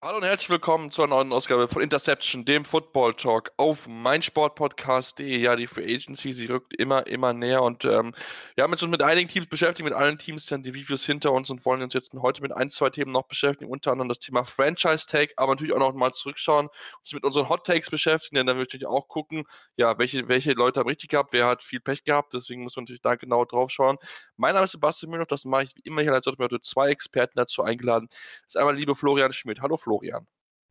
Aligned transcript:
Hallo 0.00 0.18
und 0.18 0.22
herzlich 0.22 0.48
willkommen 0.48 0.92
zur 0.92 1.08
neuen 1.08 1.32
Ausgabe 1.32 1.66
von 1.66 1.82
Interception, 1.82 2.44
dem 2.44 2.64
Football 2.64 3.14
Talk 3.14 3.50
auf 3.56 3.88
meinsportpodcast.de. 3.88 5.40
Ja, 5.40 5.56
die 5.56 5.66
Free 5.66 5.92
Agency, 5.92 6.32
sie 6.32 6.46
rückt 6.46 6.72
immer, 6.72 7.08
immer 7.08 7.32
näher 7.32 7.64
und 7.64 7.84
ähm, 7.84 8.14
wir 8.54 8.62
haben 8.62 8.70
uns 8.70 8.80
mit 8.82 9.02
einigen 9.02 9.28
Teams 9.28 9.48
beschäftigt, 9.48 9.82
mit 9.82 9.92
allen 9.92 10.16
Teams, 10.16 10.46
dann 10.46 10.62
die 10.62 10.70
Reviews 10.70 11.04
hinter 11.04 11.32
uns 11.32 11.50
und 11.50 11.64
wollen 11.66 11.82
uns 11.82 11.94
jetzt 11.94 12.14
heute 12.14 12.42
mit 12.42 12.52
ein, 12.52 12.70
zwei 12.70 12.90
Themen 12.90 13.10
noch 13.10 13.24
beschäftigen, 13.24 13.72
unter 13.72 13.90
anderem 13.90 14.08
das 14.08 14.20
Thema 14.20 14.44
Franchise 14.44 15.08
Tag, 15.08 15.30
aber 15.36 15.54
natürlich 15.54 15.74
auch 15.74 15.80
noch 15.80 15.92
mal 15.94 16.12
zurückschauen, 16.12 16.68
uns 17.00 17.12
mit 17.12 17.24
unseren 17.24 17.48
Hot 17.48 17.66
Takes 17.66 17.90
beschäftigen, 17.90 18.36
denn 18.36 18.46
dann 18.46 18.56
möchte 18.56 18.76
ich 18.76 18.86
auch 18.86 19.08
gucken, 19.08 19.46
ja, 19.76 19.98
welche, 19.98 20.28
welche 20.28 20.52
Leute 20.52 20.78
haben 20.78 20.88
richtig 20.88 21.10
gehabt, 21.10 21.32
wer 21.32 21.48
hat 21.48 21.60
viel 21.60 21.80
Pech 21.80 22.04
gehabt, 22.04 22.34
deswegen 22.34 22.62
muss 22.62 22.76
man 22.76 22.84
natürlich 22.84 23.02
da 23.02 23.16
genau 23.16 23.44
drauf 23.44 23.72
schauen. 23.72 23.98
Mein 24.36 24.54
Name 24.54 24.66
ist 24.66 24.70
Sebastian 24.70 25.10
Müller, 25.10 25.26
das 25.26 25.44
mache 25.44 25.64
ich 25.64 25.74
wie 25.74 25.80
immer 25.82 26.02
hier, 26.02 26.12
als 26.12 26.24
heute 26.24 26.60
zwei 26.60 26.90
Experten 26.90 27.32
dazu 27.34 27.64
eingeladen. 27.64 28.06
Das 28.10 28.50
ist 28.50 28.56
einmal 28.58 28.76
liebe 28.76 28.94
Florian 28.94 29.32
Schmidt. 29.32 29.60
Hallo 29.60 29.76
Florian. 29.76 29.87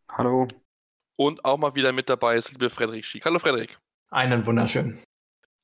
Hallo. 0.10 0.48
Und 1.16 1.44
auch 1.44 1.58
mal 1.58 1.76
wieder 1.76 1.92
mit 1.92 2.10
dabei 2.10 2.38
ist 2.38 2.52
liebe 2.52 2.70
Frederik 2.70 3.06
Schick. 3.06 3.26
Hallo 3.26 3.40
Frederik. 3.40 3.78
Einen 4.10 4.46
wunderschönen. 4.46 5.02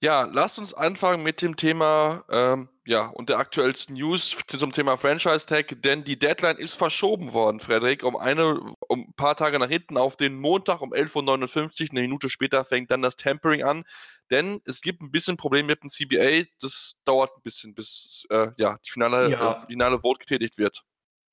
Ja, 0.03 0.23
lasst 0.23 0.59
uns 0.59 0.73
anfangen 0.73 1.23
mit 1.23 1.41
dem 1.41 1.55
Thema, 1.55 2.25
ähm, 2.29 2.67
ja, 2.85 3.05
und 3.05 3.29
der 3.29 3.37
aktuellsten 3.37 3.95
News 3.95 4.35
zum 4.47 4.73
Thema 4.73 4.97
Franchise 4.97 5.45
Tag, 5.45 5.81
denn 5.81 6.03
die 6.03 6.19
Deadline 6.19 6.57
ist 6.57 6.73
verschoben 6.73 7.31
worden, 7.31 7.61
Frederik, 7.61 8.03
um 8.03 8.17
eine, 8.17 8.59
um 8.89 9.05
ein 9.07 9.13
paar 9.13 9.37
Tage 9.37 9.57
nach 9.59 9.69
hinten 9.69 9.95
auf 9.95 10.17
den 10.17 10.35
Montag 10.35 10.81
um 10.81 10.91
11.59 10.91 11.83
Uhr. 11.83 11.87
Eine 11.91 12.01
Minute 12.01 12.29
später 12.29 12.65
fängt 12.65 12.91
dann 12.91 13.01
das 13.01 13.15
Tempering 13.15 13.63
an, 13.63 13.85
denn 14.29 14.59
es 14.65 14.81
gibt 14.81 15.01
ein 15.01 15.09
bisschen 15.09 15.37
Probleme 15.37 15.67
mit 15.67 15.83
dem 15.83 15.89
CBA. 15.89 16.49
Das 16.59 16.95
dauert 17.05 17.31
ein 17.37 17.41
bisschen, 17.41 17.73
bis 17.73 18.25
äh, 18.29 18.49
ja, 18.57 18.77
die 18.85 18.91
finale, 18.91 19.31
Ja. 19.31 19.53
Äh, 19.53 19.67
finale 19.67 20.01
Vote 20.01 20.19
getätigt 20.19 20.57
wird. 20.57 20.83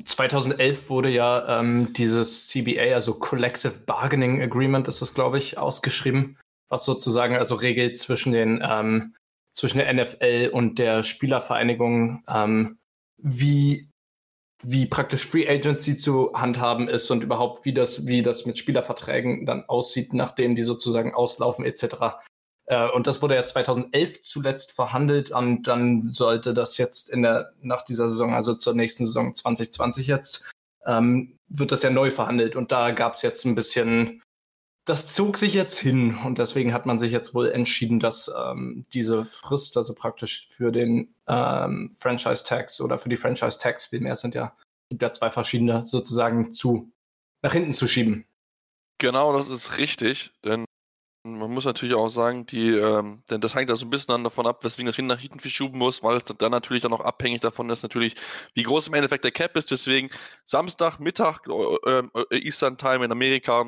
2011 0.04 0.90
wurde 0.90 1.10
ja 1.10 1.60
ähm, 1.60 1.92
dieses 1.92 2.48
CBA, 2.48 2.94
also 2.94 3.14
Collective 3.14 3.80
Bargaining 3.86 4.42
Agreement 4.42 4.88
ist 4.88 5.00
das, 5.00 5.14
glaube 5.14 5.38
ich, 5.38 5.58
ausgeschrieben, 5.58 6.38
was 6.68 6.84
sozusagen 6.84 7.36
also 7.36 7.54
regelt 7.54 7.98
zwischen 7.98 8.32
den 8.32 8.60
ähm, 8.62 9.14
zwischen 9.52 9.78
der 9.78 9.92
NFL 9.92 10.50
und 10.52 10.78
der 10.78 11.02
Spielervereinigung, 11.02 12.22
ähm, 12.28 12.78
wie 13.18 13.88
wie 14.62 14.86
praktisch 14.86 15.26
Free 15.26 15.48
Agency 15.48 15.96
zu 15.96 16.32
handhaben 16.34 16.86
ist 16.86 17.10
und 17.10 17.22
überhaupt 17.22 17.64
wie 17.64 17.72
das 17.72 18.06
wie 18.06 18.22
das 18.22 18.46
mit 18.46 18.58
Spielerverträgen 18.58 19.46
dann 19.46 19.64
aussieht, 19.64 20.12
nachdem 20.12 20.54
die 20.54 20.64
sozusagen 20.64 21.14
auslaufen 21.14 21.64
etc. 21.64 22.18
Äh, 22.70 22.88
und 22.88 23.06
das 23.06 23.20
wurde 23.20 23.34
ja 23.34 23.44
2011 23.44 24.22
zuletzt 24.22 24.72
verhandelt 24.72 25.32
und 25.32 25.64
dann 25.64 26.12
sollte 26.12 26.54
das 26.54 26.78
jetzt 26.78 27.10
in 27.10 27.22
der, 27.22 27.52
nach 27.60 27.82
dieser 27.82 28.08
Saison, 28.08 28.32
also 28.32 28.54
zur 28.54 28.74
nächsten 28.74 29.04
Saison 29.04 29.34
2020 29.34 30.06
jetzt, 30.06 30.48
ähm, 30.86 31.36
wird 31.48 31.72
das 31.72 31.82
ja 31.82 31.90
neu 31.90 32.12
verhandelt 32.12 32.54
und 32.54 32.70
da 32.70 32.92
gab 32.92 33.14
es 33.14 33.22
jetzt 33.22 33.44
ein 33.44 33.56
bisschen, 33.56 34.22
das 34.84 35.14
zog 35.14 35.36
sich 35.36 35.52
jetzt 35.52 35.80
hin 35.80 36.16
und 36.24 36.38
deswegen 36.38 36.72
hat 36.72 36.86
man 36.86 37.00
sich 37.00 37.10
jetzt 37.10 37.34
wohl 37.34 37.50
entschieden, 37.50 37.98
dass 37.98 38.32
ähm, 38.38 38.84
diese 38.94 39.24
Frist, 39.24 39.77
also 39.77 39.92
praktisch 39.94 40.46
für 40.48 40.70
den 40.70 41.12
ähm, 41.27 41.90
Franchise 41.92 42.44
Tax 42.44 42.80
oder 42.80 42.98
für 42.98 43.08
die 43.08 43.16
Franchise 43.16 43.58
Tax, 43.58 43.86
vielmehr 43.86 44.14
sind 44.14 44.36
ja, 44.36 44.56
gibt 44.90 45.02
ja 45.02 45.10
zwei 45.10 45.32
verschiedene, 45.32 45.84
sozusagen 45.84 46.52
zu 46.52 46.92
nach 47.42 47.52
hinten 47.52 47.72
zu 47.72 47.88
schieben. 47.88 48.27
Genau, 48.98 49.32
das 49.32 49.48
ist 49.48 49.78
richtig, 49.78 50.30
denn 50.44 50.66
man 51.22 51.50
muss 51.52 51.64
natürlich 51.64 51.94
auch 51.94 52.08
sagen, 52.08 52.46
die, 52.46 52.70
ähm, 52.70 53.22
denn 53.30 53.40
das 53.40 53.54
hängt 53.54 53.68
ja 53.68 53.76
so 53.76 53.84
ein 53.84 53.90
bisschen 53.90 54.24
davon 54.24 54.46
ab, 54.46 54.64
weswegen 54.64 54.86
das 54.86 54.96
hin 54.96 55.06
nach 55.06 55.18
hinten 55.18 55.40
verschoben 55.40 55.78
muss, 55.78 56.02
weil 56.02 56.16
es 56.16 56.24
dann 56.24 56.50
natürlich 56.50 56.82
dann 56.82 56.92
auch 56.94 57.00
abhängig 57.00 57.42
davon 57.42 57.68
ist, 57.70 57.82
natürlich, 57.82 58.14
wie 58.54 58.62
groß 58.62 58.88
im 58.88 58.94
Endeffekt 58.94 59.24
der 59.24 59.30
Cap 59.32 59.56
ist. 59.56 59.70
Deswegen 59.70 60.11
Samstag, 60.45 60.98
Mittag, 60.98 61.46
äh, 61.48 62.02
äh, 62.30 62.39
Eastern 62.39 62.78
Time 62.78 63.05
in 63.05 63.12
Amerika 63.12 63.67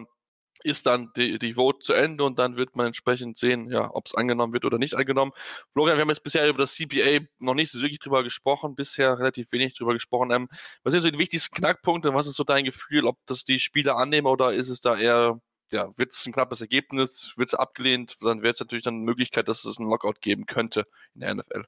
ist 0.65 0.87
dann 0.87 1.11
die, 1.17 1.39
die 1.39 1.55
Vote 1.55 1.81
zu 1.81 1.93
Ende 1.93 2.25
und 2.25 2.39
dann 2.39 2.57
wird 2.57 2.77
man 2.77 2.87
entsprechend 2.87 3.37
sehen, 3.37 3.71
ja, 3.71 3.91
ob 3.93 4.07
es 4.07 4.15
angenommen 4.15 4.53
wird 4.53 4.65
oder 4.65 4.79
nicht 4.79 4.95
angenommen. 4.95 5.33
Florian, 5.73 5.97
wir 5.97 6.03
haben 6.03 6.09
jetzt 6.09 6.23
bisher 6.23 6.49
über 6.49 6.59
das 6.59 6.75
CPA 6.75 7.21
noch 7.39 7.55
nicht 7.55 7.73
so 7.73 7.81
wirklich 7.81 7.99
drüber 7.99 8.23
gesprochen, 8.23 8.75
bisher 8.77 9.19
relativ 9.19 9.51
wenig 9.53 9.75
drüber 9.77 9.93
gesprochen. 9.93 10.31
Ähm, 10.31 10.49
was 10.85 10.93
sind 10.93 11.03
so 11.03 11.11
die 11.11 11.19
wichtigsten 11.19 11.55
Knackpunkte? 11.57 12.15
Was 12.15 12.27
ist 12.27 12.37
so 12.37 12.45
dein 12.45 12.65
Gefühl, 12.65 13.07
ob 13.07 13.19
das 13.27 13.45
die 13.45 13.59
Spieler 13.59 13.97
annehmen 13.97 14.27
oder 14.29 14.53
ist 14.55 14.71
es 14.71 14.81
da 14.81 14.97
eher 14.97 15.41
ja, 15.73 15.93
wird 15.97 16.13
es 16.13 16.27
ein 16.27 16.33
knappes 16.33 16.61
Ergebnis, 16.61 17.33
wird 17.37 17.49
es 17.49 17.55
abgelehnt, 17.55 18.17
dann 18.21 18.43
wäre 18.43 18.53
es 18.53 18.61
natürlich 18.61 18.85
dann 18.85 18.95
eine 18.95 19.05
Möglichkeit, 19.05 19.49
dass 19.49 19.65
es 19.65 19.79
einen 19.79 19.89
Lockout 19.89 20.21
geben 20.21 20.47
könnte 20.47 20.87
in 21.15 21.21
der 21.21 21.35
NFL. 21.35 21.65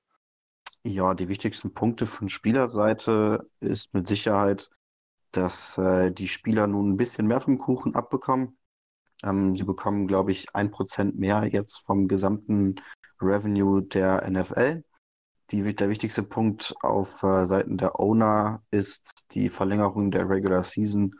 Ja, 0.82 1.14
die 1.14 1.28
wichtigsten 1.28 1.72
Punkte 1.72 2.04
von 2.06 2.28
Spielerseite 2.28 3.48
ist 3.60 3.94
mit 3.94 4.06
Sicherheit, 4.06 4.70
dass 5.32 5.78
äh, 5.78 6.12
die 6.12 6.28
Spieler 6.28 6.66
nun 6.66 6.90
ein 6.90 6.96
bisschen 6.96 7.26
mehr 7.26 7.40
vom 7.40 7.58
Kuchen 7.58 7.94
abbekommen. 7.94 8.58
Ähm, 9.22 9.56
sie 9.56 9.64
bekommen, 9.64 10.06
glaube 10.06 10.30
ich, 10.30 10.54
ein 10.54 10.70
Prozent 10.70 11.18
mehr 11.18 11.46
jetzt 11.46 11.78
vom 11.86 12.06
gesamten 12.06 12.76
Revenue 13.20 13.82
der 13.82 14.28
NFL. 14.30 14.84
Die, 15.50 15.74
der 15.74 15.88
wichtigste 15.88 16.22
Punkt 16.22 16.74
auf 16.82 17.22
äh, 17.22 17.46
Seiten 17.46 17.78
der 17.78 17.98
Owner 17.98 18.62
ist 18.70 19.24
die 19.32 19.48
Verlängerung 19.48 20.10
der 20.10 20.28
Regular 20.28 20.62
Season 20.62 21.14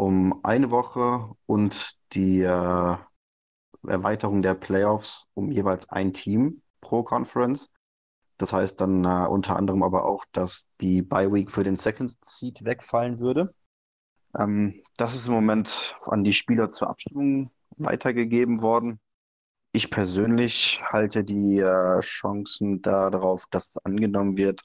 um 0.00 0.42
eine 0.44 0.70
Woche 0.70 1.28
und 1.44 1.92
die 2.14 2.40
äh, 2.40 2.96
Erweiterung 3.86 4.40
der 4.40 4.54
Playoffs 4.54 5.28
um 5.34 5.52
jeweils 5.52 5.90
ein 5.90 6.14
Team 6.14 6.62
pro 6.80 7.02
Conference. 7.02 7.70
Das 8.38 8.54
heißt 8.54 8.80
dann 8.80 9.04
äh, 9.04 9.26
unter 9.28 9.56
anderem 9.56 9.82
aber 9.82 10.06
auch, 10.06 10.24
dass 10.32 10.66
die 10.80 11.02
Bye 11.02 11.30
Week 11.30 11.50
für 11.50 11.64
den 11.64 11.76
Second 11.76 12.16
Seed 12.24 12.64
wegfallen 12.64 13.20
würde. 13.20 13.54
Ähm, 14.38 14.82
das 14.96 15.14
ist 15.14 15.26
im 15.26 15.34
Moment 15.34 15.94
an 16.06 16.24
die 16.24 16.32
Spieler 16.32 16.70
zur 16.70 16.88
Abstimmung 16.88 17.50
weitergegeben 17.76 18.62
worden. 18.62 19.00
Ich 19.72 19.90
persönlich 19.90 20.82
halte 20.82 21.24
die 21.24 21.58
äh, 21.58 22.00
Chancen 22.00 22.80
darauf, 22.80 23.44
dass 23.50 23.76
angenommen 23.84 24.38
wird, 24.38 24.62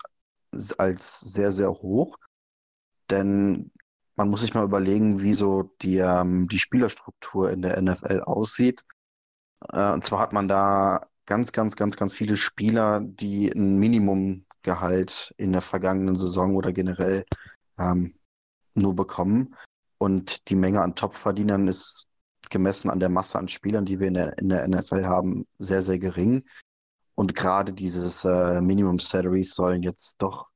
als 0.77 1.19
sehr, 1.19 1.51
sehr 1.51 1.71
hoch. 1.71 2.15
Denn 3.09 3.71
man 4.15 4.29
muss 4.29 4.41
sich 4.41 4.53
mal 4.53 4.63
überlegen, 4.63 5.21
wie 5.21 5.33
so 5.33 5.63
die, 5.81 5.97
ähm, 5.97 6.47
die 6.47 6.59
Spielerstruktur 6.59 7.51
in 7.51 7.61
der 7.61 7.81
NFL 7.81 8.21
aussieht. 8.21 8.83
Äh, 9.71 9.91
und 9.91 10.03
zwar 10.03 10.19
hat 10.19 10.33
man 10.33 10.47
da 10.47 11.01
ganz, 11.25 11.51
ganz, 11.51 11.75
ganz, 11.75 11.97
ganz 11.97 12.13
viele 12.13 12.37
Spieler, 12.37 13.01
die 13.01 13.51
ein 13.51 13.77
Minimumgehalt 13.77 15.33
in 15.37 15.51
der 15.51 15.61
vergangenen 15.61 16.15
Saison 16.15 16.55
oder 16.55 16.71
generell 16.71 17.25
ähm, 17.77 18.15
nur 18.73 18.95
bekommen. 18.95 19.55
Und 19.97 20.49
die 20.49 20.55
Menge 20.55 20.81
an 20.81 20.95
Topverdienern 20.95 21.67
ist 21.67 22.07
gemessen 22.49 22.89
an 22.89 22.99
der 22.99 23.09
Masse 23.09 23.39
an 23.39 23.47
Spielern, 23.47 23.85
die 23.85 23.99
wir 23.99 24.07
in 24.07 24.13
der, 24.13 24.37
in 24.37 24.49
der 24.49 24.67
NFL 24.67 25.05
haben, 25.05 25.45
sehr, 25.57 25.81
sehr 25.81 25.99
gering. 25.99 26.45
Und 27.15 27.33
gerade 27.35 27.73
dieses 27.73 28.25
äh, 28.25 28.61
Minimum 28.61 28.99
Salaries 28.99 29.55
sollen 29.55 29.83
jetzt 29.83 30.15
doch 30.19 30.47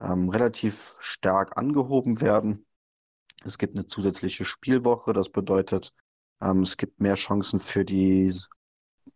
ähm, 0.00 0.28
relativ 0.28 0.96
stark 1.00 1.56
angehoben 1.58 2.20
werden. 2.20 2.64
Es 3.44 3.58
gibt 3.58 3.76
eine 3.76 3.86
zusätzliche 3.86 4.44
Spielwoche, 4.44 5.12
das 5.12 5.28
bedeutet, 5.28 5.92
ähm, 6.40 6.62
es 6.62 6.76
gibt 6.76 7.00
mehr 7.00 7.14
Chancen 7.14 7.60
für 7.60 7.84
die, 7.84 8.32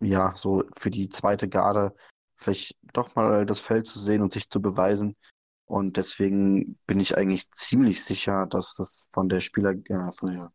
ja, 0.00 0.34
so 0.36 0.64
für 0.76 0.90
die 0.90 1.08
zweite 1.08 1.48
Garde, 1.48 1.94
vielleicht 2.36 2.76
doch 2.92 3.14
mal 3.14 3.46
das 3.46 3.60
Feld 3.60 3.86
zu 3.86 3.98
sehen 3.98 4.22
und 4.22 4.32
sich 4.32 4.48
zu 4.48 4.60
beweisen. 4.60 5.16
Und 5.64 5.96
deswegen 5.96 6.78
bin 6.86 7.00
ich 7.00 7.16
eigentlich 7.16 7.50
ziemlich 7.50 8.02
sicher, 8.04 8.46
dass 8.46 8.74
das 8.74 9.04
von 9.12 9.28
der 9.28 9.40
Spieler, 9.40 9.74
äh, 9.88 10.12
von, 10.12 10.32
der, 10.32 10.52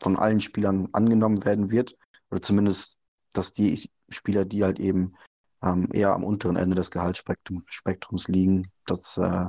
von 0.00 0.16
allen 0.16 0.40
Spielern 0.40 0.88
angenommen 0.92 1.44
werden 1.44 1.70
wird. 1.70 1.96
Oder 2.30 2.42
zumindest, 2.42 2.96
dass 3.32 3.52
die 3.52 3.90
Spieler, 4.08 4.44
die 4.44 4.62
halt 4.62 4.78
eben 4.78 5.14
ähm, 5.62 5.88
eher 5.92 6.12
am 6.12 6.24
unteren 6.24 6.56
Ende 6.56 6.76
des 6.76 6.90
Gehaltsspektrums 6.90 8.28
liegen, 8.28 8.70
das 8.86 9.16
äh, 9.16 9.46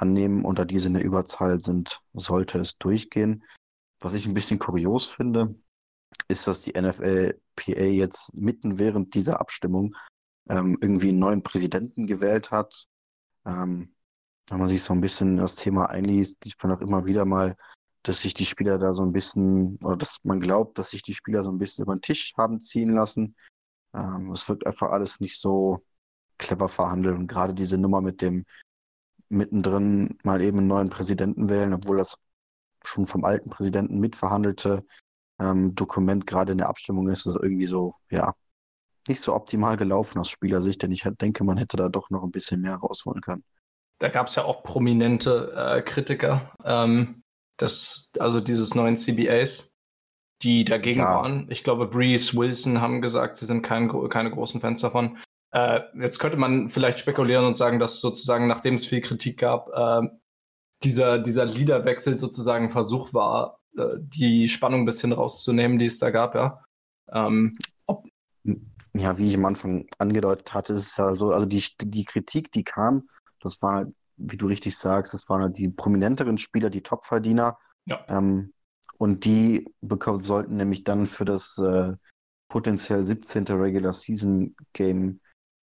annehmen 0.00 0.44
und 0.44 0.58
da 0.58 0.64
diese 0.64 0.88
in 0.88 0.94
der 0.94 1.04
Überzahl 1.04 1.60
sind, 1.60 2.00
sollte 2.14 2.58
es 2.58 2.78
durchgehen. 2.78 3.44
Was 4.00 4.14
ich 4.14 4.26
ein 4.26 4.34
bisschen 4.34 4.58
kurios 4.58 5.06
finde, 5.06 5.54
ist, 6.28 6.46
dass 6.46 6.62
die 6.62 6.80
NFLPA 6.80 7.82
jetzt 7.82 8.32
mitten 8.34 8.78
während 8.78 9.14
dieser 9.14 9.40
Abstimmung 9.40 9.94
ähm, 10.48 10.78
irgendwie 10.80 11.08
einen 11.08 11.18
neuen 11.18 11.42
Präsidenten 11.42 12.06
gewählt 12.06 12.50
hat. 12.50 12.86
Ähm, 13.46 13.94
wenn 14.48 14.58
man 14.58 14.68
sich 14.68 14.82
so 14.82 14.94
ein 14.94 15.00
bisschen 15.00 15.36
das 15.36 15.56
Thema 15.56 15.90
einliest, 15.90 16.44
sieht 16.44 16.56
man 16.62 16.72
auch 16.72 16.80
immer 16.80 17.04
wieder 17.06 17.24
mal, 17.24 17.56
dass 18.02 18.22
sich 18.22 18.34
die 18.34 18.46
Spieler 18.46 18.78
da 18.78 18.92
so 18.94 19.02
ein 19.02 19.12
bisschen, 19.12 19.76
oder 19.82 19.96
dass 19.96 20.24
man 20.24 20.40
glaubt, 20.40 20.78
dass 20.78 20.90
sich 20.90 21.02
die 21.02 21.14
Spieler 21.14 21.42
so 21.42 21.50
ein 21.50 21.58
bisschen 21.58 21.82
über 21.82 21.94
den 21.94 22.02
Tisch 22.02 22.32
haben 22.38 22.60
ziehen 22.60 22.94
lassen. 22.94 23.36
Ähm, 23.94 24.30
es 24.32 24.48
wirkt 24.48 24.66
einfach 24.66 24.90
alles 24.90 25.20
nicht 25.20 25.38
so 25.38 25.84
clever 26.38 26.68
verhandelt 26.68 27.18
und 27.18 27.26
gerade 27.26 27.52
diese 27.52 27.76
Nummer 27.76 28.00
mit 28.00 28.22
dem 28.22 28.44
mittendrin 29.28 30.18
mal 30.22 30.40
eben 30.40 30.58
einen 30.58 30.66
neuen 30.68 30.90
Präsidenten 30.90 31.48
wählen, 31.48 31.74
obwohl 31.74 31.98
das 31.98 32.18
schon 32.84 33.06
vom 33.06 33.24
alten 33.24 33.50
Präsidenten 33.50 33.98
mitverhandelte 33.98 34.84
ähm, 35.38 35.74
Dokument 35.74 36.26
gerade 36.26 36.52
in 36.52 36.58
der 36.58 36.68
Abstimmung 36.68 37.08
ist, 37.08 37.26
das 37.26 37.36
irgendwie 37.36 37.66
so, 37.66 37.94
ja, 38.10 38.34
nicht 39.08 39.20
so 39.20 39.34
optimal 39.34 39.76
gelaufen 39.76 40.18
aus 40.18 40.28
Spielersicht, 40.28 40.82
denn 40.82 40.92
ich 40.92 41.06
denke, 41.20 41.44
man 41.44 41.56
hätte 41.56 41.76
da 41.76 41.88
doch 41.88 42.10
noch 42.10 42.22
ein 42.22 42.30
bisschen 42.30 42.60
mehr 42.60 42.76
rausholen 42.76 43.22
können. 43.22 43.44
Da 43.98 44.08
gab 44.08 44.28
es 44.28 44.36
ja 44.36 44.44
auch 44.44 44.62
prominente 44.62 45.52
äh, 45.56 45.82
Kritiker 45.82 46.52
ähm, 46.64 47.22
des, 47.60 48.10
also 48.18 48.40
dieses 48.40 48.74
neuen 48.74 48.96
CBAs, 48.96 49.76
die 50.42 50.64
dagegen 50.64 51.00
ja. 51.00 51.16
waren. 51.16 51.46
Ich 51.50 51.64
glaube, 51.64 51.86
Breeze, 51.86 52.36
Wilson 52.36 52.80
haben 52.80 53.02
gesagt, 53.02 53.36
sie 53.36 53.46
sind 53.46 53.62
kein, 53.62 53.88
keine 54.08 54.30
großen 54.30 54.60
Fans 54.60 54.80
davon. 54.80 55.18
Äh, 55.50 55.80
jetzt 55.94 56.18
könnte 56.18 56.36
man 56.36 56.68
vielleicht 56.68 57.00
spekulieren 57.00 57.44
und 57.44 57.56
sagen, 57.56 57.78
dass 57.78 58.00
sozusagen, 58.00 58.46
nachdem 58.46 58.74
es 58.74 58.86
viel 58.86 59.00
Kritik 59.00 59.38
gab, 59.38 59.68
äh, 59.72 60.08
dieser, 60.82 61.18
dieser 61.18 61.44
Liederwechsel 61.44 62.14
sozusagen 62.14 62.66
ein 62.66 62.70
Versuch 62.70 63.14
war, 63.14 63.60
äh, 63.76 63.96
die 63.98 64.48
Spannung 64.48 64.82
ein 64.82 64.86
bisschen 64.86 65.12
rauszunehmen, 65.12 65.78
die 65.78 65.86
es 65.86 65.98
da 65.98 66.10
gab, 66.10 66.34
ja. 66.34 66.62
Ähm, 67.10 67.56
ja, 68.94 69.16
wie 69.16 69.28
ich 69.28 69.36
am 69.36 69.44
Anfang 69.44 69.86
angedeutet 69.98 70.52
hatte, 70.52 70.72
ist 70.74 70.88
es 70.88 70.96
ja 70.96 71.14
so, 71.14 71.30
also 71.30 71.46
die, 71.46 71.62
die 71.80 72.04
Kritik, 72.04 72.52
die 72.52 72.64
kam, 72.64 73.08
das 73.40 73.62
war, 73.62 73.86
wie 74.16 74.36
du 74.36 74.46
richtig 74.46 74.76
sagst, 74.76 75.14
das 75.14 75.28
waren 75.28 75.42
halt 75.42 75.58
die 75.58 75.68
prominenteren 75.68 76.38
Spieler, 76.38 76.70
die 76.70 76.82
Topverdiener. 76.82 77.58
Ja. 77.86 78.04
Ähm, 78.08 78.52
und 78.98 79.24
die 79.24 79.72
sollten 79.80 80.56
nämlich 80.56 80.84
dann 80.84 81.06
für 81.06 81.24
das 81.24 81.56
äh, 81.58 81.92
potenziell 82.48 83.04
17. 83.04 83.44
Regular 83.46 83.92
Season 83.92 84.56
Game 84.72 85.20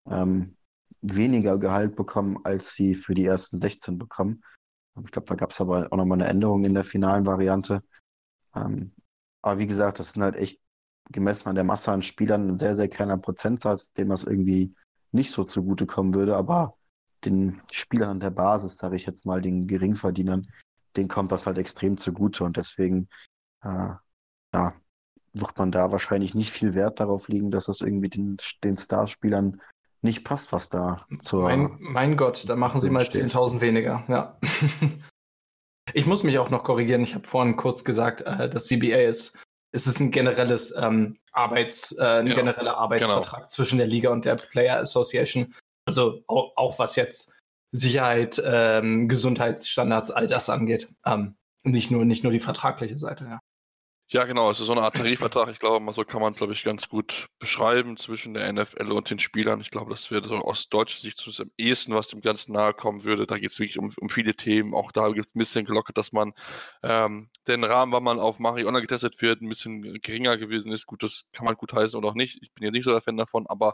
ähm, 0.10 0.58
weniger 1.02 1.58
Gehalt 1.58 1.96
bekommen, 1.96 2.40
als 2.44 2.74
sie 2.74 2.96
für 2.96 3.14
die 3.14 3.26
ersten 3.26 3.60
16 3.60 3.98
bekommen. 3.98 4.44
Ich 5.04 5.12
glaube, 5.12 5.28
da 5.28 5.36
gab 5.36 5.52
es 5.52 5.60
aber 5.60 5.88
auch 5.92 5.98
nochmal 5.98 6.22
eine 6.22 6.30
Änderung 6.30 6.64
in 6.64 6.74
der 6.74 6.84
finalen 6.84 7.26
Variante. 7.26 7.84
Ähm, 8.56 8.94
aber 9.42 9.60
wie 9.60 9.68
gesagt, 9.68 10.00
das 10.00 10.14
sind 10.14 10.24
halt 10.24 10.36
echt 10.36 10.62
gemessen 11.12 11.50
an 11.50 11.56
der 11.56 11.64
Masse 11.64 11.92
an 11.92 12.02
Spielern 12.02 12.50
ein 12.50 12.58
sehr, 12.58 12.76
sehr 12.76 12.88
kleiner 12.88 13.18
Prozentsatz, 13.18 13.92
dem 13.94 14.10
das 14.10 14.24
irgendwie 14.24 14.74
nicht 15.12 15.32
so 15.32 15.44
zugutekommen 15.44 16.14
würde. 16.14 16.36
Aber 16.36 16.78
den 17.26 17.62
Spielern 17.72 18.10
an 18.10 18.20
der 18.20 18.32
Basis, 18.32 18.78
sage 18.78 18.96
ich 18.96 19.06
jetzt 19.06 19.26
mal, 19.26 19.42
den 19.42 19.68
Geringverdienern, 19.68 20.48
denen 20.96 21.10
kommt 21.10 21.32
das 21.32 21.46
halt 21.46 21.58
extrem 21.58 21.98
zugute. 21.98 22.44
Und 22.44 22.58
deswegen, 22.58 23.10
äh, 23.62 23.94
ja, 24.54 24.74
wird 25.34 25.58
man 25.58 25.72
da 25.72 25.92
wahrscheinlich 25.92 26.34
nicht 26.34 26.52
viel 26.52 26.74
Wert 26.74 27.00
darauf 27.00 27.28
legen, 27.28 27.52
dass 27.52 27.66
das 27.66 27.82
irgendwie 27.82 28.10
den, 28.10 28.38
den 28.64 28.78
Starspielern 28.78 29.62
nicht 30.06 30.24
passt, 30.24 30.54
was 30.54 30.70
da 30.70 31.06
zur. 31.20 31.44
Mein, 31.44 31.76
mein 31.80 32.18
Gott, 32.18 32.48
da 32.48 32.56
machen 32.56 32.80
sie 32.80 32.90
mal 32.90 33.04
10.000 33.04 33.60
weniger, 33.60 34.06
ja. 34.08 34.40
ich 35.94 36.06
muss 36.06 36.24
mich 36.24 36.40
auch 36.40 36.50
noch 36.50 36.64
korrigieren. 36.64 37.02
Ich 37.02 37.14
habe 37.14 37.28
vorhin 37.28 37.58
kurz 37.58 37.84
gesagt, 37.84 38.22
äh, 38.22 38.50
das 38.50 38.68
CBA 38.68 39.08
ist, 39.08 39.38
es 39.74 39.88
ist 39.88 40.00
ein 40.00 40.12
generelles 40.12 40.74
ähm, 40.78 41.18
Arbeits, 41.34 41.98
äh, 41.98 42.20
ein 42.20 42.28
ja, 42.28 42.36
genereller 42.36 42.78
Arbeitsvertrag 42.78 43.42
genau. 43.42 43.50
zwischen 43.50 43.78
der 43.78 43.88
Liga 43.88 44.12
und 44.12 44.24
der 44.24 44.36
Player 44.36 44.80
Association. 44.80 45.54
Also 45.86 46.24
auch, 46.28 46.54
auch 46.56 46.80
was 46.80 46.96
jetzt 46.96 47.36
Sicherheit, 47.72 48.42
ähm, 48.46 49.10
Gesundheitsstandards, 49.10 50.12
all 50.12 50.28
das 50.28 50.50
angeht. 50.50 50.96
Ähm, 51.06 51.36
nicht 51.64 51.92
nur, 51.92 52.06
nicht 52.06 52.24
nur 52.24 52.32
die 52.32 52.40
vertragliche 52.40 52.98
Seite, 52.98 53.26
ja. 53.26 53.40
Ja, 54.08 54.24
genau, 54.26 54.52
es 54.52 54.60
ist 54.60 54.68
so 54.68 54.72
eine 54.72 54.84
Art 54.84 54.96
Tarifvertrag. 54.98 55.50
Ich 55.50 55.58
glaube, 55.58 55.92
so 55.92 56.04
kann 56.04 56.22
man 56.22 56.32
es, 56.32 56.38
glaube 56.38 56.54
ich, 56.54 56.64
ganz 56.64 56.90
gut 56.90 57.28
beschreiben 57.40 57.98
zwischen 57.98 58.36
der 58.36 58.52
NFL 58.54 58.92
und 58.92 59.10
den 59.10 59.18
Spielern. 59.18 59.60
Ich 59.62 59.72
glaube, 59.72 59.90
das 59.90 60.12
wäre 60.12 60.28
so 60.28 60.36
aus 60.36 60.70
deutscher 60.70 61.00
Sicht 61.02 61.18
zumindest 61.18 61.42
am 61.42 61.52
ehesten, 61.58 61.96
was 61.96 62.10
dem 62.10 62.22
Ganzen 62.22 62.54
nahe 62.54 62.74
kommen 62.76 63.04
würde. 63.04 63.26
Da 63.26 63.40
geht 63.40 63.50
es 63.50 63.58
wirklich 63.60 63.80
um, 63.80 63.92
um 64.00 64.10
viele 64.10 64.36
Themen. 64.36 64.76
Auch 64.76 64.92
da 64.92 65.08
gibt 65.10 65.26
es 65.26 65.34
ein 65.34 65.40
bisschen 65.40 65.66
gelockert, 65.66 65.98
dass 65.98 66.12
man 66.12 66.34
ähm, 66.84 67.30
den 67.48 67.64
Rahmen, 67.64 67.92
wann 67.94 68.04
man 68.04 68.20
auf 68.20 68.38
Marihuana 68.38 68.80
getestet 68.80 69.20
wird, 69.24 69.42
ein 69.42 69.50
bisschen 69.50 69.82
geringer 70.02 70.38
gewesen 70.38 70.72
ist. 70.72 70.86
Gut, 70.86 71.02
das 71.02 71.28
kann 71.34 71.46
man 71.46 71.56
gut 71.56 71.74
heißen 71.74 71.98
oder 71.98 72.10
auch 72.10 72.16
nicht. 72.16 72.38
Ich 72.44 72.54
bin 72.54 72.64
ja 72.64 72.70
nicht 72.70 72.84
so 72.84 72.92
der 72.92 73.02
Fan 73.02 73.18
davon, 73.18 73.48
aber 73.48 73.74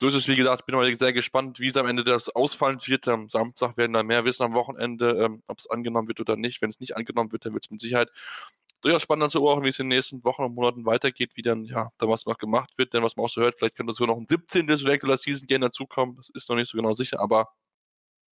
so 0.00 0.06
ist 0.08 0.14
es, 0.14 0.28
wie 0.28 0.36
gesagt, 0.36 0.64
bin 0.64 0.76
mal 0.76 0.94
sehr 0.94 1.12
gespannt, 1.12 1.58
wie 1.60 1.66
es 1.68 1.76
am 1.76 1.86
Ende 1.86 2.04
das 2.04 2.28
ausfallen 2.30 2.78
wird. 2.86 3.08
Am 3.08 3.28
Samstag 3.28 3.76
werden 3.76 3.92
da 3.92 4.02
mehr 4.02 4.24
wissen 4.24 4.44
am 4.44 4.54
Wochenende, 4.54 5.10
ähm, 5.24 5.42
ob 5.48 5.58
es 5.58 5.68
angenommen 5.68 6.08
wird 6.08 6.20
oder 6.20 6.36
nicht. 6.36 6.62
Wenn 6.62 6.70
es 6.70 6.80
nicht 6.80 6.96
angenommen 6.96 7.32
wird, 7.32 7.44
dann 7.44 7.52
wird 7.52 7.64
es 7.66 7.70
mit 7.70 7.80
Sicherheit 7.80 8.10
durchaus 8.80 9.02
spannend 9.02 9.30
zu 9.30 9.40
beobachten, 9.40 9.64
wie 9.64 9.68
es 9.68 9.78
in 9.78 9.88
den 9.88 9.96
nächsten 9.96 10.24
Wochen 10.24 10.42
und 10.42 10.54
Monaten 10.54 10.86
weitergeht, 10.86 11.32
wie 11.34 11.42
dann, 11.42 11.64
ja, 11.64 11.90
da 11.98 12.08
was 12.08 12.26
noch 12.26 12.38
gemacht 12.38 12.70
wird, 12.76 12.94
denn 12.94 13.02
was 13.02 13.16
man 13.16 13.26
auch 13.26 13.30
so 13.30 13.40
hört, 13.40 13.56
vielleicht 13.58 13.76
könnte 13.76 13.92
sogar 13.92 14.14
noch 14.14 14.20
ein 14.20 14.26
17. 14.26 14.68
Regular 14.70 15.16
Season 15.16 15.46
Game 15.46 15.60
dazukommen, 15.62 16.16
das 16.16 16.30
ist 16.30 16.48
noch 16.48 16.56
nicht 16.56 16.70
so 16.70 16.78
genau 16.78 16.94
sicher, 16.94 17.20
aber 17.20 17.48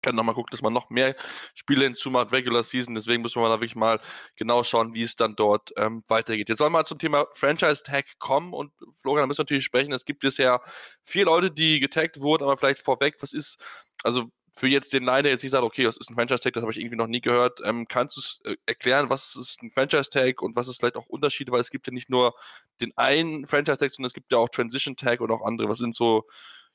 kann 0.03 0.15
noch 0.15 0.23
mal 0.23 0.33
gucken, 0.33 0.51
dass 0.51 0.61
man 0.61 0.73
noch 0.73 0.89
mehr 0.89 1.15
Spiele 1.55 1.85
hinzumacht, 1.85 2.31
Regular 2.31 2.61
Season. 2.61 2.93
Deswegen 2.93 3.23
muss 3.23 3.35
man 3.35 3.45
da 3.45 3.51
wirklich 3.51 3.75
mal 3.75 3.99
genau 4.35 4.63
schauen, 4.63 4.93
wie 4.93 5.01
es 5.01 5.15
dann 5.15 5.35
dort 5.35 5.71
ähm, 5.77 6.03
weitergeht. 6.07 6.49
Jetzt 6.49 6.59
sollen 6.59 6.71
wir 6.73 6.79
mal 6.79 6.85
zum 6.85 6.99
Thema 6.99 7.25
Franchise 7.33 7.83
Tag 7.83 8.05
kommen 8.19 8.53
und 8.53 8.71
Florian, 9.01 9.23
da 9.23 9.27
müssen 9.27 9.39
wir 9.39 9.43
natürlich 9.43 9.65
sprechen. 9.65 9.93
Es 9.93 10.05
gibt 10.05 10.19
bisher 10.19 10.61
vier 11.05 11.25
Leute, 11.25 11.49
die 11.49 11.79
getaggt 11.79 12.19
wurden, 12.19 12.43
aber 12.43 12.57
vielleicht 12.57 12.81
vorweg, 12.81 13.15
was 13.21 13.33
ist, 13.33 13.57
also 14.03 14.29
für 14.55 14.67
jetzt 14.67 14.93
den 14.93 15.03
Leiter 15.03 15.29
jetzt 15.29 15.43
nicht 15.43 15.51
sagt, 15.51 15.63
okay, 15.63 15.83
das 15.83 15.97
ist 15.97 16.09
ein 16.09 16.15
Franchise-Tag, 16.15 16.53
das 16.53 16.61
habe 16.61 16.71
ich 16.71 16.79
irgendwie 16.79 16.95
noch 16.95 17.07
nie 17.07 17.21
gehört. 17.21 17.59
Ähm, 17.63 17.87
kannst 17.87 18.15
du 18.15 18.19
es 18.19 18.39
äh, 18.45 18.55
erklären, 18.65 19.09
was 19.09 19.35
ist 19.35 19.61
ein 19.63 19.71
Franchise-Tag 19.71 20.41
und 20.41 20.55
was 20.55 20.67
ist 20.67 20.79
vielleicht 20.79 20.95
auch 20.95 21.07
Unterschiede, 21.07 21.51
weil 21.51 21.59
es 21.59 21.71
gibt 21.71 21.87
ja 21.87 21.93
nicht 21.93 22.09
nur 22.09 22.35
den 22.79 22.95
einen 22.95 23.47
Franchise-Tag, 23.47 23.91
sondern 23.91 24.07
es 24.07 24.13
gibt 24.13 24.31
ja 24.31 24.37
auch 24.37 24.49
Transition-Tag 24.49 25.21
und 25.21 25.31
auch 25.31 25.43
andere. 25.43 25.69
Was 25.69 25.79
sind 25.79 25.95
so 25.95 26.25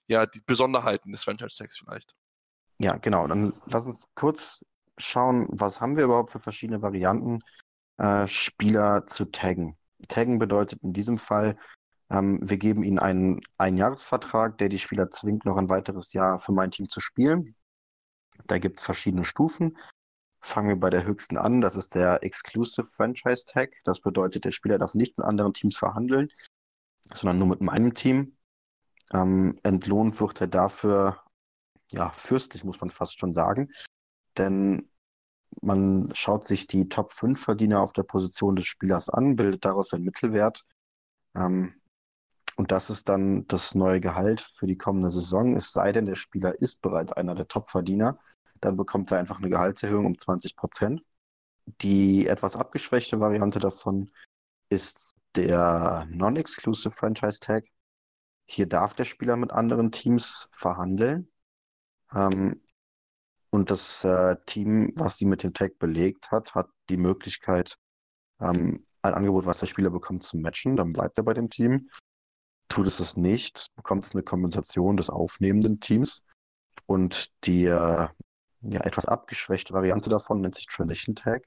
ja 0.08 0.26
die 0.26 0.40
Besonderheiten 0.40 1.12
des 1.12 1.22
Franchise-Tags 1.22 1.78
vielleicht? 1.78 2.14
Ja, 2.78 2.96
genau. 2.96 3.26
Dann 3.28 3.52
lass 3.66 3.86
uns 3.86 4.06
kurz 4.14 4.64
schauen, 4.98 5.46
was 5.50 5.80
haben 5.80 5.96
wir 5.96 6.04
überhaupt 6.04 6.30
für 6.30 6.40
verschiedene 6.40 6.82
Varianten, 6.82 7.40
äh, 7.98 8.26
Spieler 8.26 9.06
zu 9.06 9.26
taggen. 9.26 9.76
Taggen 10.08 10.38
bedeutet 10.38 10.82
in 10.82 10.92
diesem 10.92 11.18
Fall, 11.18 11.56
ähm, 12.10 12.40
wir 12.42 12.56
geben 12.56 12.82
ihnen 12.82 12.98
einen 12.98 13.40
Einjahresvertrag, 13.58 14.58
der 14.58 14.68
die 14.68 14.78
Spieler 14.78 15.10
zwingt, 15.10 15.44
noch 15.44 15.56
ein 15.56 15.68
weiteres 15.68 16.12
Jahr 16.12 16.38
für 16.38 16.52
mein 16.52 16.70
Team 16.70 16.88
zu 16.88 17.00
spielen. 17.00 17.54
Da 18.46 18.58
gibt 18.58 18.78
es 18.78 18.84
verschiedene 18.84 19.24
Stufen. 19.24 19.76
Fangen 20.40 20.68
wir 20.68 20.76
bei 20.76 20.90
der 20.90 21.04
höchsten 21.04 21.36
an. 21.36 21.60
Das 21.60 21.76
ist 21.76 21.94
der 21.94 22.22
Exclusive 22.22 22.86
Franchise 22.86 23.46
Tag. 23.46 23.72
Das 23.84 24.00
bedeutet, 24.00 24.44
der 24.44 24.52
Spieler 24.52 24.78
darf 24.78 24.94
nicht 24.94 25.18
mit 25.18 25.26
anderen 25.26 25.52
Teams 25.52 25.76
verhandeln, 25.76 26.30
sondern 27.12 27.38
nur 27.38 27.48
mit 27.48 27.60
meinem 27.60 27.94
Team. 27.94 28.36
Ähm, 29.12 29.58
entlohnt 29.62 30.20
wird 30.20 30.40
er 30.40 30.46
dafür, 30.46 31.20
ja, 31.92 32.10
fürstlich 32.10 32.64
muss 32.64 32.80
man 32.80 32.90
fast 32.90 33.18
schon 33.18 33.32
sagen. 33.32 33.70
Denn 34.36 34.88
man 35.60 36.10
schaut 36.14 36.44
sich 36.44 36.66
die 36.66 36.88
Top 36.88 37.12
5 37.12 37.40
Verdiener 37.40 37.80
auf 37.80 37.92
der 37.92 38.02
Position 38.02 38.56
des 38.56 38.66
Spielers 38.66 39.08
an, 39.08 39.36
bildet 39.36 39.64
daraus 39.64 39.92
einen 39.92 40.04
Mittelwert. 40.04 40.64
Ähm, 41.34 41.74
und 42.56 42.72
das 42.72 42.90
ist 42.90 43.08
dann 43.08 43.46
das 43.46 43.74
neue 43.74 44.00
Gehalt 44.00 44.40
für 44.40 44.66
die 44.66 44.76
kommende 44.76 45.10
Saison. 45.10 45.56
Es 45.56 45.72
sei 45.72 45.92
denn, 45.92 46.06
der 46.06 46.16
Spieler 46.16 46.60
ist 46.60 46.82
bereits 46.82 47.12
einer 47.12 47.34
der 47.34 47.48
Top-Verdiener. 47.48 48.18
Dann 48.60 48.76
bekommt 48.76 49.10
er 49.10 49.18
einfach 49.18 49.38
eine 49.38 49.50
Gehaltserhöhung 49.50 50.06
um 50.06 50.18
20 50.18 50.56
Prozent. 50.56 51.02
Die 51.80 52.26
etwas 52.26 52.56
abgeschwächte 52.56 53.20
Variante 53.20 53.58
davon 53.58 54.10
ist 54.70 55.14
der 55.34 56.06
Non-Exclusive 56.10 56.90
Franchise 56.90 57.40
Tag. 57.40 57.64
Hier 58.46 58.66
darf 58.66 58.94
der 58.94 59.04
Spieler 59.04 59.36
mit 59.36 59.52
anderen 59.52 59.92
Teams 59.92 60.48
verhandeln. 60.52 61.28
Ähm, 62.14 62.62
und 63.50 63.70
das 63.70 64.04
äh, 64.04 64.36
Team, 64.46 64.92
was 64.96 65.16
die 65.16 65.24
mit 65.24 65.42
dem 65.42 65.54
Tag 65.54 65.78
belegt 65.78 66.30
hat, 66.30 66.54
hat 66.54 66.68
die 66.88 66.96
Möglichkeit, 66.96 67.76
ähm, 68.40 68.86
ein 69.02 69.14
Angebot, 69.14 69.46
was 69.46 69.58
der 69.58 69.66
Spieler 69.66 69.90
bekommt, 69.90 70.22
zu 70.22 70.36
matchen. 70.36 70.76
Dann 70.76 70.92
bleibt 70.92 71.18
er 71.18 71.24
bei 71.24 71.34
dem 71.34 71.48
Team. 71.48 71.88
Tut 72.68 72.86
es 72.86 72.98
das 72.98 73.16
nicht, 73.16 73.68
bekommt 73.76 74.04
es 74.04 74.12
eine 74.14 74.22
Kompensation 74.22 74.96
des 74.96 75.08
aufnehmenden 75.08 75.80
Teams. 75.80 76.24
Und 76.86 77.32
die 77.44 77.64
äh, 77.64 78.08
ja, 78.62 78.80
etwas 78.80 79.06
abgeschwächte 79.06 79.72
Variante 79.72 80.10
davon 80.10 80.40
nennt 80.40 80.54
sich 80.54 80.66
Transition 80.66 81.14
Tag. 81.14 81.44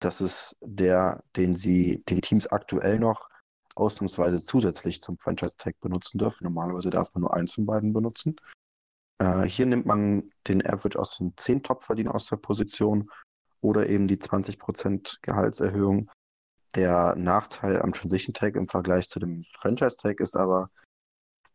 Das 0.00 0.20
ist 0.20 0.56
der, 0.60 1.22
den 1.36 1.56
sie, 1.56 2.02
den 2.08 2.16
die 2.16 2.20
Teams 2.20 2.46
aktuell 2.46 2.98
noch 2.98 3.28
ausnahmsweise 3.74 4.40
zusätzlich 4.40 5.00
zum 5.00 5.18
Franchise 5.18 5.56
Tag 5.56 5.80
benutzen 5.80 6.18
dürfen. 6.18 6.44
Normalerweise 6.44 6.90
darf 6.90 7.12
man 7.14 7.22
nur 7.22 7.34
eins 7.34 7.54
von 7.54 7.66
beiden 7.66 7.92
benutzen. 7.92 8.36
Äh, 9.18 9.42
hier 9.44 9.66
nimmt 9.66 9.86
man 9.86 10.30
den 10.46 10.64
Average 10.64 10.98
aus 10.98 11.16
den 11.16 11.32
10 11.36 11.62
Top-Verdienern 11.62 12.14
aus 12.14 12.26
der 12.26 12.36
Position 12.36 13.10
oder 13.60 13.88
eben 13.88 14.06
die 14.06 14.18
20% 14.18 15.18
Gehaltserhöhung 15.22 16.10
der 16.74 17.14
Nachteil 17.16 17.80
am 17.80 17.92
Transition 17.92 18.34
Tag 18.34 18.56
im 18.56 18.66
Vergleich 18.66 19.08
zu 19.08 19.20
dem 19.20 19.44
Franchise 19.52 19.96
Tag 19.96 20.20
ist 20.20 20.36
aber, 20.36 20.70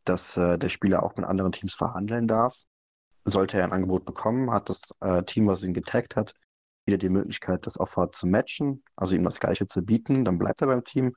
dass 0.05 0.37
äh, 0.37 0.57
der 0.57 0.69
Spieler 0.69 1.03
auch 1.03 1.15
mit 1.17 1.25
anderen 1.25 1.51
Teams 1.51 1.75
verhandeln 1.75 2.27
darf. 2.27 2.63
Sollte 3.29 3.57
er 3.57 3.65
ein 3.65 3.73
Angebot 3.73 4.05
bekommen, 4.05 4.51
hat 4.51 4.69
das 4.69 4.81
äh, 5.01 5.23
Team, 5.23 5.47
was 5.47 5.63
ihn 5.63 5.73
getaggt 5.73 6.15
hat, 6.15 6.33
wieder 6.85 6.97
die 6.97 7.09
Möglichkeit, 7.09 7.65
das 7.65 7.79
Offer 7.79 8.11
zu 8.11 8.27
matchen, 8.27 8.83
also 8.95 9.15
ihm 9.15 9.23
das 9.23 9.39
Gleiche 9.39 9.67
zu 9.67 9.81
bieten. 9.81 10.25
Dann 10.25 10.37
bleibt 10.37 10.61
er 10.61 10.67
beim 10.67 10.83
Team. 10.83 11.15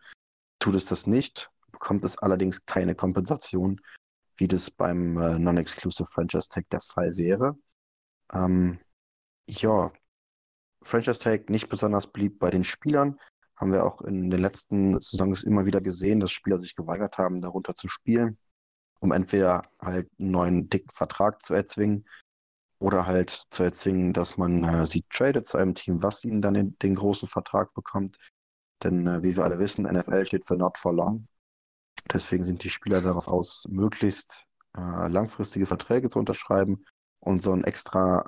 Tut 0.58 0.74
es 0.74 0.84
das 0.84 1.06
nicht, 1.06 1.50
bekommt 1.70 2.04
es 2.04 2.18
allerdings 2.18 2.64
keine 2.66 2.94
Kompensation, 2.94 3.80
wie 4.36 4.48
das 4.48 4.70
beim 4.70 5.18
äh, 5.18 5.38
Non-Exclusive 5.38 6.06
Franchise 6.06 6.48
Tag 6.48 6.68
der 6.70 6.80
Fall 6.80 7.16
wäre. 7.16 7.56
Ähm, 8.32 8.78
ja, 9.48 9.90
Franchise 10.82 11.18
Tag 11.18 11.50
nicht 11.50 11.68
besonders 11.68 12.06
beliebt 12.06 12.38
bei 12.38 12.50
den 12.50 12.64
Spielern 12.64 13.18
haben 13.62 13.72
wir 13.72 13.84
auch 13.84 14.00
in 14.02 14.28
den 14.28 14.40
letzten 14.40 15.00
Saisons 15.00 15.44
immer 15.44 15.66
wieder 15.66 15.80
gesehen, 15.80 16.18
dass 16.18 16.32
Spieler 16.32 16.58
sich 16.58 16.74
geweigert 16.74 17.16
haben, 17.16 17.40
darunter 17.40 17.76
zu 17.76 17.86
spielen. 17.86 18.36
Um 19.02 19.10
entweder 19.10 19.62
halt 19.80 20.08
einen 20.18 20.30
neuen 20.30 20.68
dicken 20.68 20.90
Vertrag 20.90 21.44
zu 21.44 21.54
erzwingen 21.54 22.06
oder 22.78 23.04
halt 23.04 23.30
zu 23.30 23.64
erzwingen, 23.64 24.12
dass 24.12 24.36
man 24.36 24.62
äh, 24.62 24.86
sie 24.86 25.04
tradet 25.10 25.46
zu 25.46 25.58
einem 25.58 25.74
Team, 25.74 26.02
was 26.04 26.24
ihnen 26.24 26.40
dann 26.40 26.54
den, 26.54 26.78
den 26.78 26.94
großen 26.94 27.28
Vertrag 27.28 27.74
bekommt. 27.74 28.16
Denn 28.84 29.06
äh, 29.08 29.22
wie 29.24 29.36
wir 29.36 29.44
alle 29.44 29.58
wissen, 29.58 29.84
NFL 29.84 30.24
steht 30.24 30.46
für 30.46 30.54
Not 30.54 30.78
for 30.78 30.94
Long. 30.94 31.26
Deswegen 32.12 32.44
sind 32.44 32.62
die 32.62 32.70
Spieler 32.70 33.00
darauf 33.00 33.26
aus, 33.26 33.66
möglichst 33.68 34.44
äh, 34.76 35.08
langfristige 35.08 35.66
Verträge 35.66 36.08
zu 36.08 36.20
unterschreiben 36.20 36.84
und 37.18 37.42
so 37.42 37.52
ein 37.52 37.64
extra 37.64 38.24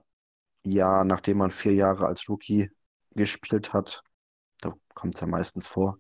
Jahr, 0.65 1.05
nachdem 1.05 1.39
man 1.39 1.51
vier 1.51 1.75
Jahre 1.75 2.07
als 2.07 2.29
Rookie 2.29 2.69
gespielt 3.13 3.73
hat, 3.73 4.03
da 4.61 4.75
kommt 4.95 5.15
es 5.15 5.21
ja 5.21 5.29
meistens 5.29 5.69
vor, 5.69 5.99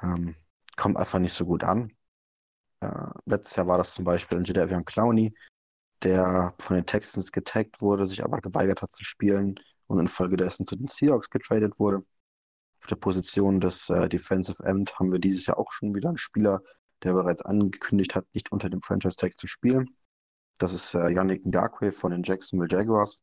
ähm, 0.00 0.34
kommt 0.76 0.96
einfach 0.96 1.18
nicht 1.18 1.34
so 1.34 1.44
gut 1.44 1.62
an. 1.62 1.92
Äh, 2.80 2.90
letztes 3.26 3.56
Jahr 3.56 3.66
war 3.66 3.78
das 3.78 3.94
zum 3.94 4.04
Beispiel 4.04 4.38
ein 4.38 4.44
Jadavion 4.44 4.84
Clowney, 4.84 5.34
der 6.02 6.54
von 6.60 6.76
den 6.76 6.86
Texans 6.86 7.32
getaggt 7.32 7.80
wurde, 7.80 8.06
sich 8.06 8.24
aber 8.24 8.40
geweigert 8.40 8.82
hat 8.82 8.90
zu 8.90 9.04
spielen 9.04 9.58
und 9.86 9.98
infolgedessen 9.98 10.66
zu 10.66 10.76
den 10.76 10.88
Seahawks 10.88 11.30
getradet 11.30 11.78
wurde. 11.78 12.04
Auf 12.80 12.86
der 12.86 12.96
Position 12.96 13.60
des 13.60 13.90
äh, 13.90 14.08
Defensive 14.08 14.62
End 14.64 14.98
haben 14.98 15.10
wir 15.10 15.18
dieses 15.18 15.46
Jahr 15.46 15.58
auch 15.58 15.72
schon 15.72 15.94
wieder 15.94 16.08
einen 16.08 16.18
Spieler, 16.18 16.62
der 17.02 17.14
bereits 17.14 17.42
angekündigt 17.42 18.14
hat, 18.14 18.26
nicht 18.34 18.52
unter 18.52 18.70
dem 18.70 18.80
Franchise 18.80 19.16
Tag 19.16 19.36
zu 19.38 19.46
spielen. 19.46 19.90
Das 20.58 20.72
ist 20.72 20.94
äh, 20.94 21.10
Yannick 21.10 21.44
Ngakwe 21.46 21.92
von 21.92 22.12
den 22.12 22.22
Jacksonville 22.22 22.70
Jaguars. 22.70 23.20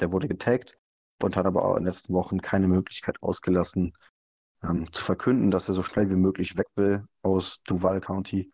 Der 0.00 0.12
wurde 0.12 0.28
getaggt 0.28 0.78
und 1.22 1.36
hat 1.36 1.46
aber 1.46 1.64
auch 1.64 1.76
in 1.76 1.82
den 1.82 1.86
letzten 1.86 2.14
Wochen 2.14 2.40
keine 2.40 2.68
Möglichkeit 2.68 3.22
ausgelassen, 3.22 3.92
ähm, 4.62 4.90
zu 4.92 5.02
verkünden, 5.02 5.50
dass 5.50 5.68
er 5.68 5.74
so 5.74 5.82
schnell 5.82 6.10
wie 6.10 6.16
möglich 6.16 6.56
weg 6.56 6.68
will 6.76 7.04
aus 7.22 7.62
Duval 7.64 8.00
County, 8.00 8.52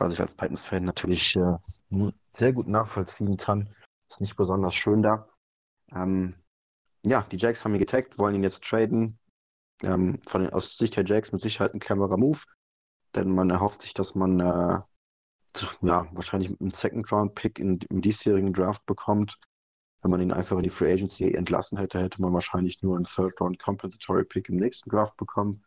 was 0.00 0.12
ich 0.12 0.20
als 0.20 0.36
Titans-Fan 0.36 0.84
natürlich 0.84 1.36
äh, 1.36 1.56
sehr 2.30 2.52
gut 2.52 2.68
nachvollziehen 2.68 3.36
kann. 3.36 3.74
Ist 4.08 4.20
nicht 4.20 4.36
besonders 4.36 4.74
schön 4.74 5.02
da. 5.02 5.28
Ähm, 5.92 6.34
ja, 7.04 7.22
die 7.30 7.36
Jacks 7.36 7.64
haben 7.64 7.74
ihn 7.74 7.78
getaggt, 7.78 8.18
wollen 8.18 8.34
ihn 8.34 8.42
jetzt 8.42 8.64
traden. 8.64 9.18
Ähm, 9.82 10.20
von 10.26 10.42
den, 10.42 10.52
aus 10.52 10.76
Sicht 10.76 10.96
der 10.96 11.04
Jacks 11.04 11.32
mit 11.32 11.40
Sicherheit 11.40 11.74
ein 11.74 11.80
cleverer 11.80 12.16
Move, 12.16 12.40
denn 13.14 13.30
man 13.30 13.50
erhofft 13.50 13.82
sich, 13.82 13.94
dass 13.94 14.14
man 14.14 14.40
äh, 14.40 14.80
ja, 15.82 16.08
wahrscheinlich 16.12 16.60
einen 16.60 16.70
Second-Round-Pick 16.70 17.58
im 17.58 17.78
diesjährigen 17.78 18.52
Draft 18.52 18.84
bekommt. 18.86 19.38
Wenn 20.02 20.10
man 20.10 20.20
ihn 20.20 20.32
einfach 20.32 20.56
in 20.56 20.62
die 20.62 20.70
Free 20.70 20.92
Agency 20.92 21.32
entlassen 21.32 21.78
hätte, 21.78 22.00
hätte 22.00 22.20
man 22.20 22.32
wahrscheinlich 22.32 22.82
nur 22.82 22.96
einen 22.96 23.04
Third-Round-Compensatory-Pick 23.04 24.48
im 24.48 24.56
nächsten 24.56 24.90
Draft 24.90 25.16
bekommen. 25.16 25.64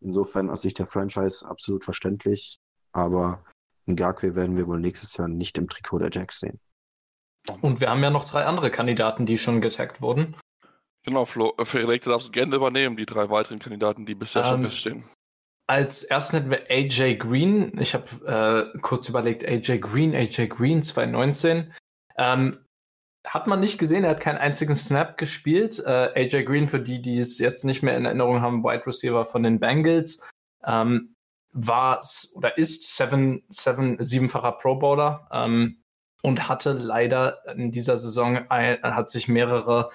Insofern 0.00 0.50
aus 0.50 0.62
Sicht 0.62 0.78
der 0.78 0.86
Franchise 0.86 1.46
absolut 1.46 1.84
verständlich, 1.84 2.60
aber 2.92 3.44
Ngakwe 3.86 4.34
werden 4.34 4.56
wir 4.56 4.66
wohl 4.66 4.80
nächstes 4.80 5.16
Jahr 5.16 5.28
nicht 5.28 5.58
im 5.58 5.68
Trikot 5.68 5.98
der 5.98 6.10
Jacks 6.12 6.40
sehen. 6.40 6.60
Und 7.60 7.80
wir 7.80 7.90
haben 7.90 8.02
ja 8.02 8.10
noch 8.10 8.24
drei 8.24 8.44
andere 8.44 8.70
Kandidaten, 8.70 9.26
die 9.26 9.38
schon 9.38 9.60
getaggt 9.60 10.00
wurden. 10.00 10.36
Genau, 11.04 11.24
Flo, 11.24 11.54
äh, 11.58 11.64
Frederik, 11.64 12.02
du 12.02 12.10
darfst 12.10 12.32
gerne 12.32 12.56
übernehmen, 12.56 12.96
die 12.96 13.06
drei 13.06 13.30
weiteren 13.30 13.60
Kandidaten, 13.60 14.06
die 14.06 14.16
bisher 14.16 14.42
ähm, 14.42 14.48
schon 14.48 14.62
feststehen. 14.62 15.04
Als 15.68 16.04
ersten 16.04 16.36
hätten 16.36 16.50
wir 16.50 16.70
AJ 16.70 17.16
Green. 17.16 17.78
Ich 17.80 17.94
habe 17.94 18.72
äh, 18.74 18.78
kurz 18.80 19.08
überlegt, 19.08 19.44
AJ 19.44 19.78
Green, 19.78 20.14
AJ 20.14 20.48
Green 20.48 20.82
2019. 20.82 21.72
Ähm, 22.18 22.58
hat 23.26 23.48
man 23.48 23.58
nicht 23.58 23.78
gesehen, 23.78 24.04
er 24.04 24.10
hat 24.10 24.20
keinen 24.20 24.38
einzigen 24.38 24.76
Snap 24.76 25.18
gespielt. 25.18 25.82
Äh, 25.84 26.12
AJ 26.14 26.44
Green, 26.44 26.68
für 26.68 26.80
die, 26.80 27.02
die 27.02 27.18
es 27.18 27.38
jetzt 27.38 27.64
nicht 27.64 27.82
mehr 27.82 27.96
in 27.96 28.04
Erinnerung 28.04 28.40
haben, 28.40 28.62
Wide 28.62 28.86
Receiver 28.86 29.24
von 29.24 29.42
den 29.42 29.58
Bengals, 29.58 30.28
ähm, 30.64 31.15
war 31.56 32.04
oder 32.34 32.58
ist 32.58 32.96
seven, 32.96 33.42
seven, 33.48 33.96
siebenfacher 34.02 34.52
Pro 34.52 34.76
Bowler 34.76 35.26
ähm, 35.32 35.82
und 36.22 36.48
hatte 36.48 36.72
leider 36.72 37.38
in 37.54 37.70
dieser 37.70 37.96
Saison 37.96 38.48
ein, 38.48 38.80
hat 38.82 39.08
sich 39.08 39.26
mehrere 39.26 39.90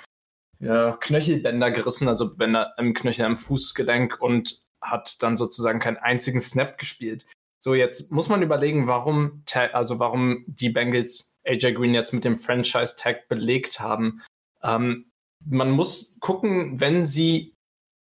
ja, 0.59 0.97
Knöchelbänder 0.99 1.71
gerissen, 1.71 2.07
also 2.07 2.35
Bänder 2.35 2.73
im 2.77 2.93
Knöchel 2.93 3.25
am 3.25 3.37
Fußgelenk 3.37 4.19
und 4.19 4.63
hat 4.81 5.21
dann 5.21 5.37
sozusagen 5.37 5.79
keinen 5.79 5.97
einzigen 5.97 6.41
Snap 6.41 6.77
gespielt. 6.77 7.25
So, 7.59 7.75
jetzt 7.75 8.11
muss 8.11 8.27
man 8.27 8.41
überlegen, 8.41 8.87
warum, 8.87 9.43
also 9.73 9.99
warum 9.99 10.45
die 10.47 10.69
Bengals 10.69 11.39
AJ 11.45 11.73
Green 11.73 11.93
jetzt 11.93 12.11
mit 12.11 12.25
dem 12.25 12.39
Franchise-Tag 12.39 13.27
belegt 13.27 13.79
haben. 13.79 14.21
Ähm, 14.63 15.11
man 15.45 15.69
muss 15.69 16.17
gucken, 16.19 16.79
wenn 16.79 17.03
sie 17.03 17.50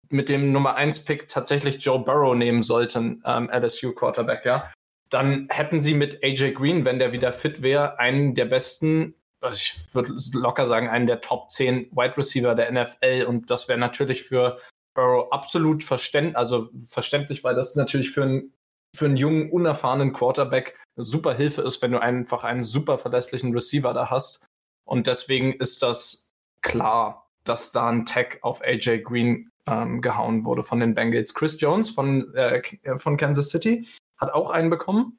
mit 0.09 0.29
dem 0.29 0.53
Nummer 0.53 0.77
1-Pick 0.79 1.29
tatsächlich 1.29 1.85
Joe 1.85 1.99
Burrow 1.99 2.35
nehmen 2.35 2.63
sollten, 2.63 3.23
ähm, 3.25 3.51
LSU 3.51 3.93
Quarterback, 3.93 4.45
ja, 4.45 4.73
dann 5.09 5.49
hätten 5.51 5.81
sie 5.81 5.95
mit 5.95 6.23
AJ 6.23 6.53
Green, 6.53 6.85
wenn 6.85 6.99
der 6.99 7.13
wieder 7.13 7.33
fit 7.33 7.63
wäre, 7.63 7.99
einen 7.99 8.35
der 8.35 8.47
besten, 8.47 9.15
ich 9.53 9.75
würde 9.93 10.15
locker 10.35 10.67
sagen, 10.67 10.89
einen 10.89 11.07
der 11.07 11.21
Top 11.21 11.51
10 11.51 11.91
Wide 11.93 12.17
Receiver 12.17 12.55
der 12.55 12.73
NFL. 12.73 13.27
Und 13.29 13.51
das 13.51 13.69
wäre 13.69 13.79
natürlich 13.79 14.25
für 14.25 14.59
Burrow 14.95 15.31
absolut 15.31 15.85
verständ, 15.85 16.35
also 16.35 16.71
verständlich, 16.83 17.45
weil 17.45 17.55
das 17.55 17.77
natürlich 17.77 18.11
für 18.11 18.25
einen 18.25 18.53
für 18.97 19.05
einen 19.05 19.19
jungen, 19.19 19.51
unerfahrenen 19.51 20.15
Quarterback 20.15 20.75
eine 20.97 21.05
super 21.05 21.35
Hilfe 21.35 21.61
ist, 21.61 21.83
wenn 21.83 21.93
du 21.93 22.01
einfach 22.01 22.45
einen 22.45 22.63
super 22.63 22.97
verlässlichen 22.97 23.53
Receiver 23.53 23.93
da 23.93 24.11
hast. 24.11 24.47
Und 24.87 25.07
deswegen 25.07 25.53
ist 25.53 25.83
das 25.83 26.31
klar, 26.63 27.29
dass 27.45 27.73
da 27.73 27.89
ein 27.89 28.07
Tag 28.07 28.39
auf 28.41 28.63
AJ 28.63 29.03
Green 29.03 29.51
ähm, 29.67 30.01
gehauen 30.01 30.45
wurde 30.45 30.63
von 30.63 30.81
den 30.81 30.95
Bengals. 30.95 31.35
Chris 31.35 31.57
Jones 31.61 31.91
von, 31.91 32.33
äh, 32.35 32.63
von 32.97 33.17
Kansas 33.17 33.51
City 33.51 33.87
hat 34.17 34.33
auch 34.33 34.51
einen 34.51 34.71
bekommen. 34.71 35.19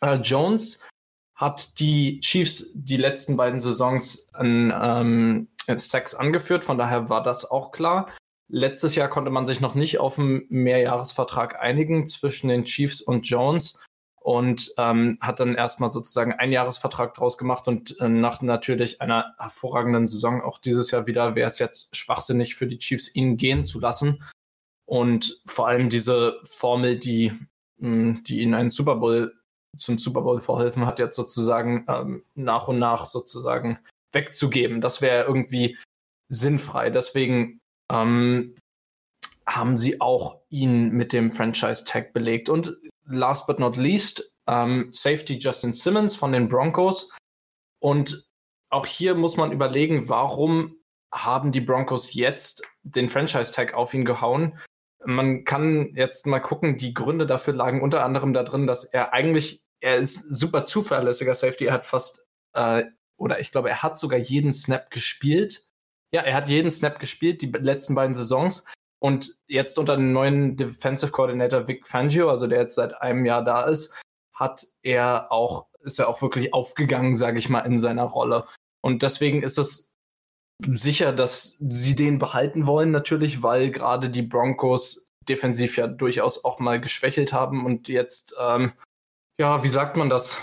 Äh, 0.00 0.16
Jones 0.16 0.86
hat 1.34 1.80
die 1.80 2.20
Chiefs 2.20 2.72
die 2.74 2.98
letzten 2.98 3.36
beiden 3.36 3.60
Saisons 3.60 4.28
an 4.34 4.72
ähm, 4.76 5.48
Sex 5.74 6.14
angeführt, 6.14 6.64
von 6.64 6.78
daher 6.78 7.08
war 7.08 7.22
das 7.22 7.50
auch 7.50 7.70
klar. 7.70 8.10
Letztes 8.48 8.96
Jahr 8.96 9.08
konnte 9.08 9.30
man 9.30 9.46
sich 9.46 9.60
noch 9.60 9.74
nicht 9.74 10.00
auf 10.00 10.18
einen 10.18 10.44
Mehrjahresvertrag 10.48 11.60
einigen 11.60 12.06
zwischen 12.08 12.48
den 12.48 12.64
Chiefs 12.64 13.00
und 13.00 13.26
Jones 13.26 13.80
und 14.20 14.72
ähm, 14.76 15.18
hat 15.20 15.40
dann 15.40 15.54
erstmal 15.54 15.90
sozusagen 15.90 16.34
einen 16.34 16.52
Jahresvertrag 16.52 17.14
draus 17.14 17.38
gemacht 17.38 17.66
und 17.68 17.98
äh, 18.00 18.08
nach 18.08 18.42
natürlich 18.42 19.00
einer 19.00 19.34
hervorragenden 19.38 20.06
Saison 20.06 20.42
auch 20.42 20.58
dieses 20.58 20.90
Jahr 20.90 21.06
wieder 21.06 21.34
wäre 21.34 21.48
es 21.48 21.58
jetzt 21.58 21.96
schwachsinnig 21.96 22.54
für 22.54 22.66
die 22.66 22.78
Chiefs, 22.78 23.14
ihn 23.14 23.38
gehen 23.38 23.64
zu 23.64 23.80
lassen. 23.80 24.22
Und 24.84 25.40
vor 25.46 25.68
allem 25.68 25.88
diese 25.88 26.38
Formel, 26.42 26.98
die, 26.98 27.32
mh, 27.78 27.88
hm, 27.88 28.24
die 28.24 28.40
ihnen 28.40 28.54
einen 28.54 28.70
Super 28.70 28.96
Bowl 28.96 29.34
zum 29.78 29.98
Super 29.98 30.22
Bowl 30.22 30.40
verholfen 30.40 30.84
hat, 30.84 30.98
jetzt 30.98 31.16
sozusagen 31.16 31.84
ähm, 31.88 32.24
nach 32.34 32.68
und 32.68 32.78
nach 32.78 33.06
sozusagen 33.06 33.78
wegzugeben. 34.12 34.80
Das 34.80 35.00
wäre 35.00 35.24
irgendwie 35.24 35.78
sinnfrei. 36.28 36.90
Deswegen 36.90 37.60
ähm, 37.90 38.56
haben 39.50 39.76
sie 39.76 40.00
auch 40.00 40.40
ihn 40.48 40.90
mit 40.90 41.12
dem 41.12 41.30
Franchise-Tag 41.30 42.12
belegt. 42.12 42.48
Und 42.48 42.76
last 43.04 43.46
but 43.46 43.58
not 43.58 43.76
least, 43.76 44.32
ähm, 44.46 44.88
Safety 44.92 45.38
Justin 45.38 45.72
Simmons 45.72 46.14
von 46.14 46.32
den 46.32 46.48
Broncos. 46.48 47.10
Und 47.80 48.28
auch 48.70 48.86
hier 48.86 49.14
muss 49.14 49.36
man 49.36 49.52
überlegen, 49.52 50.08
warum 50.08 50.76
haben 51.12 51.50
die 51.50 51.60
Broncos 51.60 52.14
jetzt 52.14 52.62
den 52.82 53.08
Franchise-Tag 53.08 53.74
auf 53.74 53.94
ihn 53.94 54.04
gehauen? 54.04 54.58
Man 55.04 55.44
kann 55.44 55.92
jetzt 55.94 56.26
mal 56.26 56.40
gucken, 56.40 56.76
die 56.76 56.94
Gründe 56.94 57.26
dafür 57.26 57.54
lagen 57.54 57.82
unter 57.82 58.04
anderem 58.04 58.32
da 58.32 58.42
drin, 58.42 58.66
dass 58.66 58.84
er 58.84 59.12
eigentlich, 59.12 59.64
er 59.80 59.96
ist 59.96 60.22
super 60.22 60.64
zuverlässiger 60.64 61.34
Safety, 61.34 61.64
er 61.64 61.72
hat 61.72 61.86
fast, 61.86 62.26
äh, 62.52 62.84
oder 63.16 63.40
ich 63.40 63.50
glaube, 63.50 63.70
er 63.70 63.82
hat 63.82 63.98
sogar 63.98 64.18
jeden 64.18 64.52
Snap 64.52 64.90
gespielt 64.90 65.70
ja, 66.12 66.22
er 66.22 66.34
hat 66.34 66.48
jeden 66.48 66.70
Snap 66.70 66.98
gespielt, 66.98 67.42
die 67.42 67.46
letzten 67.46 67.94
beiden 67.94 68.14
Saisons. 68.14 68.66
Und 69.00 69.34
jetzt 69.46 69.78
unter 69.78 69.96
dem 69.96 70.12
neuen 70.12 70.56
Defensive 70.56 71.10
Coordinator 71.10 71.66
Vic 71.66 71.86
Fangio, 71.86 72.30
also 72.30 72.46
der 72.46 72.60
jetzt 72.60 72.74
seit 72.74 73.00
einem 73.00 73.24
Jahr 73.24 73.42
da 73.42 73.62
ist, 73.62 73.98
hat 74.34 74.66
er 74.82 75.32
auch, 75.32 75.66
ist 75.80 75.98
er 75.98 76.08
auch 76.08 76.20
wirklich 76.22 76.52
aufgegangen, 76.52 77.14
sage 77.14 77.38
ich 77.38 77.48
mal, 77.48 77.60
in 77.60 77.78
seiner 77.78 78.04
Rolle. 78.04 78.46
Und 78.82 79.02
deswegen 79.02 79.42
ist 79.42 79.58
es 79.58 79.94
sicher, 80.66 81.12
dass 81.12 81.56
sie 81.58 81.94
den 81.94 82.18
behalten 82.18 82.66
wollen, 82.66 82.90
natürlich, 82.90 83.42
weil 83.42 83.70
gerade 83.70 84.10
die 84.10 84.22
Broncos 84.22 85.08
defensiv 85.28 85.76
ja 85.76 85.86
durchaus 85.86 86.44
auch 86.44 86.58
mal 86.58 86.80
geschwächelt 86.80 87.32
haben 87.32 87.64
und 87.64 87.88
jetzt, 87.88 88.34
ähm, 88.40 88.72
ja, 89.38 89.62
wie 89.62 89.68
sagt 89.68 89.96
man 89.96 90.10
das? 90.10 90.38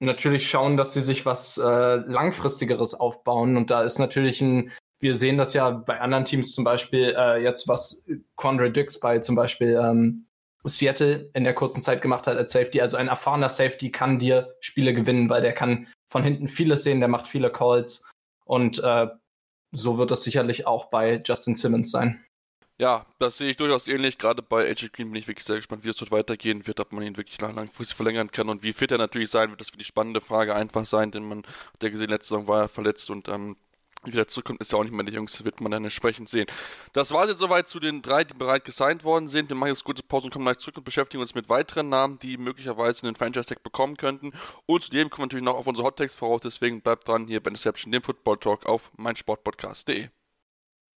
Natürlich 0.00 0.48
schauen, 0.48 0.76
dass 0.76 0.94
sie 0.94 1.00
sich 1.00 1.26
was 1.26 1.58
äh, 1.58 1.96
langfristigeres 1.96 2.94
aufbauen. 2.94 3.56
Und 3.56 3.70
da 3.70 3.82
ist 3.82 3.98
natürlich 3.98 4.40
ein 4.40 4.72
wir 5.02 5.16
sehen 5.16 5.36
das 5.36 5.52
ja 5.52 5.70
bei 5.70 6.00
anderen 6.00 6.24
Teams 6.24 6.52
zum 6.52 6.64
Beispiel 6.64 7.14
äh, 7.16 7.42
jetzt, 7.42 7.66
was 7.66 8.04
Quandre 8.36 8.70
Dix 8.70 9.00
bei 9.00 9.18
zum 9.18 9.34
Beispiel 9.34 9.78
ähm, 9.82 10.26
Seattle 10.64 11.30
in 11.34 11.42
der 11.42 11.54
kurzen 11.54 11.82
Zeit 11.82 12.00
gemacht 12.00 12.26
hat 12.28 12.36
als 12.36 12.52
Safety. 12.52 12.80
Also 12.80 12.96
ein 12.96 13.08
erfahrener 13.08 13.48
Safety 13.48 13.90
kann 13.90 14.18
dir 14.18 14.54
Spiele 14.60 14.94
gewinnen, 14.94 15.28
weil 15.28 15.42
der 15.42 15.52
kann 15.52 15.88
von 16.08 16.22
hinten 16.22 16.46
vieles 16.46 16.84
sehen, 16.84 17.00
der 17.00 17.08
macht 17.08 17.26
viele 17.26 17.50
Calls 17.50 18.08
und 18.44 18.78
äh, 18.78 19.08
so 19.72 19.98
wird 19.98 20.10
das 20.10 20.22
sicherlich 20.22 20.66
auch 20.66 20.86
bei 20.86 21.20
Justin 21.26 21.56
Simmons 21.56 21.90
sein. 21.90 22.24
Ja, 22.78 23.06
das 23.18 23.38
sehe 23.38 23.50
ich 23.50 23.56
durchaus 23.56 23.86
ähnlich. 23.86 24.18
Gerade 24.18 24.42
bei 24.42 24.68
AJ 24.68 24.88
Green 24.92 25.10
bin 25.10 25.20
ich 25.20 25.28
wirklich 25.28 25.46
sehr 25.46 25.56
gespannt, 25.56 25.84
wie 25.84 25.88
es 25.88 25.96
dort 25.96 26.10
weitergehen 26.10 26.66
wird, 26.66 26.80
ob 26.80 26.92
man 26.92 27.04
ihn 27.04 27.16
wirklich 27.16 27.40
langfristig 27.40 27.96
verlängern 27.96 28.30
kann 28.30 28.48
und 28.48 28.62
wie 28.62 28.72
fit 28.72 28.90
er 28.90 28.98
natürlich 28.98 29.30
sein 29.30 29.50
wird. 29.50 29.60
Das 29.60 29.72
wird 29.72 29.80
die 29.80 29.86
spannende 29.86 30.20
Frage 30.20 30.54
einfach 30.54 30.84
sein, 30.86 31.10
denn 31.10 31.24
man 31.24 31.44
hat 31.44 31.82
ja 31.82 31.88
gesehen, 31.88 32.10
letzte 32.10 32.28
Saison 32.28 32.48
war 32.48 32.62
er 32.62 32.68
verletzt 32.68 33.08
und 33.10 33.28
ähm, 33.28 33.56
wieder 34.04 34.26
zurückkommt, 34.26 34.60
ist 34.60 34.72
ja 34.72 34.78
auch 34.78 34.82
nicht 34.82 34.92
mehr 34.92 35.04
der 35.04 35.14
Jüngste, 35.14 35.44
wird 35.44 35.60
man 35.60 35.72
dann 35.72 35.84
entsprechend 35.84 36.28
sehen. 36.28 36.46
Das 36.92 37.12
war 37.12 37.24
es 37.24 37.30
jetzt 37.30 37.38
soweit 37.38 37.68
zu 37.68 37.80
den 37.80 38.02
drei, 38.02 38.24
die 38.24 38.34
bereits 38.34 38.64
gesigned 38.64 39.04
worden 39.04 39.28
sind. 39.28 39.48
Wir 39.48 39.56
machen 39.56 39.70
jetzt 39.70 39.84
kurze 39.84 40.02
Pause 40.02 40.26
und 40.26 40.32
kommen 40.32 40.44
gleich 40.44 40.58
zurück 40.58 40.76
und 40.78 40.84
beschäftigen 40.84 41.20
uns 41.20 41.34
mit 41.34 41.48
weiteren 41.48 41.88
Namen, 41.88 42.18
die 42.18 42.36
möglicherweise 42.36 43.06
einen 43.06 43.16
Franchise-Tag 43.16 43.62
bekommen 43.62 43.96
könnten. 43.96 44.32
Und 44.66 44.82
zudem 44.82 45.10
kommen 45.10 45.22
wir 45.22 45.26
natürlich 45.26 45.44
noch 45.44 45.56
auf 45.56 45.66
unsere 45.66 45.86
Hot-Tags 45.86 46.14
voraus, 46.14 46.40
deswegen 46.42 46.80
bleibt 46.80 47.08
dran 47.08 47.26
hier 47.26 47.42
bei 47.42 47.50
Interception, 47.50 47.92
dem 47.92 48.02
Football 48.02 48.38
Talk 48.38 48.66
auf 48.66 48.90
meinsportpodcast.de. 48.96 50.08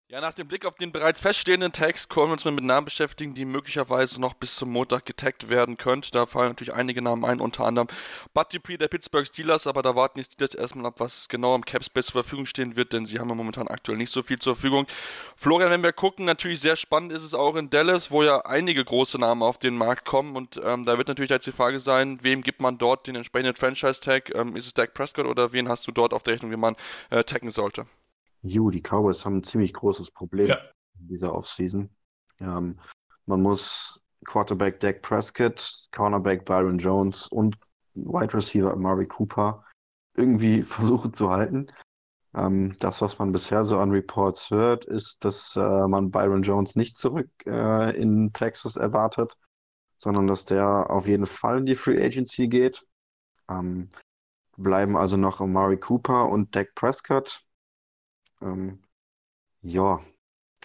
Ja, 0.10 0.20
nach 0.22 0.34
dem 0.34 0.48
Blick 0.48 0.66
auf 0.66 0.76
den 0.76 0.92
bereits 0.92 1.22
feststehenden 1.22 1.72
Tags 1.72 2.08
können 2.10 2.28
wir 2.28 2.34
uns 2.34 2.46
mit 2.46 2.64
Namen 2.64 2.86
beschäftigen, 2.86 3.34
die 3.34 3.46
möglicherweise 3.46 4.20
noch 4.22 4.34
bis 4.34 4.56
zum 4.56 4.70
Montag 4.70 5.06
getaggt 5.06 5.50
werden 5.50 5.78
könnten. 5.78 6.10
Da 6.12 6.26
fallen 6.26 6.50
natürlich 6.50 6.74
einige 6.74 7.02
Namen 7.02 7.24
ein, 7.24 7.40
unter 7.40 7.64
anderem 7.64 7.88
Bud 8.34 8.54
Dupree 8.54 8.78
der 8.78 8.90
Pittsburgh 8.90 9.26
Steelers, 9.26 9.66
aber 9.66 9.82
da 9.82 9.96
warten 9.96 10.20
die 10.20 10.26
Steelers 10.26 10.54
erstmal 10.56 10.88
ab, 10.88 10.96
was 10.98 11.30
genau 11.30 11.56
im 11.56 11.66
Capspace 11.66 12.08
zur 12.08 12.22
Verfügung 12.22 12.46
stehen 12.46 12.76
wird, 12.76 12.92
denn 12.92 13.06
sie 13.06 13.18
haben 13.18 13.30
ja 13.30 13.34
momentan 13.34 13.70
aktuell 13.70 13.98
nicht 13.98 14.12
so 14.12 14.22
viel 14.22 14.38
zur 14.38 14.56
Verfügung. 14.56 14.86
Florian, 15.38 15.72
wenn 15.72 15.82
wir 15.82 15.94
gucken, 15.94 16.26
natürlich 16.26 16.60
sehr 16.60 16.76
spannend 16.76 17.14
ist 17.14 17.24
es 17.24 17.34
auch 17.34 17.56
in 17.56 17.70
Dallas, 17.70 18.12
wo 18.12 18.24
ja 18.24 18.42
einige 18.42 18.84
große 18.84 19.18
Namen 19.18 19.42
auf 19.42 19.58
den 19.58 19.76
Markt 19.76 20.06
kommen 20.06 20.36
und 20.36 20.60
ähm, 20.64 20.86
da 20.86 20.98
wird 20.98 21.08
natürlich 21.08 21.32
jetzt 21.32 21.48
die 21.48 21.54
Frage 21.54 21.80
sein, 21.80 22.20
wem 22.22 22.44
gibt 22.44 22.62
man 22.62 22.78
dort 22.78 23.08
den 23.08 23.16
entsprechenden 23.16 23.56
Franchise-Tag? 23.56 24.36
Ähm, 24.36 24.58
ist 24.58 24.68
es 24.68 24.74
Dak 24.74 24.94
Prescott 24.94 25.26
oder 25.26 25.54
wen 25.54 25.70
hast 25.70 25.88
du 25.88 25.92
dort 25.92 26.14
auf 26.14 26.24
der 26.24 26.34
Rechnung, 26.34 26.52
wie 26.52 26.58
man 26.58 26.76
äh, 27.10 27.24
taggen 27.24 27.50
sollte? 27.52 27.86
Ju, 28.44 28.70
die 28.70 28.82
Cowboys 28.82 29.26
haben 29.26 29.38
ein 29.38 29.44
ziemlich 29.44 29.74
großes 29.74 30.12
Problem 30.12 30.48
Ja. 30.48 30.58
in 31.00 31.08
dieser 31.08 31.34
Offseason. 31.34 31.90
Ähm, 32.40 32.80
man 33.26 33.42
muss 33.42 34.00
Quarterback 34.26 34.80
Dak 34.80 35.02
Prescott, 35.02 35.88
Cornerback 35.92 36.46
Byron 36.46 36.78
Jones 36.78 37.28
und 37.28 37.58
Wide 37.96 38.34
Receiver 38.34 38.72
Amari 38.72 39.08
Cooper 39.08 39.64
irgendwie 40.16 40.62
versuchen 41.02 41.14
zu 41.14 41.30
halten. 41.30 41.72
Ähm, 42.36 42.76
das, 42.80 43.02
was 43.02 43.20
man 43.20 43.32
bisher 43.32 43.64
so 43.64 43.80
an 43.80 43.92
Reports 43.92 44.50
hört, 44.50 44.86
ist, 44.86 45.24
dass 45.24 45.56
äh, 45.56 45.88
man 45.88 46.12
Byron 46.12 46.42
Jones 46.44 46.76
nicht 46.76 46.98
zurück 46.98 47.30
äh, 47.46 47.96
in 47.96 48.34
Texas 48.34 48.76
erwartet, 48.76 49.38
sondern 49.98 50.28
dass 50.28 50.46
der 50.46 50.90
auf 50.90 51.08
jeden 51.08 51.28
Fall 51.28 51.60
in 51.60 51.66
die 51.66 51.76
Free 51.76 52.04
Agency 52.04 52.48
geht. 52.48 52.86
Ähm, 53.50 53.90
bleiben 54.58 54.98
also 54.98 55.16
noch 55.16 55.42
Amari 55.42 55.78
Cooper 55.78 56.30
und 56.30 56.56
Dak 56.56 56.74
Prescott. 56.76 57.44
Ähm, 58.44 58.80
ja, 59.62 60.02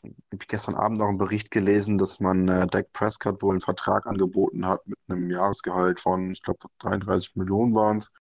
ich 0.03 0.13
habe 0.33 0.47
gestern 0.47 0.75
Abend 0.75 0.99
noch 0.99 1.09
einen 1.09 1.19
Bericht 1.19 1.51
gelesen, 1.51 1.99
dass 1.99 2.21
man 2.21 2.49
äh, 2.49 2.67
Dak 2.67 2.93
Prescott 2.93 3.43
wohl 3.43 3.55
einen 3.55 3.61
Vertrag 3.61 4.07
angeboten 4.07 4.67
hat 4.67 4.87
mit 4.87 4.99
einem 5.09 5.31
Jahresgehalt 5.31 6.01
von, 6.01 6.33
ich 6.33 6.43
glaube, 6.43 6.69
33 6.81 7.37
Millionen 7.37 7.75
waren 7.75 7.99
es, 7.99 8.13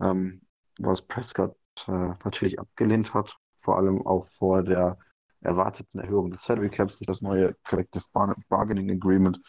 ähm, 0.00 0.42
was 0.78 1.02
Prescott 1.02 1.56
äh, 1.86 1.90
natürlich 2.24 2.58
abgelehnt 2.58 3.14
hat, 3.14 3.36
vor 3.56 3.76
allem 3.76 4.06
auch 4.06 4.28
vor 4.28 4.62
der 4.62 4.98
erwarteten 5.40 5.98
Erhöhung 5.98 6.30
des 6.30 6.42
Salary 6.44 6.70
Caps 6.70 6.98
durch 6.98 7.06
das 7.06 7.22
neue 7.22 7.54
Collective 7.64 8.04
Bar 8.12 8.36
Bargaining 8.48 8.90
Agreement. 8.90 9.40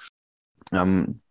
Ähm, 0.72 1.22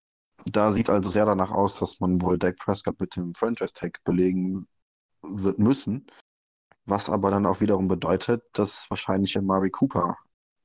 da 0.47 0.73
sieht 0.73 0.91
also 0.91 1.11
sehr 1.11 1.27
danach 1.27 1.51
aus, 1.51 1.79
dass 1.79 2.01
man 2.01 2.21
wohl 2.21 2.39
Dak 2.39 2.57
Prescott 2.57 2.99
mit 3.01 3.17
dem 3.17 3.35
Franchise 3.35 3.73
Tag 3.73 4.03
belegen 4.05 4.67
wird 5.23 5.59
müssen. 5.59 6.07
Was 6.85 7.09
aber 7.09 7.31
dann 7.31 7.47
auch 7.47 7.61
wiederum 7.61 7.89
bedeutet, 7.89 8.43
dass 8.53 8.87
wahrscheinlich 8.91 9.37
Amari 9.39 9.71
Cooper 9.71 10.17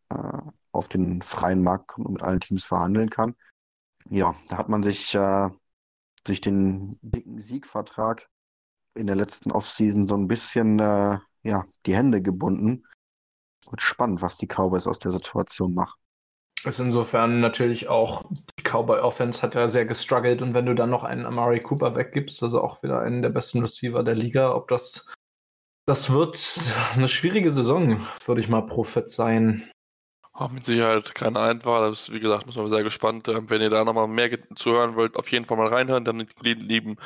äh, 0.09 0.41
auf 0.71 0.87
den 0.87 1.21
freien 1.21 1.63
Markt 1.63 1.87
kommt 1.87 2.07
und 2.07 2.13
mit 2.13 2.23
allen 2.23 2.39
Teams 2.39 2.63
verhandeln 2.63 3.09
kann. 3.09 3.35
Ja, 4.09 4.35
da 4.49 4.57
hat 4.57 4.69
man 4.69 4.83
sich 4.83 5.13
äh, 5.15 5.49
durch 6.23 6.41
den 6.41 6.97
dicken 7.01 7.39
Siegvertrag 7.39 8.27
in 8.95 9.07
der 9.07 9.15
letzten 9.15 9.51
Offseason 9.51 10.05
so 10.05 10.15
ein 10.15 10.27
bisschen 10.27 10.79
äh, 10.79 11.19
ja, 11.43 11.65
die 11.85 11.95
Hände 11.95 12.21
gebunden. 12.21 12.83
Wird 13.69 13.81
spannend, 13.81 14.21
was 14.21 14.37
die 14.37 14.47
Cowboys 14.47 14.87
aus 14.87 14.99
der 14.99 15.11
Situation 15.11 15.73
machen. 15.73 15.99
Ist 16.63 16.79
insofern 16.79 17.39
natürlich 17.39 17.87
auch, 17.87 18.25
die 18.31 18.63
Cowboy 18.63 18.99
Offense 18.99 19.41
hat 19.43 19.53
ja 19.53 19.69
sehr 19.69 19.85
gestruggelt 19.85 20.41
und 20.41 20.53
wenn 20.53 20.65
du 20.65 20.73
dann 20.73 20.89
noch 20.89 21.03
einen 21.03 21.25
Amari 21.25 21.59
Cooper 21.59 21.95
weggibst, 21.95 22.41
also 22.41 22.61
auch 22.61 22.81
wieder 22.81 22.99
einen 23.01 23.21
der 23.21 23.29
besten 23.29 23.61
Receiver 23.61 24.03
der 24.03 24.15
Liga, 24.15 24.55
ob 24.55 24.67
das, 24.67 25.13
das 25.87 26.11
wird 26.11 26.37
eine 26.95 27.07
schwierige 27.07 27.49
Saison, 27.49 28.05
würde 28.25 28.41
ich 28.41 28.49
mal 28.49 28.61
prophezeien. 28.61 29.71
Oh, 30.39 30.49
mit 30.49 30.65
Sicherheit 30.65 31.15
keine 31.15 31.39
einfach. 31.39 31.79
Das 31.79 32.01
ist, 32.01 32.13
wie 32.13 32.19
gesagt, 32.19 32.45
müssen 32.45 32.61
wir 32.61 32.69
sehr 32.69 32.83
gespannt. 32.83 33.27
Ähm, 33.27 33.49
wenn 33.49 33.61
ihr 33.61 33.71
da 33.71 33.83
nochmal 33.83 34.07
mehr 34.07 34.29
zuhören 34.55 34.95
wollt, 34.95 35.15
auf 35.15 35.31
jeden 35.31 35.45
Fall 35.45 35.57
mal 35.57 35.67
reinhören. 35.67 36.05
Dann 36.05 36.17
mit 36.17 36.29
lieben 36.43 36.97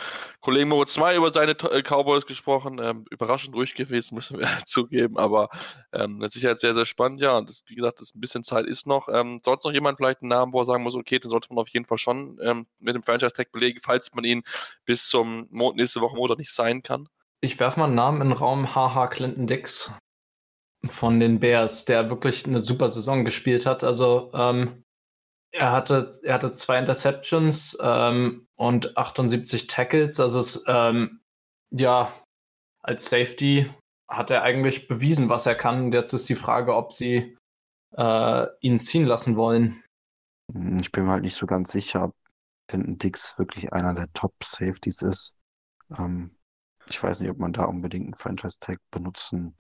Kollegen 0.41 0.67
Moritz 0.67 0.93
2 0.93 1.15
über 1.15 1.31
seine 1.31 1.51
äh, 1.51 1.81
Cowboys 1.81 2.25
gesprochen. 2.25 2.81
Ähm, 2.83 3.05
überraschend 3.09 3.55
ruhig 3.55 3.73
gewesen, 3.75 4.15
müssen 4.15 4.37
wir 4.39 4.49
zugeben. 4.65 5.17
Aber 5.17 5.49
ähm, 5.93 6.17
mit 6.17 6.33
Sicherheit 6.33 6.59
sehr, 6.59 6.73
sehr 6.73 6.85
spannend. 6.85 7.21
Ja, 7.21 7.37
und 7.37 7.49
das, 7.49 7.63
wie 7.67 7.75
gesagt, 7.75 8.01
das 8.01 8.13
ein 8.15 8.19
bisschen 8.19 8.43
Zeit 8.43 8.65
ist 8.65 8.85
noch. 8.85 9.07
Ähm, 9.07 9.39
sonst 9.45 9.63
noch 9.63 9.71
jemand 9.71 9.97
vielleicht 9.97 10.23
einen 10.23 10.29
Namen, 10.29 10.51
wo 10.51 10.59
er 10.61 10.65
sagen 10.65 10.83
muss, 10.83 10.95
okay, 10.95 11.19
den 11.19 11.29
sollte 11.29 11.47
man 11.53 11.61
auf 11.61 11.69
jeden 11.69 11.85
Fall 11.85 11.99
schon 11.99 12.37
ähm, 12.43 12.65
mit 12.79 12.95
dem 12.95 13.03
Franchise-Tag 13.03 13.51
belegen, 13.53 13.79
falls 13.81 14.13
man 14.13 14.25
ihn 14.25 14.43
bis 14.83 15.07
zum 15.07 15.47
Mo 15.51 15.71
nächste 15.71 16.01
Woche 16.01 16.17
Montag 16.17 16.39
nicht 16.39 16.51
sein 16.51 16.81
kann. 16.81 17.07
Ich 17.43 17.60
werfe 17.60 17.80
mal 17.80 17.88
einen 17.88 17.95
Namen 17.95 18.21
in 18.21 18.30
den 18.30 18.38
Raum, 18.38 18.75
haha, 18.75 19.08
Clinton 19.08 19.47
Dix 19.47 19.93
von 20.86 21.19
den 21.19 21.39
Bears, 21.39 21.86
der 21.86 22.10
wirklich 22.10 22.45
eine 22.45 22.60
super 22.60 22.89
Saison 22.89 23.25
gespielt 23.25 23.65
hat. 23.65 23.84
Also 23.84 24.32
ähm, 24.34 24.84
er 25.51 25.71
hatte, 25.71 26.13
er 26.23 26.36
hatte 26.36 26.54
zwei 26.54 26.80
Interceptions 26.80 27.77
ähm, 27.82 28.47
und 28.56 28.95
78 28.97 29.67
Tackles. 29.67 30.19
Also 30.19 30.39
es, 30.39 30.63
ähm, 30.67 31.21
ja, 31.71 32.13
als 32.84 33.10
Safety 33.10 33.69
hat 34.10 34.30
er 34.32 34.43
eigentlich 34.43 34.88
bewiesen, 34.88 35.30
was 35.30 35.45
er 35.45 35.56
kann. 35.56 35.86
Und 35.86 35.93
jetzt 35.93 36.13
ist 36.13 36.30
die 36.30 36.36
Frage, 36.36 36.75
ob 36.75 36.93
sie 36.93 37.38
äh, 37.95 38.47
ihn 38.62 38.77
ziehen 38.77 39.06
lassen 39.06 39.36
wollen. 39.36 39.84
Hm, 40.54 40.80
Ich 40.80 40.91
bin 40.91 41.06
mir 41.06 41.12
halt 41.12 41.23
nicht 41.23 41.36
so 41.36 41.45
ganz 41.45 41.71
sicher, 41.71 42.06
ob 42.06 42.15
Clinton 42.67 42.97
Dix 42.97 43.38
wirklich 43.38 43.73
einer 43.73 43.93
der 43.93 44.12
Top-Safeties 44.13 45.01
ist. 45.01 45.34
Ähm, 45.97 46.36
ich 46.91 47.01
weiß 47.01 47.19
nicht, 47.21 47.30
ob 47.32 47.38
man 47.39 47.54
da 47.54 47.65
unbedingt 47.65 48.06
einen 48.06 48.13
Franchise-Tag 48.15 48.80
benutzen 48.91 49.56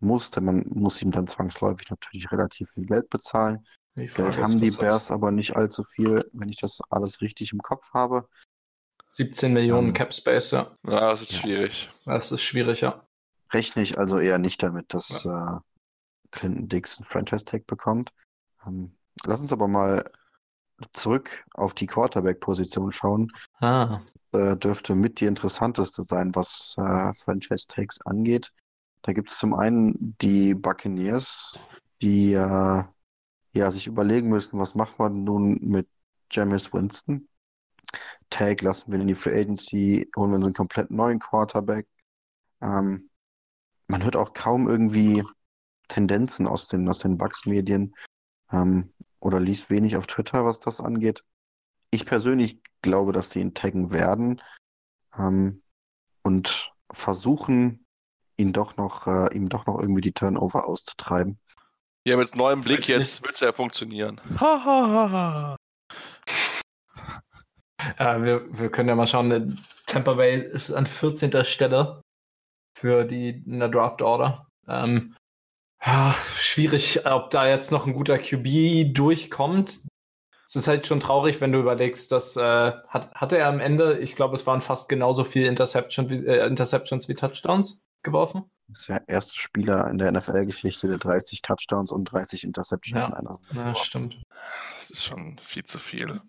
muss, 0.00 0.30
denn 0.30 0.44
man 0.44 0.64
muss 0.68 1.00
ihm 1.02 1.10
dann 1.10 1.26
zwangsläufig 1.26 1.88
natürlich 1.90 2.30
relativ 2.30 2.70
viel 2.70 2.86
Geld 2.86 3.08
bezahlen. 3.10 3.66
Geld 3.94 4.18
haben 4.38 4.60
die 4.60 4.68
was 4.68 4.74
hat- 4.74 4.80
Bears 4.80 5.10
aber 5.10 5.30
nicht 5.30 5.56
allzu 5.56 5.82
viel, 5.84 6.28
wenn 6.32 6.48
ich 6.48 6.56
das 6.58 6.80
alles 6.90 7.20
richtig 7.20 7.52
im 7.52 7.60
Kopf 7.60 7.92
habe. 7.92 8.28
17 9.08 9.52
Millionen 9.52 9.88
Ähm, 9.88 9.94
Cap 9.94 10.12
Space, 10.12 10.50
ja. 10.50 10.72
Ja, 10.86 11.10
das 11.12 11.22
ist 11.22 11.32
Ja. 11.32 11.40
schwierig. 11.40 11.90
Das 12.04 12.32
ist 12.32 12.42
schwierig, 12.42 12.80
ja. 12.80 13.06
Rechne 13.52 13.82
ich 13.82 13.98
also 13.98 14.18
eher 14.18 14.38
nicht 14.38 14.62
damit, 14.62 14.92
dass 14.92 15.24
äh, 15.24 15.58
Clinton 16.32 16.68
Dix 16.68 16.98
einen 16.98 17.06
Franchise-Tag 17.06 17.66
bekommt. 17.66 18.12
Ähm, 18.66 18.96
lass 19.24 19.40
uns 19.40 19.52
aber 19.52 19.68
mal 19.68 20.10
zurück 20.92 21.44
auf 21.54 21.74
die 21.74 21.86
Quarterback-Position 21.86 22.92
schauen. 22.92 23.32
Ah, 23.60 24.00
äh, 24.32 24.56
dürfte 24.56 24.94
mit 24.94 25.20
die 25.20 25.26
interessanteste 25.26 26.02
sein, 26.02 26.34
was 26.34 26.74
äh, 26.78 27.12
Franchise-Tags 27.14 28.00
angeht. 28.02 28.52
Da 29.02 29.12
gibt 29.12 29.30
es 29.30 29.38
zum 29.38 29.54
einen 29.54 30.16
die 30.20 30.54
Buccaneers, 30.54 31.60
die 32.02 32.32
äh, 32.32 32.84
ja 33.52 33.70
sich 33.70 33.86
überlegen 33.86 34.28
müssen, 34.28 34.58
was 34.58 34.74
macht 34.74 34.98
man 34.98 35.24
nun 35.24 35.58
mit 35.60 35.88
Jameis 36.30 36.72
Winston? 36.72 37.28
Tag 38.30 38.62
lassen 38.62 38.90
wir 38.90 38.98
ihn 38.98 39.02
in 39.02 39.08
die 39.08 39.14
Free 39.14 39.40
Agency, 39.40 40.10
holen 40.16 40.30
wir 40.30 40.36
uns 40.36 40.46
einen 40.46 40.54
komplett 40.54 40.90
neuen 40.90 41.20
Quarterback. 41.20 41.86
Ähm, 42.60 43.10
man 43.86 44.02
hört 44.02 44.16
auch 44.16 44.32
kaum 44.32 44.68
irgendwie 44.68 45.22
Tendenzen 45.88 46.46
aus 46.48 46.66
den, 46.68 46.88
aus 46.88 47.00
den 47.00 47.18
Bucks-Medien 47.18 47.94
ähm, 48.50 48.92
oder 49.24 49.40
liest 49.40 49.70
wenig 49.70 49.96
auf 49.96 50.06
Twitter, 50.06 50.44
was 50.44 50.60
das 50.60 50.80
angeht. 50.80 51.24
Ich 51.90 52.04
persönlich 52.04 52.60
glaube, 52.82 53.12
dass 53.12 53.30
sie 53.30 53.40
ihn 53.40 53.54
taggen 53.54 53.90
werden 53.90 54.42
ähm, 55.16 55.62
und 56.22 56.72
versuchen, 56.92 57.86
ihn 58.36 58.52
doch 58.52 58.76
noch, 58.76 59.06
äh, 59.06 59.34
ihm 59.34 59.48
doch 59.48 59.66
noch 59.66 59.80
irgendwie 59.80 60.02
die 60.02 60.12
Turnover 60.12 60.68
auszutreiben. 60.68 61.38
Ja, 62.06 62.18
mit 62.18 62.34
neuem 62.36 62.60
Blick 62.60 62.80
weiß 62.80 62.88
jetzt 62.88 63.22
wird 63.22 63.34
es 63.34 63.40
ja 63.40 63.52
funktionieren. 63.52 64.20
Ha, 64.38 64.64
ha, 64.64 64.88
ha, 64.88 65.10
ha. 65.10 65.56
Äh, 67.98 68.22
wir, 68.22 68.46
wir 68.58 68.70
können 68.70 68.88
ja 68.88 68.94
mal 68.94 69.06
schauen. 69.06 69.30
äh, 69.30 69.46
Tampa 69.86 70.14
Bay 70.14 70.40
ist 70.40 70.70
an 70.70 70.86
14. 70.86 71.44
Stelle 71.44 72.00
für 72.74 73.04
die 73.04 73.42
in 73.44 73.58
der 73.58 73.68
Draft 73.68 74.00
Order. 74.00 74.48
Ähm, 74.66 75.14
ja, 75.86 76.14
schwierig, 76.36 77.06
ob 77.06 77.30
da 77.30 77.46
jetzt 77.48 77.70
noch 77.72 77.86
ein 77.86 77.92
guter 77.92 78.18
QB 78.18 78.94
durchkommt. 78.94 79.80
Es 80.46 80.56
ist 80.56 80.68
halt 80.68 80.86
schon 80.86 81.00
traurig, 81.00 81.40
wenn 81.40 81.52
du 81.52 81.58
überlegst, 81.58 82.12
dass 82.12 82.36
äh, 82.36 82.72
hat, 82.88 83.12
hatte 83.14 83.38
er 83.38 83.48
am 83.48 83.60
Ende, 83.60 83.98
ich 83.98 84.14
glaube, 84.14 84.34
es 84.34 84.46
waren 84.46 84.60
fast 84.60 84.88
genauso 84.88 85.24
viele 85.24 85.46
Interception 85.48 86.10
wie, 86.10 86.24
äh, 86.26 86.46
Interceptions 86.46 87.08
wie 87.08 87.14
Touchdowns 87.14 87.86
geworfen. 88.02 88.44
Das 88.68 88.80
ist 88.80 88.88
der 88.88 89.08
erste 89.08 89.38
Spieler 89.38 89.90
in 89.90 89.98
der 89.98 90.12
NFL-Geschichte, 90.12 90.88
der 90.88 90.98
30 90.98 91.42
Touchdowns 91.42 91.90
und 91.90 92.04
30 92.04 92.44
Interceptions 92.44 93.04
Ja. 93.04 93.08
in 93.10 93.14
einer 93.14 93.34
Saison. 93.34 93.56
Ja, 93.56 93.74
stimmt. 93.74 94.22
Das 94.78 94.90
ist 94.90 95.04
schon 95.04 95.40
viel 95.44 95.64
zu 95.64 95.78
viel. 95.78 96.20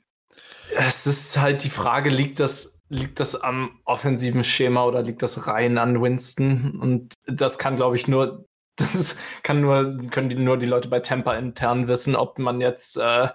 Es 0.75 1.07
ist 1.07 1.39
halt 1.39 1.63
die 1.63 1.69
Frage, 1.69 2.09
liegt 2.09 2.39
das, 2.39 2.81
liegt 2.89 3.19
das 3.19 3.35
am 3.35 3.79
offensiven 3.85 4.43
Schema 4.43 4.85
oder 4.85 5.01
liegt 5.01 5.21
das 5.21 5.47
rein 5.47 5.77
an 5.77 6.01
Winston? 6.01 6.79
Und 6.79 7.13
das 7.25 7.57
kann, 7.57 7.75
glaube 7.75 7.95
ich, 7.95 8.07
nur, 8.07 8.45
das 8.75 9.17
kann 9.43 9.61
nur, 9.61 9.97
können 10.11 10.29
die, 10.29 10.35
nur 10.35 10.57
die 10.57 10.65
Leute 10.65 10.87
bei 10.89 10.99
Tampa 10.99 11.35
intern 11.35 11.87
wissen, 11.87 12.15
ob 12.15 12.39
man 12.39 12.61
jetzt, 12.61 12.97
äh, 12.97 13.29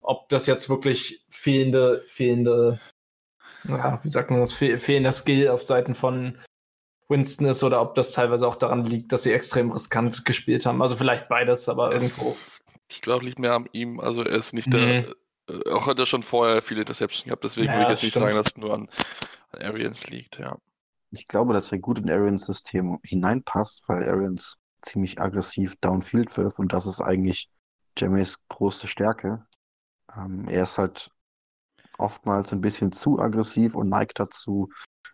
ob 0.00 0.28
das 0.28 0.46
jetzt 0.46 0.68
wirklich 0.68 1.24
fehlende, 1.30 2.02
fehlende, 2.06 2.80
ja, 3.68 4.02
wie 4.02 4.08
sagt 4.08 4.30
man 4.30 4.40
das, 4.40 4.52
fehl, 4.52 4.78
fehlender 4.78 5.12
Skill 5.12 5.48
auf 5.48 5.62
Seiten 5.62 5.94
von 5.94 6.38
Winston 7.08 7.46
ist 7.46 7.62
oder 7.64 7.80
ob 7.82 7.94
das 7.94 8.12
teilweise 8.12 8.46
auch 8.46 8.56
daran 8.56 8.84
liegt, 8.84 9.12
dass 9.12 9.24
sie 9.24 9.32
extrem 9.32 9.70
riskant 9.72 10.24
gespielt 10.24 10.64
haben. 10.66 10.80
Also 10.80 10.96
vielleicht 10.96 11.28
beides, 11.28 11.68
aber 11.68 11.92
irgendwo. 11.92 12.30
Es, 12.30 12.60
ich 12.88 13.00
glaube, 13.00 13.24
liegt 13.24 13.38
mehr 13.38 13.54
an 13.54 13.68
ihm. 13.72 14.00
Also 14.00 14.22
er 14.22 14.36
ist 14.36 14.52
nicht 14.52 14.68
Mhm. 14.68 14.70
der. 14.72 15.14
äh, 15.48 15.70
Auch 15.70 15.86
hat 15.86 15.98
er 15.98 16.06
schon 16.06 16.22
vorher 16.22 16.62
viele 16.62 16.80
Interceptions 16.80 17.24
gehabt, 17.24 17.42
deswegen 17.44 17.66
Ja, 17.66 17.72
würde 17.74 17.84
ich 17.84 17.88
jetzt 17.90 18.02
nicht 18.04 18.12
stimmt. 18.12 18.26
sagen, 18.26 18.36
dass 18.36 18.46
es 18.52 18.56
nur 18.56 18.72
an, 18.74 18.88
an 19.52 19.62
Arians 19.62 20.06
liegt, 20.08 20.38
ja. 20.38 20.56
Ich 21.12 21.26
glaube, 21.26 21.52
dass 21.52 21.72
er 21.72 21.78
gut 21.78 21.98
in 21.98 22.08
Arians 22.08 22.46
System 22.46 23.00
hineinpasst, 23.02 23.82
weil 23.88 24.08
Arians 24.08 24.56
ziemlich 24.82 25.20
aggressiv 25.20 25.76
downfield 25.80 26.36
wirft 26.36 26.58
und 26.58 26.72
das 26.72 26.86
ist 26.86 27.00
eigentlich 27.00 27.50
Jamies 27.98 28.38
große 28.48 28.86
Stärke. 28.86 29.46
Ähm, 30.16 30.46
er 30.48 30.62
ist 30.64 30.78
halt 30.78 31.10
oftmals 31.98 32.52
ein 32.52 32.60
bisschen 32.60 32.92
zu 32.92 33.18
aggressiv 33.18 33.74
und 33.74 33.88
neigt 33.88 34.18
dazu, 34.18 34.70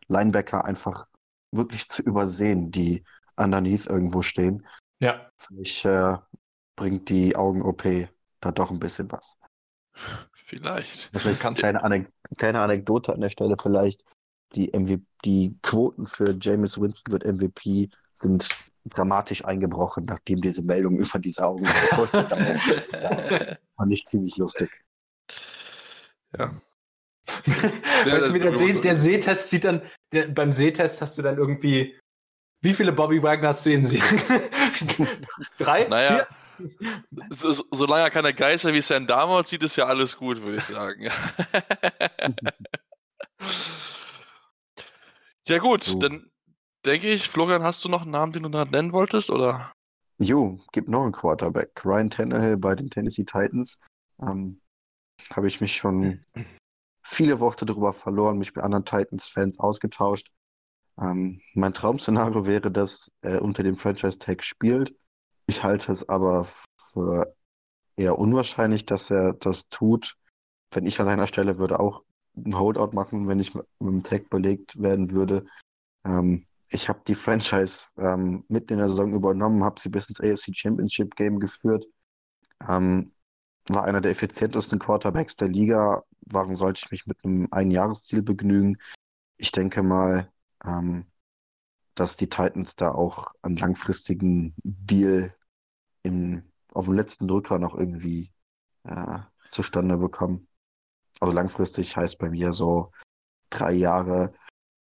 Linebacker 0.08 0.64
einfach 0.64 1.06
wirklich 1.52 1.88
zu 1.88 2.02
übersehen, 2.02 2.70
die 2.70 3.04
underneath 3.36 3.86
irgendwo 3.86 4.22
stehen. 4.22 4.66
Ja. 5.00 5.30
Vielleicht 5.38 5.84
äh, 5.84 6.16
bringt 6.76 7.08
die 7.08 7.36
Augen-OP 7.36 8.08
da 8.40 8.52
doch 8.52 8.70
ein 8.70 8.78
bisschen 8.78 9.10
was. 9.10 9.36
Vielleicht. 10.46 11.10
Vielleicht 11.12 11.40
Kannst- 11.40 11.60
kleine, 11.60 11.82
Anek 11.82 12.12
kleine 12.36 12.60
Anekdote 12.60 13.12
an 13.12 13.20
der 13.20 13.30
Stelle 13.30 13.56
vielleicht. 13.60 14.04
Die, 14.54 14.70
MV 14.72 15.00
die 15.24 15.58
Quoten 15.62 16.06
für 16.06 16.36
Jameis 16.40 16.80
Winston 16.80 17.12
wird 17.12 17.24
MVP 17.24 17.90
sind 18.12 18.48
dramatisch 18.88 19.44
eingebrochen, 19.44 20.04
nachdem 20.06 20.40
diese 20.40 20.62
Meldung 20.62 20.98
über 21.00 21.18
diese 21.18 21.44
Augen 21.44 21.66
fand 23.76 23.92
ich 23.92 24.04
ziemlich 24.06 24.36
lustig. 24.36 24.70
Ja. 26.38 26.52
weißt 28.06 28.28
du, 28.30 28.34
wie 28.34 28.38
der, 28.38 28.56
See, 28.56 28.80
der 28.80 28.96
Sehtest 28.96 29.50
sieht 29.50 29.64
dann, 29.64 29.82
der, 30.12 30.28
beim 30.28 30.52
Sehtest 30.52 31.00
hast 31.02 31.18
du 31.18 31.22
dann 31.22 31.38
irgendwie, 31.38 31.98
wie 32.62 32.72
viele 32.72 32.92
Bobby 32.92 33.22
Wagners 33.22 33.64
sehen 33.64 33.84
sie? 33.84 34.00
Drei? 35.58 35.84
Naja, 35.88 36.26
Vier? 36.56 37.02
so, 37.30 37.50
so, 37.52 37.64
solange 37.72 38.04
er 38.04 38.10
keine 38.10 38.32
Geister 38.32 38.72
wie 38.72 38.80
Sam 38.80 39.06
Darnold 39.08 39.46
sieht, 39.48 39.62
ist 39.64 39.76
ja 39.76 39.86
alles 39.86 40.16
gut, 40.16 40.40
würde 40.40 40.58
ich 40.58 40.64
sagen. 40.64 41.10
ja 45.48 45.58
gut, 45.58 45.84
So. 45.84 45.98
dann 45.98 46.30
denke 46.86 47.08
ich, 47.08 47.28
Florian, 47.28 47.62
hast 47.62 47.84
du 47.84 47.88
noch 47.88 48.02
einen 48.02 48.12
Namen, 48.12 48.32
den 48.32 48.44
du 48.44 48.48
noch 48.48 48.70
nennen 48.70 48.92
wolltest, 48.92 49.30
oder? 49.30 49.72
Jo, 50.18 50.60
gibt 50.72 50.88
noch 50.88 51.02
einen 51.02 51.12
Quarterback. 51.12 51.84
Ryan 51.84 52.08
Tannehill 52.08 52.56
bei 52.56 52.74
den 52.74 52.88
Tennessee 52.88 53.24
Titans. 53.24 53.78
Ähm, 54.22 54.60
Habe 55.30 55.48
ich 55.48 55.60
mich 55.60 55.76
schon 55.76 56.24
viele 57.02 57.40
Worte 57.40 57.66
darüber 57.66 57.92
verloren, 57.92 58.38
mich 58.38 58.54
mit 58.54 58.64
anderen 58.64 58.84
Titans-Fans 58.84 59.58
ausgetauscht. 59.58 60.30
Ähm, 60.98 61.40
mein 61.54 61.74
Traum-Szenario 61.74 62.46
wäre, 62.46 62.70
dass 62.70 63.10
er 63.20 63.42
unter 63.42 63.62
dem 63.62 63.76
Franchise-Tag 63.76 64.42
spielt. 64.42 64.94
Ich 65.46 65.62
halte 65.62 65.92
es 65.92 66.08
aber 66.08 66.48
für 66.92 67.34
eher 67.96 68.18
unwahrscheinlich, 68.18 68.86
dass 68.86 69.10
er 69.10 69.34
das 69.34 69.68
tut. 69.68 70.16
Wenn 70.70 70.86
ich 70.86 70.98
an 70.98 71.06
seiner 71.06 71.26
Stelle 71.26 71.58
würde 71.58 71.78
auch 71.78 72.04
ein 72.36 72.58
Holdout 72.58 72.92
machen, 72.94 73.28
wenn 73.28 73.40
ich 73.40 73.54
mit 73.54 73.66
dem 73.80 74.02
Tag 74.02 74.30
belegt 74.30 74.80
werden 74.80 75.10
würde. 75.10 75.46
Ähm, 76.04 76.46
ich 76.68 76.88
habe 76.88 77.00
die 77.06 77.14
Franchise 77.14 77.90
ähm, 77.98 78.44
mitten 78.48 78.74
in 78.74 78.78
der 78.78 78.88
Saison 78.88 79.14
übernommen, 79.14 79.62
habe 79.62 79.80
sie 79.80 79.88
bis 79.88 80.08
ins 80.08 80.20
AFC 80.20 80.56
Championship 80.56 81.14
Game 81.16 81.38
geführt. 81.38 81.86
Ähm, 82.68 83.12
war 83.68 83.84
einer 83.84 84.00
der 84.00 84.12
effizientesten 84.12 84.78
Quarterbacks 84.78 85.36
der 85.36 85.48
Liga. 85.48 86.04
Warum 86.20 86.56
sollte 86.56 86.80
ich 86.84 86.90
mich 86.90 87.06
mit 87.06 87.24
einem 87.24 87.48
Einjahresziel 87.50 88.22
begnügen? 88.22 88.78
Ich 89.36 89.52
denke 89.52 89.82
mal, 89.82 90.30
ähm, 90.64 91.06
dass 91.94 92.16
die 92.16 92.28
Titans 92.28 92.76
da 92.76 92.92
auch 92.92 93.32
einen 93.42 93.56
langfristigen 93.56 94.54
Deal 94.62 95.34
im, 96.02 96.42
auf 96.72 96.86
dem 96.86 96.94
letzten 96.94 97.28
Drücker 97.28 97.58
noch 97.58 97.74
irgendwie 97.74 98.32
äh, 98.84 99.18
zustande 99.50 99.96
bekommen. 99.96 100.48
Also 101.20 101.34
langfristig 101.34 101.96
heißt 101.96 102.18
bei 102.18 102.30
mir 102.30 102.52
so 102.52 102.92
drei 103.50 103.72
Jahre 103.72 104.34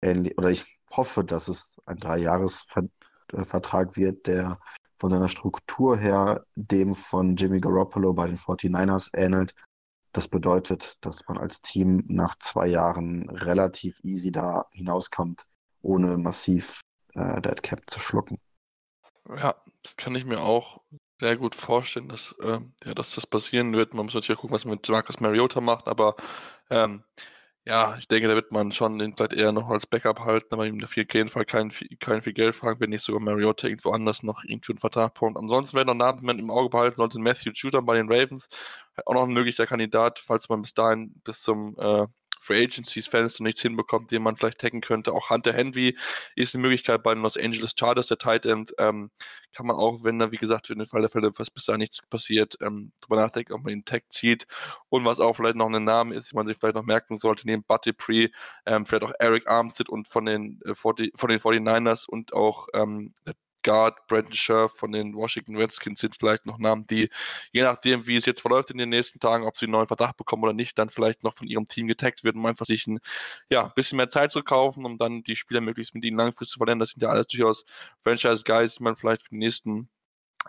ähnlich, 0.01 0.37
oder 0.39 0.51
ich 0.51 0.65
hoffe, 0.97 1.25
dass 1.25 1.49
es 1.49 1.81
ein 1.87 1.99
Dreijahresvertrag 1.99 3.97
wird, 3.97 4.27
der 4.27 4.59
von 4.99 5.11
seiner 5.11 5.29
Struktur 5.29 5.97
her 5.97 6.45
dem 6.55 6.95
von 6.95 7.35
Jimmy 7.37 7.61
Garoppolo 7.61 8.13
bei 8.13 8.27
den 8.27 8.39
49ers 8.39 9.11
ähnelt. 9.15 9.55
Das 10.13 10.29
bedeutet, 10.29 11.05
dass 11.05 11.27
man 11.27 11.39
als 11.39 11.61
Team 11.63 12.05
nach 12.07 12.37
zwei 12.39 12.69
Jahren 12.69 13.29
relativ 13.31 13.99
easy 14.05 14.31
da 14.31 14.67
hinauskommt, 14.71 15.47
ohne 15.81 16.19
massiv 16.19 16.83
äh, 17.15 17.41
Dead 17.41 17.63
Cap 17.63 17.83
zu 17.89 17.99
schlucken. 17.99 18.39
Ja, 19.37 19.57
das 19.83 19.97
kann 19.97 20.15
ich 20.15 20.25
mir 20.25 20.41
auch 20.41 20.83
sehr 21.19 21.37
gut 21.37 21.55
vorstellen, 21.55 22.09
dass, 22.09 22.35
ähm, 22.43 22.75
ja, 22.85 22.95
dass 22.95 23.15
das 23.15 23.27
passieren 23.27 23.73
wird. 23.73 23.95
Man 23.95 24.07
muss 24.07 24.15
natürlich 24.15 24.41
gucken, 24.41 24.55
was 24.55 24.65
man 24.65 24.75
mit 24.75 24.89
Marcus 24.89 25.21
Mariota 25.21 25.61
macht, 25.61 25.87
aber 25.87 26.17
ähm, 26.69 27.05
ja, 27.65 27.97
ich 27.99 28.09
denke, 28.09 28.27
da 28.29 28.35
wird 28.35 28.51
man 28.51 28.73
schon 28.73 28.99
den 28.99 29.15
vielleicht 29.15 29.35
eher 29.35 29.53
noch 29.53 29.69
als 29.69 29.87
Backup 29.87 30.21
halten, 30.21 30.49
aber 30.53 30.67
ihm 30.67 30.83
auf 30.83 30.97
jeden 30.97 31.29
Fall 31.29 31.45
kein, 31.45 31.71
viel- 31.71 31.97
kein 32.01 32.21
viel 32.23 32.33
Geld 32.33 32.57
fragen, 32.57 32.81
wenn 32.81 32.91
nicht 32.91 33.05
sogar 33.05 33.21
Mariota 33.23 33.69
irgendwo 33.69 33.91
anders 33.93 34.23
noch 34.25 34.43
irgendwie 34.45 34.73
einen 34.73 34.79
Vertrag 34.81 35.15
bekommt. 35.15 35.37
Ansonsten 35.37 35.77
werden 35.77 35.97
noch 35.97 36.13
Namen 36.13 36.39
im 36.41 36.51
Auge 36.51 36.71
behalten, 36.71 36.97
sollte 36.97 37.21
Matthew 37.21 37.53
Judon 37.55 37.87
bei 37.87 37.95
den 37.97 38.11
Ravens, 38.13 38.49
auch 39.07 39.15
noch 39.15 39.23
ein 39.25 39.33
möglicher 39.33 39.67
Kandidat, 39.67 40.19
falls 40.19 40.49
man 40.49 40.63
bis 40.63 40.75
dahin 40.75 41.15
bis 41.25 41.41
zum 41.43 41.77
äh, 41.79 42.07
Free 42.43 42.65
Agencies 42.65 43.07
Fenster 43.07 43.45
nichts 43.45 43.63
hinbekommt, 43.63 44.11
den 44.11 44.23
man 44.23 44.37
vielleicht 44.37 44.59
taggen 44.59 44.81
könnte. 44.81 45.13
Auch 45.13 45.31
Hunter 45.31 45.53
Henry 45.53 45.97
ist 46.35 46.55
eine 46.55 46.63
Möglichkeit 46.63 47.03
bei 47.03 47.15
den 47.15 47.23
Los 47.23 47.37
Angeles 47.37 47.75
Chargers, 47.79 48.09
der 48.09 48.19
Tight 48.19 48.45
End. 48.47 48.75
Ähm, 48.79 49.11
kann 49.53 49.67
man 49.67 49.77
auch, 49.77 50.03
wenn 50.03 50.19
da, 50.19 50.33
wie 50.33 50.37
gesagt, 50.37 50.67
für 50.67 50.75
den 50.75 50.87
Fall 50.87 51.03
der 51.03 51.11
Fälle, 51.11 51.31
was 51.37 51.51
bis 51.51 51.67
dahin 51.67 51.81
nichts 51.81 52.03
passiert, 52.03 52.57
ähm, 52.61 52.93
drüber 53.01 53.17
nachdenken, 53.17 53.53
ob 53.53 53.63
man 53.63 53.73
den 53.73 53.85
Tag 53.85 54.05
zieht. 54.11 54.47
Und 54.89 55.05
was 55.05 55.21
auch 55.21 55.35
vielleicht 55.37 55.57
noch 55.57 55.71
ein 55.71 55.85
Name 55.85 56.15
ist, 56.15 56.33
den 56.33 56.37
man 56.37 56.47
sich 56.47 56.57
vielleicht 56.59 56.75
noch 56.75 56.85
merken 56.85 57.17
sollte, 57.17 57.47
neben 57.47 57.63
Buddy 57.63 57.93
Pre, 57.93 58.31
ähm, 58.67 58.87
vielleicht 58.87 59.05
auch 59.05 59.13
Eric 59.19 59.49
Armstead 59.49 59.89
und 59.89 60.09
von 60.09 60.25
den, 60.27 60.61
äh, 60.65 60.75
40, 60.75 61.13
von 61.17 61.31
den 61.31 61.39
49ers 61.39 62.07
und 62.07 62.33
auch 62.33 62.67
ähm, 62.75 63.15
der 63.27 63.35
Guard 63.63 64.07
Brandon 64.07 64.33
Scherf 64.33 64.73
von 64.73 64.93
den 64.93 65.15
Washington 65.15 65.57
Redskins 65.57 66.01
sind 66.01 66.17
vielleicht 66.17 66.47
noch 66.47 66.59
Namen, 66.59 66.87
die, 66.87 67.11
je 67.53 67.63
nachdem, 67.63 68.07
wie 68.07 68.17
es 68.17 68.27
jetzt 68.27 68.41
verläuft 68.41 68.71
in 68.71 68.79
den 68.79 68.89
nächsten 68.89 69.21
Tagen, 69.21 69.45
ob 69.45 69.57
sie 69.57 69.67
einen 69.67 69.73
neuen 69.73 69.89
Vertrag 69.89 70.17
bekommen 70.17 70.45
oder 70.45 70.53
nicht, 70.53 70.79
dann 70.79 70.91
vielleicht 70.91 71.25
noch 71.25 71.35
von 71.35 71.47
ihrem 71.47 71.67
Team 71.67 71.87
getaggt 71.87 72.25
werden, 72.25 72.39
um 72.39 72.47
einfach 72.47 72.67
sich 72.67 72.87
ein 72.87 73.01
ja, 73.51 73.69
bisschen 73.69 73.97
mehr 73.97 74.11
Zeit 74.11 74.33
zu 74.33 74.43
kaufen, 74.43 74.85
um 74.85 74.99
dann 74.99 75.23
die 75.23 75.37
Spieler 75.37 75.61
möglichst 75.61 75.95
mit 75.95 76.05
ihnen 76.05 76.19
langfristig 76.19 76.55
zu 76.55 76.59
verlängern. 76.59 76.81
Das 76.81 76.91
sind 76.91 77.03
ja 77.03 77.09
alles 77.09 77.27
durchaus 77.29 77.65
Franchise-Guys, 78.03 78.77
die 78.77 78.83
man 78.83 78.97
vielleicht 78.97 79.23
für 79.23 79.31
die 79.31 79.39
nächsten 79.39 79.89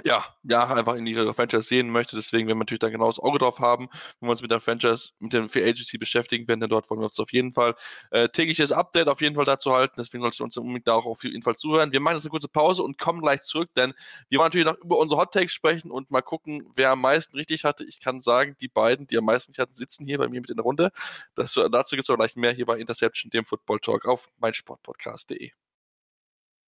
ja, 0.03 0.25
Jahre 0.43 0.75
einfach 0.75 0.95
in 0.95 1.05
ihre 1.05 1.33
Franchise 1.35 1.63
sehen 1.63 1.89
möchte. 1.89 2.15
Deswegen 2.15 2.47
werden 2.47 2.57
wir 2.57 2.63
natürlich 2.63 2.79
da 2.79 2.89
genau 2.89 3.07
das 3.07 3.19
Auge 3.19 3.37
drauf 3.37 3.59
haben, 3.59 3.89
wenn 4.19 4.27
wir 4.27 4.31
uns 4.31 4.41
mit 4.41 4.49
der 4.49 4.59
Franchise, 4.59 5.09
mit 5.19 5.33
dem 5.33 5.49
Free 5.49 5.63
Agency 5.63 5.99
beschäftigen 5.99 6.47
werden, 6.47 6.61
denn 6.61 6.69
dort 6.69 6.89
wollen 6.89 6.99
wir 6.99 7.05
uns 7.05 7.19
auf 7.19 7.31
jeden 7.31 7.53
Fall 7.53 7.75
äh, 8.09 8.27
tägliches 8.29 8.71
Update 8.71 9.07
auf 9.07 9.21
jeden 9.21 9.35
Fall 9.35 9.45
dazu 9.45 9.71
halten. 9.71 9.95
Deswegen 9.97 10.23
solltet 10.23 10.39
ihr 10.41 10.45
uns 10.45 10.57
unbedingt 10.57 10.87
da 10.87 10.93
auch 10.93 11.05
auf 11.05 11.23
jeden 11.23 11.43
Fall 11.43 11.55
zuhören. 11.55 11.91
Wir 11.91 11.99
machen 11.99 12.15
jetzt 12.15 12.25
eine 12.25 12.31
kurze 12.31 12.47
Pause 12.47 12.81
und 12.81 12.97
kommen 12.97 13.21
gleich 13.21 13.41
zurück, 13.41 13.69
denn 13.75 13.93
wir 14.29 14.39
wollen 14.39 14.47
natürlich 14.47 14.65
noch 14.65 14.77
über 14.83 14.97
unsere 14.97 15.21
Hot 15.21 15.31
Takes 15.33 15.53
sprechen 15.53 15.91
und 15.91 16.09
mal 16.09 16.21
gucken, 16.21 16.67
wer 16.75 16.91
am 16.91 17.01
meisten 17.01 17.37
richtig 17.37 17.63
hatte. 17.63 17.83
Ich 17.83 17.99
kann 17.99 18.21
sagen, 18.21 18.55
die 18.59 18.67
beiden, 18.69 19.05
die 19.07 19.17
am 19.17 19.25
meisten 19.25 19.51
richtig 19.51 19.61
hatten, 19.61 19.75
sitzen 19.75 20.05
hier 20.05 20.17
bei 20.17 20.27
mir 20.27 20.41
mit 20.41 20.49
in 20.49 20.57
der 20.57 20.63
Runde. 20.63 20.91
Das, 21.35 21.53
dazu 21.53 21.95
gibt 21.95 22.09
es 22.09 22.09
auch 22.09 22.17
gleich 22.17 22.35
mehr 22.35 22.51
hier 22.51 22.65
bei 22.65 22.79
Interception, 22.79 23.29
dem 23.29 23.45
Football 23.45 23.79
Talk 23.79 24.05
auf 24.05 24.29
meinsportpodcast.de. 24.39 25.62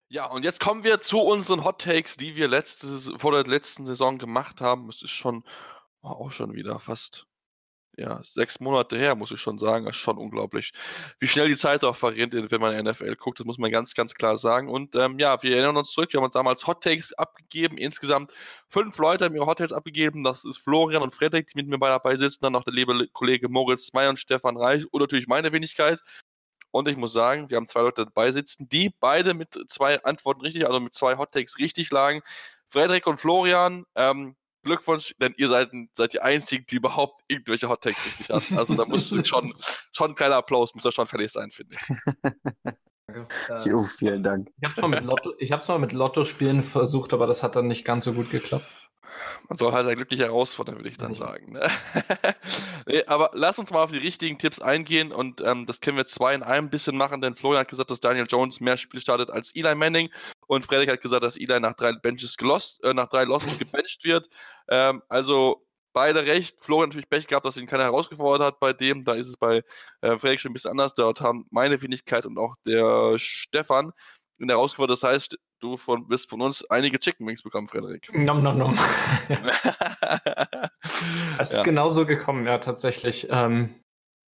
Ja, 0.08 0.26
und 0.26 0.44
jetzt 0.44 0.60
kommen 0.60 0.84
wir 0.84 1.00
zu 1.00 1.18
unseren 1.20 1.64
Hot 1.64 1.80
Takes, 1.82 2.16
die 2.16 2.36
wir 2.36 2.46
letzte, 2.48 2.86
vor 3.18 3.32
der 3.32 3.44
letzten 3.44 3.86
Saison 3.86 4.18
gemacht 4.18 4.60
haben. 4.60 4.88
Es 4.88 5.02
ist 5.02 5.10
schon 5.10 5.44
oh, 6.02 6.08
auch 6.08 6.30
schon 6.32 6.54
wieder 6.54 6.78
fast 6.78 7.26
ja, 7.98 8.20
sechs 8.24 8.60
Monate 8.60 8.96
her, 8.98 9.14
muss 9.14 9.30
ich 9.30 9.40
schon 9.40 9.58
sagen. 9.58 9.86
Das 9.86 9.96
ist 9.96 10.02
schon 10.02 10.18
unglaublich, 10.18 10.72
wie 11.18 11.26
schnell 11.26 11.48
die 11.48 11.56
Zeit 11.56 11.82
auch 11.82 11.96
verrinnt, 11.96 12.34
wenn 12.34 12.60
man 12.60 12.84
NFL 12.84 13.16
guckt. 13.16 13.40
Das 13.40 13.46
muss 13.46 13.58
man 13.58 13.70
ganz, 13.70 13.94
ganz 13.94 14.14
klar 14.14 14.36
sagen. 14.38 14.68
Und 14.68 14.94
ähm, 14.96 15.18
ja, 15.18 15.42
wir 15.42 15.52
erinnern 15.56 15.76
uns 15.76 15.92
zurück. 15.92 16.12
Wir 16.12 16.18
haben 16.18 16.26
uns 16.26 16.34
damals 16.34 16.66
Hot 16.66 16.82
Takes 16.84 17.12
abgegeben. 17.14 17.78
Insgesamt 17.78 18.32
fünf 18.68 18.98
Leute 18.98 19.24
haben 19.24 19.34
ihre 19.34 19.46
Hot 19.46 19.58
Takes 19.58 19.72
abgegeben. 19.72 20.24
Das 20.24 20.44
ist 20.44 20.58
Florian 20.58 21.02
und 21.02 21.14
Frederik, 21.14 21.48
die 21.48 21.56
mit 21.56 21.68
mir 21.68 21.78
dabei 21.78 22.16
sitzen. 22.16 22.40
Dann 22.42 22.52
noch 22.52 22.64
der 22.64 22.74
liebe 22.74 23.08
Kollege 23.12 23.48
Moritz 23.48 23.92
May 23.92 24.08
und 24.08 24.18
Stefan 24.20 24.56
Reich 24.56 24.84
und 24.92 25.00
natürlich 25.00 25.26
meine 25.26 25.52
Wenigkeit. 25.52 26.00
Und 26.76 26.88
ich 26.88 26.96
muss 26.98 27.14
sagen, 27.14 27.48
wir 27.48 27.56
haben 27.56 27.68
zwei 27.68 27.80
Leute 27.80 28.04
dabei 28.04 28.32
sitzen, 28.32 28.68
die 28.68 28.90
beide 29.00 29.32
mit 29.32 29.58
zwei 29.68 30.02
Antworten 30.04 30.42
richtig, 30.42 30.66
also 30.66 30.78
mit 30.78 30.92
zwei 30.92 31.16
Hot 31.16 31.32
Takes 31.32 31.58
richtig 31.58 31.90
lagen. 31.90 32.20
Frederik 32.68 33.06
und 33.06 33.18
Florian, 33.18 33.86
ähm, 33.94 34.36
Glückwunsch, 34.62 35.14
denn 35.18 35.32
ihr 35.38 35.48
seid, 35.48 35.70
seid 35.94 36.12
die 36.12 36.20
Einzigen, 36.20 36.66
die 36.66 36.76
überhaupt 36.76 37.22
irgendwelche 37.28 37.70
Hot 37.70 37.80
Takes 37.80 38.04
richtig 38.04 38.28
hatten. 38.28 38.58
Also 38.58 38.74
da 38.74 38.84
muss 38.84 39.08
schon, 39.26 39.54
schon 39.90 40.10
ein 40.10 40.14
kleiner 40.14 40.36
Applaus, 40.36 40.74
muss 40.74 40.82
da 40.82 40.92
schon 40.92 41.06
fertig 41.06 41.32
sein, 41.32 41.50
finde 41.50 41.76
ich. 41.76 42.72
Äh, 43.48 43.68
jo, 43.68 43.84
vielen 43.84 44.22
Dank. 44.22 44.50
Ich 44.60 44.64
habe 44.64 44.74
es 44.74 44.82
mal, 44.82 44.88
mit 44.88 45.04
Lotto, 45.04 45.32
mal 45.68 45.78
mit 45.78 45.92
Lotto-Spielen 45.92 46.62
versucht, 46.62 47.14
aber 47.14 47.26
das 47.26 47.42
hat 47.42 47.56
dann 47.56 47.68
nicht 47.68 47.84
ganz 47.84 48.04
so 48.04 48.12
gut 48.12 48.30
geklappt. 48.30 48.66
Man 49.48 49.58
soll 49.58 49.72
halt 49.72 49.86
ein 49.86 49.96
glücklicher 49.96 50.24
herausfordern, 50.24 50.76
würde 50.76 50.88
ich 50.88 50.96
dann 50.96 51.14
sagen. 51.14 51.52
Ne? 51.52 51.70
nee, 52.86 53.04
aber 53.06 53.30
lass 53.34 53.58
uns 53.58 53.70
mal 53.70 53.82
auf 53.82 53.92
die 53.92 53.98
richtigen 53.98 54.38
Tipps 54.38 54.60
eingehen 54.60 55.12
und 55.12 55.40
ähm, 55.40 55.66
das 55.66 55.80
können 55.80 55.96
wir 55.96 56.06
zwei 56.06 56.34
in 56.34 56.42
einem 56.42 56.70
bisschen 56.70 56.96
machen, 56.96 57.20
denn 57.20 57.36
Florian 57.36 57.60
hat 57.60 57.68
gesagt, 57.68 57.90
dass 57.90 58.00
Daniel 58.00 58.26
Jones 58.28 58.60
mehr 58.60 58.76
Spiele 58.76 59.00
startet 59.00 59.30
als 59.30 59.54
Eli 59.54 59.74
Manning 59.74 60.10
und 60.46 60.64
Frederik 60.64 60.90
hat 60.90 61.00
gesagt, 61.00 61.22
dass 61.22 61.36
Eli 61.36 61.60
nach 61.60 61.74
drei 61.74 61.92
Benches 61.92 62.36
gelost, 62.36 62.82
äh, 62.84 62.94
nach 62.94 63.08
drei 63.08 63.24
Losses 63.24 63.58
gebencht 63.58 64.04
wird. 64.04 64.28
Ähm, 64.68 65.02
also 65.08 65.66
beide 65.96 66.26
recht. 66.26 66.58
Florian 66.60 66.90
natürlich 66.90 67.08
Pech 67.08 67.26
gehabt, 67.26 67.46
dass 67.46 67.56
ihn 67.56 67.66
keiner 67.66 67.84
herausgefordert 67.84 68.46
hat 68.46 68.60
bei 68.60 68.74
dem. 68.74 69.04
Da 69.04 69.14
ist 69.14 69.28
es 69.28 69.36
bei 69.38 69.62
äh, 70.02 70.18
Frederik 70.18 70.40
schon 70.40 70.50
ein 70.50 70.52
bisschen 70.52 70.72
anders. 70.72 70.92
Dort 70.92 71.22
haben 71.22 71.46
meine 71.50 71.80
Wenigkeit 71.80 72.26
und 72.26 72.36
auch 72.36 72.54
der 72.66 73.18
Stefan 73.18 73.92
ihn 74.38 74.50
herausgefordert. 74.50 75.02
Das 75.02 75.08
heißt, 75.08 75.38
du 75.60 75.76
von, 75.76 76.08
wirst 76.08 76.28
von 76.28 76.40
uns 76.40 76.64
einige 76.70 76.98
Chicken 76.98 77.26
Wings 77.26 77.42
bekommen, 77.42 77.68
Frederik. 77.68 78.06
Nom, 78.14 78.42
nom, 78.42 78.58
nom. 78.58 78.74
es 81.38 81.50
ist 81.50 81.58
ja. 81.58 81.62
genauso 81.62 82.06
gekommen, 82.06 82.46
ja, 82.46 82.58
tatsächlich. 82.58 83.28
Ähm, 83.30 83.74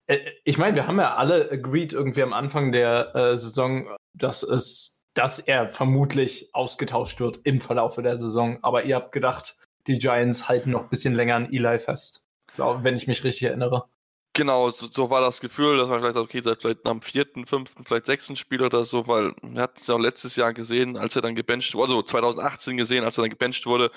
äh, 0.06 0.18
ich 0.44 0.58
meine, 0.58 0.76
wir 0.76 0.86
haben 0.86 0.98
ja 0.98 1.14
alle 1.14 1.50
agreed 1.50 1.92
irgendwie 1.92 2.22
am 2.22 2.32
Anfang 2.32 2.72
der 2.72 3.14
äh, 3.14 3.36
Saison, 3.36 3.88
dass 4.14 4.42
es, 4.42 5.04
dass 5.14 5.38
er 5.38 5.68
vermutlich 5.68 6.50
ausgetauscht 6.54 7.20
wird 7.20 7.40
im 7.44 7.60
Verlauf 7.60 7.96
der 7.96 8.18
Saison. 8.18 8.58
Aber 8.62 8.84
ihr 8.84 8.96
habt 8.96 9.12
gedacht, 9.12 9.56
die 9.86 9.98
Giants 9.98 10.48
halten 10.48 10.70
noch 10.70 10.84
ein 10.84 10.88
bisschen 10.88 11.14
länger 11.14 11.36
an 11.36 11.52
Eli 11.52 11.78
fest. 11.78 12.28
Glaub, 12.54 12.84
wenn 12.84 12.96
ich 12.96 13.06
mich 13.06 13.24
richtig 13.24 13.48
erinnere. 13.48 13.88
Genau, 14.34 14.70
so, 14.70 14.86
so, 14.86 15.10
war 15.10 15.20
das 15.20 15.40
Gefühl, 15.40 15.76
dass 15.76 15.88
man 15.88 16.00
vielleicht 16.00 16.14
sagt, 16.14 16.24
okay, 16.24 16.40
seit 16.40 16.62
vielleicht 16.62 16.86
am 16.86 17.02
vierten, 17.02 17.44
fünften, 17.44 17.84
vielleicht 17.84 18.06
sechsten 18.06 18.34
Spiel 18.34 18.62
oder 18.62 18.86
so, 18.86 19.06
weil 19.06 19.34
wir 19.42 19.60
hatten 19.60 19.78
es 19.78 19.86
ja 19.86 19.94
auch 19.94 19.98
letztes 19.98 20.36
Jahr 20.36 20.54
gesehen, 20.54 20.96
als 20.96 21.14
er 21.16 21.20
dann 21.20 21.34
gebencht 21.34 21.74
wurde, 21.74 21.92
also 21.92 22.02
2018 22.02 22.78
gesehen, 22.78 23.04
als 23.04 23.18
er 23.18 23.24
dann 23.24 23.30
gebencht 23.30 23.66
wurde, 23.66 23.90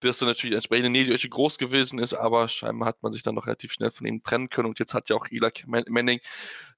dass 0.00 0.22
er 0.22 0.28
natürlich 0.28 0.54
entsprechend 0.54 0.92
nicht 0.92 1.30
groß 1.30 1.58
gewesen 1.58 1.98
ist, 1.98 2.14
aber 2.14 2.48
scheinbar 2.48 2.88
hat 2.88 3.02
man 3.02 3.12
sich 3.12 3.22
dann 3.22 3.34
noch 3.34 3.46
relativ 3.46 3.70
schnell 3.72 3.90
von 3.90 4.06
ihm 4.06 4.22
trennen 4.22 4.48
können 4.48 4.68
und 4.68 4.78
jetzt 4.78 4.94
hat 4.94 5.10
ja 5.10 5.16
auch 5.16 5.26
Eli 5.30 5.50
Manning 5.66 6.20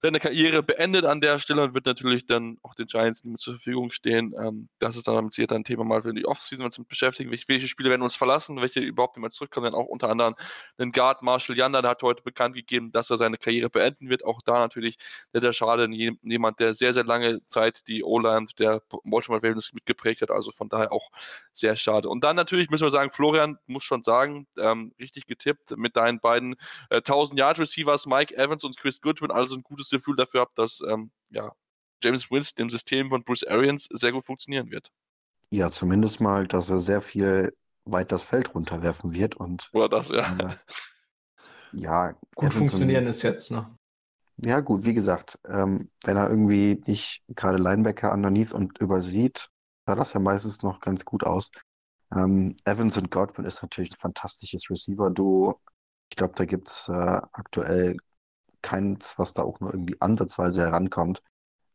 seine 0.05 0.21
Karriere 0.21 0.62
beendet 0.62 1.07
an 1.07 1.23
der 1.23 1.38
Stelle 1.38 1.62
und 1.62 1.73
wird 1.73 1.87
natürlich 1.87 2.27
dann 2.27 2.59
auch 2.62 2.75
den 2.75 2.85
Giants 2.85 3.25
nicht 3.25 3.31
mehr 3.31 3.38
zur 3.38 3.55
Verfügung 3.55 3.90
stehen. 3.90 4.35
Ähm, 4.38 4.69
das 4.79 4.97
ist 4.97 5.09
dann 5.09 5.14
damit 5.14 5.33
sicher 5.33 5.55
ein 5.55 5.64
Thema 5.64 5.83
mal 5.83 6.03
für 6.03 6.12
die 6.12 6.27
Offseason, 6.27 6.62
uns 6.62 6.77
mit 6.77 6.88
beschäftigen. 6.88 7.31
Welche, 7.31 7.49
welche 7.49 7.69
Spiele 7.69 7.88
werden 7.88 8.03
uns 8.03 8.14
verlassen, 8.14 8.61
welche 8.61 8.81
überhaupt 8.81 9.17
nicht 9.17 9.23
mehr 9.23 9.31
zurückkommen, 9.31 9.64
dann 9.64 9.75
auch 9.75 9.87
unter 9.87 10.11
anderem 10.11 10.35
den 10.79 10.93
Guard 10.93 11.23
Marshall 11.23 11.57
Yanda, 11.57 11.81
der 11.81 11.93
hat 11.93 12.03
heute 12.03 12.23
bekannt 12.23 12.55
gegeben, 12.55 12.93
dass 12.93 13.09
er 13.09 13.17
seine 13.17 13.38
Karriere 13.38 13.71
beenden 13.71 14.11
wird. 14.11 14.27
Auch 14.27 14.43
da 14.45 14.59
natürlich 14.59 14.99
der, 15.33 15.40
der 15.40 15.55
Schade, 15.55 15.88
jemand, 15.90 16.61
der 16.61 16.75
sehr, 16.75 16.93
sehr 16.93 17.05
lange 17.05 17.43
Zeit 17.47 17.88
die 17.88 18.05
O-Line 18.05 18.45
der 18.59 18.83
Baltimore 19.05 19.43
Ravens 19.43 19.73
mitgeprägt 19.73 20.21
hat, 20.21 20.31
also 20.31 20.53
von 20.53 20.69
daher 20.69 20.93
auch 20.93 21.09
sehr 21.55 21.77
schade. 21.77 22.11
Und 22.11 22.23
dann 22.25 22.37
natürlich 22.37 22.69
müssen 22.69 22.85
wir 22.85 22.90
sagen, 22.90 23.11
Florian, 23.11 23.57
muss 23.67 23.85
schon 23.85 24.03
sagen, 24.03 24.47
ähm, 24.59 24.93
richtig 25.01 25.25
getippt 25.27 25.79
mit 25.79 25.97
deinen 25.97 26.21
beiden 26.21 26.57
äh, 26.90 26.97
1000 26.97 27.38
Yard 27.38 27.59
Receivers, 27.59 28.05
Mike 28.05 28.37
Evans 28.37 28.64
und 28.64 28.77
Chris 28.77 29.01
Goodwin, 29.01 29.31
also 29.31 29.55
ein 29.55 29.62
gutes 29.62 29.93
Gefühl 29.98 30.16
dafür 30.16 30.42
habe, 30.42 30.52
dass 30.54 30.80
ähm, 30.88 31.11
ja, 31.30 31.52
James 32.02 32.30
Winston 32.30 32.64
im 32.64 32.70
System 32.70 33.09
von 33.09 33.24
Bruce 33.24 33.44
Arians 33.44 33.88
sehr 33.90 34.12
gut 34.12 34.24
funktionieren 34.24 34.70
wird. 34.70 34.90
Ja, 35.50 35.70
zumindest 35.70 36.20
mal, 36.20 36.46
dass 36.46 36.68
er 36.70 36.80
sehr 36.80 37.00
viel 37.00 37.57
weit 37.85 38.12
das 38.12 38.22
Feld 38.22 38.54
runterwerfen 38.54 39.14
wird 39.14 39.37
und 39.37 39.68
oder 39.72 39.88
das 39.88 40.09
ja. 40.09 40.37
Äh, 40.38 40.57
ja, 41.72 42.14
gut 42.35 42.52
funktionieren 42.52 43.07
ist 43.07 43.22
jetzt, 43.22 43.50
ne? 43.50 43.76
Ja, 44.37 44.61
gut, 44.61 44.85
wie 44.85 44.94
gesagt, 44.94 45.38
ähm, 45.48 45.90
wenn 46.02 46.16
er 46.16 46.28
irgendwie 46.28 46.83
nicht 46.87 47.22
gerade 47.28 47.59
Linebacker 47.59 48.12
underneath 48.12 48.52
und 48.52 48.78
übersieht, 48.78 49.48
sah 49.87 49.94
das 49.94 50.12
ja 50.12 50.20
meistens 50.20 50.62
noch 50.62 50.80
ganz 50.80 51.04
gut 51.04 51.24
aus. 51.24 51.50
Ähm, 52.12 52.57
Evans 52.64 52.96
und 52.96 53.11
Godwin 53.11 53.44
ist 53.44 53.62
natürlich 53.62 53.92
ein 53.92 53.96
fantastisches 53.96 54.68
Receiver-Duo. 54.70 55.61
Ich 56.11 56.16
glaube, 56.16 56.35
da 56.37 56.44
gibt 56.44 56.68
es 56.68 56.88
äh, 56.88 56.92
aktuell 57.33 57.96
keins, 58.64 59.18
was 59.18 59.35
da 59.35 59.42
auch 59.42 59.61
nur 59.61 59.72
irgendwie 59.72 60.00
ansatzweise 60.00 60.62
herankommt. 60.62 61.22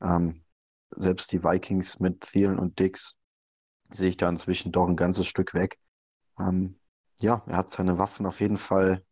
Ähm, 0.02 0.44
selbst 0.90 1.32
die 1.32 1.44
Vikings 1.44 2.00
mit 2.00 2.22
Thielen 2.22 2.60
und 2.60 2.80
Dix 2.80 3.16
sehe 3.92 4.10
ich 4.10 4.18
da 4.18 4.28
inzwischen 4.28 4.72
doch 4.72 4.88
ein 4.88 4.98
ganzes 4.98 5.28
Stück 5.28 5.54
weg. 5.54 5.80
Ähm, 6.40 6.80
ja, 7.22 7.44
er 7.46 7.58
hat 7.58 7.72
seine 7.72 7.98
Waffen 7.98 8.26
auf 8.26 8.42
jeden 8.42 8.58
Fall 8.58 9.04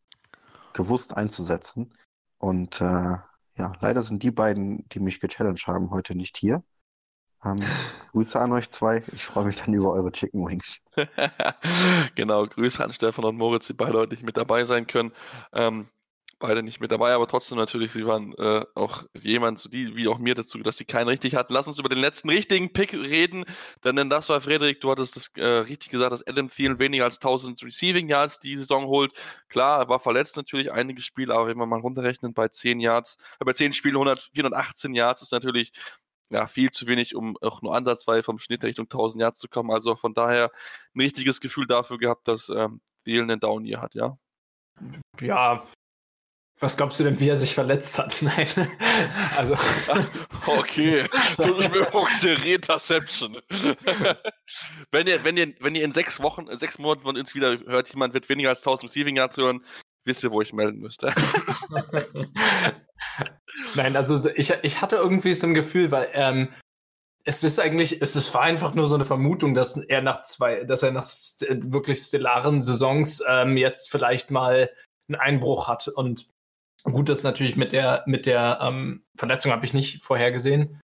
gewusst 0.74 1.16
einzusetzen. 1.16 1.94
Und 2.40 2.82
äh, 2.82 3.16
ja, 3.56 3.74
leider 3.80 4.02
sind 4.02 4.24
die 4.24 4.32
beiden, 4.32 4.88
die 4.90 5.00
mich 5.00 5.20
gechallenged 5.20 5.68
haben, 5.68 5.92
heute 5.92 6.16
nicht 6.16 6.38
hier. 6.38 6.64
Ähm, 7.44 7.58
Grüße 8.12 8.40
an 8.40 8.54
euch 8.54 8.70
zwei. 8.70 9.04
Ich 9.12 9.24
freue 9.24 9.46
mich 9.46 9.58
dann 9.58 9.74
über 9.74 9.92
eure 9.92 10.12
Chicken 10.12 10.46
Wings. 10.46 10.84
genau, 12.16 12.48
Grüße 12.48 12.84
an 12.84 12.94
Stefan 12.94 13.26
und 13.26 13.38
Moritz, 13.38 13.68
die 13.68 13.74
beide 13.74 14.00
heute 14.00 14.14
nicht 14.14 14.24
mit 14.24 14.38
dabei 14.38 14.66
sein 14.66 14.88
können. 14.88 15.12
Ähm, 15.54 15.88
beide 16.40 16.64
nicht 16.64 16.80
mit 16.80 16.92
dabei, 16.92 17.14
aber 17.14 17.28
trotzdem 17.28 17.58
natürlich, 17.58 17.92
sie 17.92 18.06
waren 18.06 18.34
äh, 18.34 18.64
auch 18.76 19.04
jemand, 19.14 19.60
so 19.60 19.70
die 19.70 19.96
wie 19.96 20.08
auch 20.08 20.20
mir 20.20 20.36
dazu, 20.36 20.58
dass 20.60 20.78
sie 20.78 20.86
keinen 20.86 21.08
richtig 21.08 21.36
hatten. 21.36 21.54
Lass 21.54 21.68
uns 21.68 21.80
über 21.80 21.90
den 21.90 22.00
letzten 22.00 22.30
richtigen 22.30 22.74
Pick 22.74 22.94
reden, 22.94 23.46
denn 23.84 24.10
das 24.10 24.30
war 24.30 24.42
Frederik, 24.42 24.82
du 24.82 24.92
hattest 24.92 25.16
das 25.16 25.32
äh, 25.36 25.46
richtig 25.46 25.90
gesagt, 25.90 26.12
dass 26.12 26.26
Adam 26.26 26.50
Thielen 26.50 26.80
weniger 26.80 27.06
als 27.06 27.18
1000 27.18 27.64
Receiving 27.64 28.08
Yards 28.08 28.40
die 28.40 28.56
Saison 28.56 28.86
holt. 28.86 29.14
Klar, 29.50 29.80
er 29.82 29.90
war 29.90 30.00
verletzt 30.00 30.38
natürlich 30.38 30.72
einige 30.72 31.02
Spiele, 31.02 31.34
aber 31.34 31.48
wenn 31.48 31.58
wir 31.58 31.66
mal 31.66 31.80
runterrechnen, 31.80 32.34
bei 32.34 32.48
10 32.48 32.80
Yards, 32.80 33.18
äh, 33.40 33.46
bei 33.46 33.54
10 33.54 33.74
Spielen 33.74 33.96
100, 33.96 34.30
418 34.34 34.94
Yards 34.94 35.22
ist 35.22 35.32
natürlich 35.32 35.72
ja, 36.30 36.48
viel 36.48 36.70
zu 36.72 36.88
wenig, 36.88 37.16
um 37.16 37.38
auch 37.42 37.62
nur 37.62 37.76
ansatzweise 37.76 38.24
vom 38.24 38.40
Schnitt 38.40 38.64
Richtung 38.64 38.86
1000 38.86 39.22
Yards 39.22 39.40
zu 39.40 39.48
kommen. 39.48 39.72
Also 39.72 39.96
von 39.96 40.14
daher 40.14 40.52
ein 40.94 41.02
richtiges 41.02 41.40
Gefühl 41.40 41.68
dafür 41.68 41.98
gehabt, 41.98 42.28
dass 42.28 42.50
ähm, 42.50 42.82
Thielen 43.06 43.32
einen 43.32 43.40
Down 43.40 43.64
hier 43.64 43.82
hat, 43.82 43.96
ja. 43.96 44.18
Ja, 45.20 45.64
was 46.60 46.76
glaubst 46.76 47.00
du 47.00 47.04
denn, 47.04 47.20
wie 47.20 47.30
er 47.30 47.36
sich 47.36 47.54
verletzt 47.54 48.00
hat? 48.00 48.18
Nein. 48.22 48.48
Also. 49.36 49.56
okay. 50.48 51.06
Retaception. 52.44 53.38
wenn, 54.92 55.08
ihr, 55.08 55.24
wenn, 55.24 55.38
ihr, 55.38 55.54
wenn 55.60 55.76
ihr 55.76 55.84
in 55.84 55.94
sechs 55.94 56.20
Wochen, 56.20 56.48
sechs 56.58 56.80
Monaten 56.80 57.04
von 57.04 57.18
uns 57.18 57.36
wieder 57.36 57.60
hört, 57.68 57.90
jemand 57.90 58.14
wird 58.14 58.28
weniger 58.30 58.50
als 58.50 58.60
1000 58.60 58.90
Receiving 58.90 59.18
Yards 59.18 59.38
hören, 59.38 59.64
wisst 60.04 60.24
ihr, 60.24 60.32
wo 60.32 60.42
ich 60.42 60.54
melden 60.54 60.80
müsste. 60.80 61.14
Nein, 63.76 63.96
also 63.96 64.30
ich, 64.36 64.52
ich 64.64 64.82
hatte 64.82 64.96
irgendwie 64.96 65.34
so 65.34 65.46
ein 65.46 65.54
Gefühl, 65.54 65.92
weil 65.92 66.10
ähm, 66.14 66.50
es 67.24 67.44
ist 67.44 67.60
eigentlich, 67.60 68.02
es 68.02 68.16
ist, 68.16 68.34
war 68.34 68.44
einfach 68.44 68.74
nur 68.74 68.88
so 68.88 68.96
eine 68.96 69.06
Vermutung, 69.06 69.54
dass 69.54 69.78
er 69.78 70.02
nach 70.02 70.24
zwei, 70.24 70.64
dass 70.64 70.82
er 70.82 70.92
nach 70.92 71.06
wirklich 71.06 72.00
stellaren 72.00 72.62
Saisons 72.62 73.22
ähm, 73.28 73.58
jetzt 73.58 73.92
vielleicht 73.92 74.32
mal 74.32 74.72
einen 75.08 75.20
Einbruch 75.20 75.68
hat. 75.68 75.88
Und 75.90 76.30
Gut, 76.92 77.10
das 77.10 77.24
natürlich 77.24 77.58
mit 77.58 77.74
der, 77.74 78.04
mit 78.06 78.26
der 78.26 78.60
ähm, 78.62 79.04
Verletzung 79.16 79.52
habe 79.52 79.66
ich 79.66 79.74
nicht 79.74 80.02
vorhergesehen. 80.02 80.80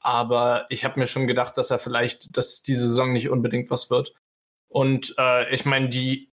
Aber 0.00 0.66
ich 0.70 0.84
habe 0.84 0.98
mir 0.98 1.06
schon 1.06 1.26
gedacht, 1.26 1.58
dass 1.58 1.70
er 1.70 1.78
vielleicht, 1.78 2.36
dass 2.36 2.62
diese 2.62 2.86
Saison 2.86 3.12
nicht 3.12 3.28
unbedingt 3.28 3.70
was 3.70 3.90
wird. 3.90 4.14
Und 4.68 5.14
äh, 5.18 5.52
ich 5.52 5.66
meine, 5.66 5.88
die, 5.88 6.30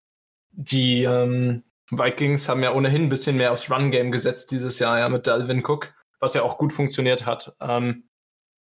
die 0.50 1.02
ähm, 1.02 1.64
Vikings 1.90 2.48
haben 2.48 2.62
ja 2.62 2.74
ohnehin 2.74 3.04
ein 3.04 3.08
bisschen 3.08 3.36
mehr 3.36 3.52
aufs 3.52 3.70
Run-Game 3.70 4.12
gesetzt 4.12 4.50
dieses 4.50 4.78
Jahr, 4.78 4.98
ja, 4.98 5.08
mit 5.08 5.26
Dalvin 5.26 5.64
Cook, 5.64 5.94
was 6.20 6.34
ja 6.34 6.42
auch 6.42 6.58
gut 6.58 6.72
funktioniert 6.72 7.26
hat. 7.26 7.56
Ähm, 7.60 8.08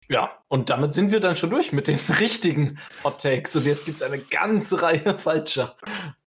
ja, 0.08 0.42
und 0.48 0.70
damit 0.70 0.92
sind 0.92 1.12
wir 1.12 1.20
dann 1.20 1.36
schon 1.36 1.50
durch 1.50 1.72
mit 1.72 1.86
den 1.86 1.98
richtigen 2.18 2.78
Hot 3.04 3.20
Takes. 3.20 3.54
Und 3.56 3.66
jetzt 3.66 3.84
gibt 3.84 4.00
es 4.00 4.02
eine 4.02 4.18
ganze 4.18 4.80
Reihe 4.80 5.18
falscher. 5.18 5.76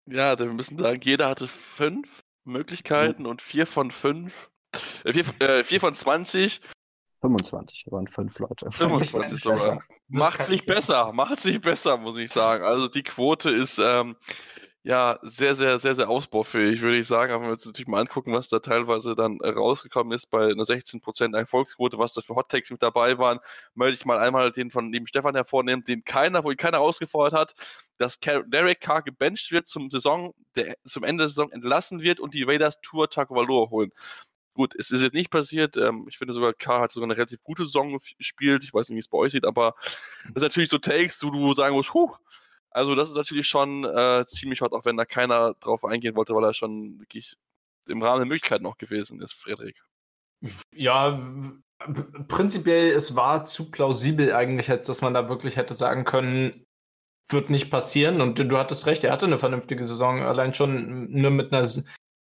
Ja, 0.06 0.38
wir 0.38 0.46
müssen 0.46 0.78
sagen, 0.78 1.00
jeder 1.02 1.28
hatte 1.28 1.48
fünf. 1.48 2.08
Möglichkeiten 2.46 3.22
mhm. 3.22 3.28
und 3.28 3.42
vier 3.42 3.66
von 3.66 3.90
fünf, 3.90 4.50
äh, 5.04 5.12
vier, 5.12 5.24
äh, 5.40 5.64
vier 5.64 5.80
von 5.80 5.94
20 5.94 6.60
25, 7.20 7.86
waren 7.90 8.06
fünf 8.06 8.38
Leute. 8.38 8.68
25 8.70 9.40
sogar. 9.40 9.82
Macht 10.08 10.40
es 10.40 10.48
nicht 10.48 10.66
besser, 10.66 11.12
macht 11.12 11.38
es 11.38 11.44
nicht 11.44 11.62
besser, 11.62 11.96
muss 11.96 12.18
ich 12.18 12.30
sagen. 12.30 12.64
Also 12.64 12.88
die 12.88 13.02
Quote 13.02 13.50
ist 13.50 13.78
ähm, 13.78 14.16
ja 14.86 15.18
sehr, 15.22 15.56
sehr, 15.56 15.80
sehr, 15.80 15.96
sehr 15.96 16.08
ausbaufähig, 16.08 16.80
würde 16.80 16.98
ich 16.98 17.08
sagen. 17.08 17.32
Aber 17.32 17.42
wenn 17.42 17.48
wir 17.48 17.54
uns 17.54 17.66
natürlich 17.66 17.88
mal 17.88 18.00
angucken, 18.00 18.32
was 18.32 18.48
da 18.48 18.60
teilweise 18.60 19.16
dann 19.16 19.40
rausgekommen 19.40 20.12
ist 20.12 20.30
bei 20.30 20.44
einer 20.44 20.62
16% 20.62 21.36
Erfolgsquote, 21.36 21.98
was 21.98 22.12
da 22.12 22.22
für 22.22 22.36
Hot 22.36 22.48
Takes 22.48 22.70
mit 22.70 22.82
dabei 22.84 23.18
waren, 23.18 23.40
möchte 23.74 23.94
ich 23.94 24.04
mal 24.04 24.18
einmal 24.18 24.52
den 24.52 24.70
von 24.70 24.92
dem 24.92 25.08
Stefan 25.08 25.34
hervornehmen, 25.34 25.82
den 25.82 26.04
keiner, 26.04 26.44
wo 26.44 26.52
ihn 26.52 26.56
keiner 26.56 26.78
ausgefordert 26.80 27.32
hat, 27.32 27.54
dass 27.98 28.20
Derek 28.20 28.80
Carr 28.80 29.02
gebencht 29.02 29.50
wird 29.50 29.66
zum 29.66 29.90
Saison, 29.90 30.34
der 30.54 30.76
zum 30.84 31.02
Ende 31.02 31.22
der 31.22 31.28
Saison 31.30 31.50
entlassen 31.50 32.00
wird 32.00 32.20
und 32.20 32.32
die 32.34 32.44
Raiders 32.44 32.80
Tour 32.80 33.10
Tagovailoa 33.10 33.70
holen. 33.70 33.90
Gut, 34.54 34.76
es 34.76 34.92
ist 34.92 35.02
jetzt 35.02 35.14
nicht 35.14 35.30
passiert. 35.30 35.76
Ähm, 35.76 36.06
ich 36.08 36.16
finde 36.16 36.32
sogar, 36.32 36.54
K 36.54 36.82
hat 36.82 36.92
sogar 36.92 37.08
eine 37.08 37.16
relativ 37.16 37.42
gute 37.42 37.64
Saison 37.64 37.98
gespielt. 38.18 38.62
Ich 38.62 38.72
weiß 38.72 38.88
nicht, 38.88 38.96
wie 38.96 39.00
es 39.00 39.08
bei 39.08 39.18
euch 39.18 39.32
sieht, 39.32 39.46
aber 39.46 39.74
das 40.32 40.42
sind 40.42 40.42
natürlich 40.42 40.70
so 40.70 40.78
Takes, 40.78 41.20
wo 41.24 41.30
du 41.30 41.54
sagen 41.54 41.74
musst, 41.74 41.92
huh, 41.92 42.14
also 42.76 42.94
das 42.94 43.08
ist 43.08 43.14
natürlich 43.14 43.48
schon 43.48 43.84
äh, 43.84 44.24
ziemlich 44.26 44.60
hot, 44.60 44.72
auch 44.72 44.84
wenn 44.84 44.98
da 44.98 45.06
keiner 45.06 45.54
drauf 45.54 45.84
eingehen 45.84 46.14
wollte, 46.14 46.34
weil 46.34 46.44
er 46.44 46.54
schon 46.54 47.00
wirklich 47.00 47.36
im 47.88 48.02
Rahmen 48.02 48.20
der 48.20 48.26
Möglichkeiten 48.26 48.64
noch 48.64 48.76
gewesen 48.76 49.20
ist, 49.22 49.32
Frederik. 49.32 49.82
Ja, 50.74 51.18
prinzipiell, 52.28 52.90
es 52.90 53.16
war 53.16 53.46
zu 53.46 53.70
plausibel 53.70 54.34
eigentlich, 54.34 54.70
als 54.70 54.86
dass 54.86 55.00
man 55.00 55.14
da 55.14 55.28
wirklich 55.28 55.56
hätte 55.56 55.72
sagen 55.72 56.04
können, 56.04 56.64
wird 57.28 57.48
nicht 57.48 57.70
passieren. 57.70 58.20
Und 58.20 58.38
du 58.38 58.58
hattest 58.58 58.86
recht, 58.86 59.04
er 59.04 59.12
hatte 59.12 59.26
eine 59.26 59.38
vernünftige 59.38 59.84
Saison, 59.86 60.22
allein 60.22 60.52
schon 60.52 61.10
nur 61.10 61.30
mit 61.30 61.52
einer 61.52 61.66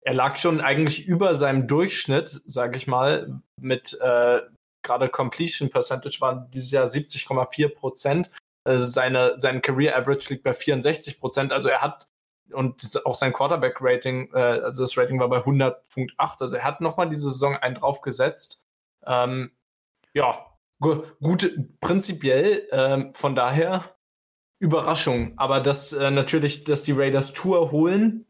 er 0.06 0.14
lag 0.14 0.36
schon 0.36 0.60
eigentlich 0.60 1.06
über 1.06 1.34
seinem 1.34 1.66
Durchschnitt, 1.66 2.42
sage 2.44 2.76
ich 2.76 2.86
mal, 2.86 3.40
mit 3.58 3.98
äh, 4.02 4.42
gerade 4.82 5.08
Completion 5.08 5.70
Percentage 5.70 6.20
waren 6.20 6.50
dieses 6.50 6.70
Jahr 6.70 6.86
70,4 6.86 7.68
Prozent. 7.74 8.30
Also 8.64 8.86
seine, 8.86 9.38
sein 9.38 9.62
Career 9.62 9.96
Average 9.96 10.30
liegt 10.30 10.42
bei 10.42 10.54
64 10.54 11.20
Prozent. 11.20 11.52
Also 11.52 11.68
er 11.68 11.82
hat 11.82 12.08
und 12.52 13.00
auch 13.04 13.14
sein 13.14 13.32
Quarterback 13.32 13.78
Rating, 13.80 14.30
äh, 14.32 14.38
also 14.38 14.82
das 14.82 14.96
Rating 14.96 15.20
war 15.20 15.28
bei 15.28 15.38
100.8. 15.38 16.40
Also 16.40 16.56
er 16.56 16.64
hat 16.64 16.80
nochmal 16.80 17.08
diese 17.08 17.30
Saison 17.30 17.56
einen 17.56 17.74
draufgesetzt. 17.74 18.66
Ähm, 19.06 19.52
ja, 20.12 20.46
gu 20.80 21.02
gut, 21.20 21.50
prinzipiell, 21.80 22.68
ähm, 22.70 23.14
von 23.14 23.34
daher 23.34 23.96
Überraschung. 24.58 25.34
Aber 25.36 25.60
dass 25.60 25.92
äh, 25.92 26.10
natürlich, 26.10 26.64
dass 26.64 26.84
die 26.84 26.92
Raiders 26.92 27.32
Tour 27.32 27.70
holen, 27.70 28.26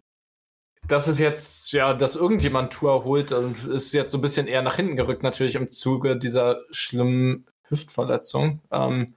dass 0.86 1.06
es 1.06 1.18
jetzt, 1.18 1.72
ja, 1.72 1.94
dass 1.94 2.16
irgendjemand 2.16 2.72
Tour 2.72 3.04
holt, 3.04 3.30
ist 3.30 3.92
jetzt 3.94 4.12
so 4.12 4.18
ein 4.18 4.22
bisschen 4.22 4.46
eher 4.46 4.62
nach 4.62 4.76
hinten 4.76 4.96
gerückt, 4.96 5.22
natürlich 5.22 5.54
im 5.54 5.70
Zuge 5.70 6.16
dieser 6.16 6.58
schlimmen 6.70 7.46
Hüftverletzung. 7.68 8.60
Ähm, 8.70 9.14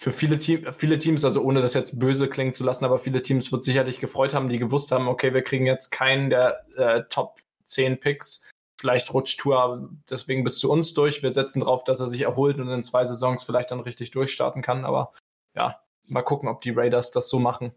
für 0.00 0.12
viele, 0.12 0.38
Team, 0.38 0.72
viele 0.72 0.96
Teams, 0.96 1.24
also 1.24 1.42
ohne 1.42 1.60
das 1.60 1.74
jetzt 1.74 1.98
böse 1.98 2.28
klingen 2.28 2.52
zu 2.52 2.62
lassen, 2.62 2.84
aber 2.84 2.98
viele 2.98 3.20
Teams 3.20 3.50
wird 3.50 3.64
sicherlich 3.64 3.98
gefreut 3.98 4.32
haben, 4.32 4.48
die 4.48 4.58
gewusst 4.58 4.92
haben, 4.92 5.08
okay, 5.08 5.34
wir 5.34 5.42
kriegen 5.42 5.66
jetzt 5.66 5.90
keinen 5.90 6.30
der 6.30 6.64
äh, 6.76 7.02
Top 7.10 7.40
10 7.64 7.98
Picks. 7.98 8.48
Vielleicht 8.80 9.12
rutscht 9.12 9.40
Tour 9.40 9.90
deswegen 10.08 10.44
bis 10.44 10.60
zu 10.60 10.70
uns 10.70 10.94
durch. 10.94 11.24
Wir 11.24 11.32
setzen 11.32 11.60
darauf, 11.60 11.82
dass 11.82 11.98
er 11.98 12.06
sich 12.06 12.20
erholt 12.22 12.60
und 12.60 12.68
in 12.70 12.84
zwei 12.84 13.04
Saisons 13.06 13.42
vielleicht 13.42 13.72
dann 13.72 13.80
richtig 13.80 14.12
durchstarten 14.12 14.62
kann. 14.62 14.84
Aber 14.84 15.12
ja, 15.56 15.80
mal 16.06 16.22
gucken, 16.22 16.48
ob 16.48 16.60
die 16.60 16.70
Raiders 16.70 17.10
das 17.10 17.28
so 17.28 17.40
machen. 17.40 17.72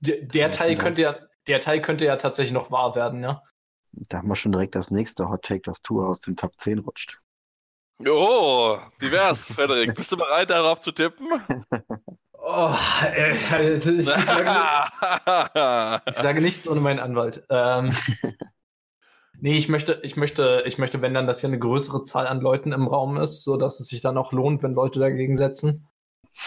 Der, 0.00 0.22
der 0.22 0.50
Teil 0.50 0.78
könnte 0.78 1.02
ja, 1.02 1.18
der 1.46 1.60
Teil 1.60 1.82
könnte 1.82 2.06
ja 2.06 2.16
tatsächlich 2.16 2.54
noch 2.54 2.70
wahr 2.70 2.94
werden, 2.94 3.22
ja. 3.22 3.42
Da 3.92 4.18
haben 4.18 4.28
wir 4.28 4.36
schon 4.36 4.52
direkt 4.52 4.76
das 4.76 4.90
nächste 4.90 5.28
Hot 5.28 5.42
Take, 5.42 5.62
dass 5.62 5.82
Tour 5.82 6.08
aus 6.08 6.22
den 6.22 6.36
Top 6.36 6.58
10 6.58 6.78
rutscht. 6.78 7.19
Oh, 8.06 8.78
divers, 9.00 9.52
Frederik. 9.52 9.94
Bist 9.94 10.10
du 10.12 10.16
bereit, 10.16 10.50
darauf 10.50 10.80
zu 10.80 10.92
tippen? 10.92 11.28
Oh, 12.42 12.74
äh, 13.04 13.36
also 13.52 13.92
ich, 13.92 14.06
sage, 14.06 14.50
ich, 16.08 16.16
sage, 16.16 16.40
nichts 16.40 16.66
ohne 16.66 16.80
meinen 16.80 16.98
Anwalt. 16.98 17.44
Ähm, 17.50 17.94
nee, 19.38 19.56
ich 19.56 19.68
möchte, 19.68 20.00
ich 20.02 20.16
möchte, 20.16 20.64
ich 20.66 20.78
möchte, 20.78 21.02
wenn 21.02 21.12
dann, 21.12 21.26
dass 21.26 21.40
hier 21.40 21.48
eine 21.48 21.58
größere 21.58 22.02
Zahl 22.02 22.26
an 22.26 22.40
Leuten 22.40 22.72
im 22.72 22.88
Raum 22.88 23.18
ist, 23.18 23.44
sodass 23.44 23.78
es 23.78 23.88
sich 23.88 24.00
dann 24.00 24.16
auch 24.16 24.32
lohnt, 24.32 24.62
wenn 24.62 24.72
Leute 24.72 24.98
dagegen 24.98 25.36
setzen. 25.36 25.86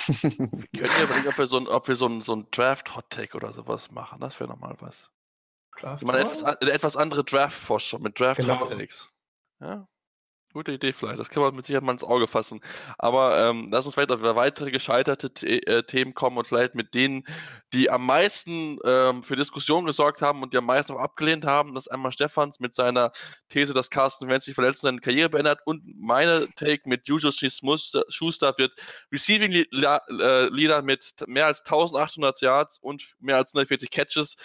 Wir 0.07 0.17
können 0.19 0.61
ja 0.71 1.03
überlegen, 1.03 1.27
ob 1.27 1.37
wir 1.37 1.47
so 1.47 1.57
ein, 1.57 1.67
ob 1.67 1.87
wir 1.87 1.95
so 1.95 2.07
ein, 2.07 2.21
so 2.21 2.35
ein 2.35 2.47
Draft-Hot-Take 2.51 3.37
oder 3.37 3.53
sowas 3.53 3.91
machen. 3.91 4.19
Das 4.19 4.39
wäre 4.39 4.49
nochmal 4.49 4.75
was. 4.79 5.11
Draft 5.79 6.01
ich 6.01 6.07
meine, 6.07 6.21
etwas, 6.21 6.43
eine 6.43 6.71
etwas 6.71 6.97
andere 6.97 7.23
Draft-Forschung 7.23 8.01
mit 8.01 8.19
Draft-Hot-Takes. 8.19 9.09
Genau. 9.59 9.71
Ja? 9.71 9.87
Gute 10.53 10.71
Idee 10.71 10.93
vielleicht, 10.93 11.17
das 11.17 11.29
kann 11.29 11.41
man 11.41 11.55
mit 11.55 11.65
Sicherheit 11.65 11.83
mal 11.83 11.93
ins 11.93 12.03
Auge 12.03 12.27
fassen. 12.27 12.61
Aber 12.99 13.39
ähm, 13.39 13.69
lass 13.71 13.87
uns 13.87 13.95
vielleicht 13.95 14.11
auf 14.11 14.21
weitere 14.21 14.69
gescheiterte 14.69 15.31
The 15.35 15.65
äh, 15.65 15.81
Themen 15.81 16.13
kommen 16.13 16.37
und 16.37 16.47
vielleicht 16.47 16.75
mit 16.75 16.93
denen, 16.93 17.23
die 17.73 17.89
am 17.89 18.05
meisten 18.05 18.77
ähm, 18.85 19.23
für 19.23 19.35
Diskussionen 19.35 19.87
gesorgt 19.87 20.21
haben 20.21 20.43
und 20.43 20.53
die 20.53 20.57
am 20.57 20.67
meisten 20.67 20.93
auch 20.93 20.99
abgelehnt 20.99 21.43
haben. 21.43 21.73
Das 21.73 21.87
ist 21.87 21.91
einmal 21.91 22.11
Stefans 22.11 22.59
mit 22.59 22.75
seiner 22.75 23.11
These, 23.49 23.73
dass 23.73 23.89
Carsten 23.89 24.27
Wentz 24.27 24.45
sich 24.45 24.53
verletzt 24.53 24.83
und 24.83 24.89
seine 24.89 24.99
Karriere 24.99 25.29
beendet 25.29 25.57
und 25.65 25.81
meine 25.99 26.47
Take 26.55 26.87
mit 26.87 27.07
Juju 27.07 27.31
Schuster 27.31 28.53
wird 28.55 28.73
Receiving 29.11 29.53
äh, 29.53 30.45
Leader 30.49 30.83
mit 30.83 31.15
mehr 31.25 31.47
als 31.47 31.61
1800 31.61 32.41
Yards 32.41 32.77
und 32.77 33.15
mehr 33.19 33.37
als 33.37 33.55
140 33.55 33.89
Catches. 33.89 34.35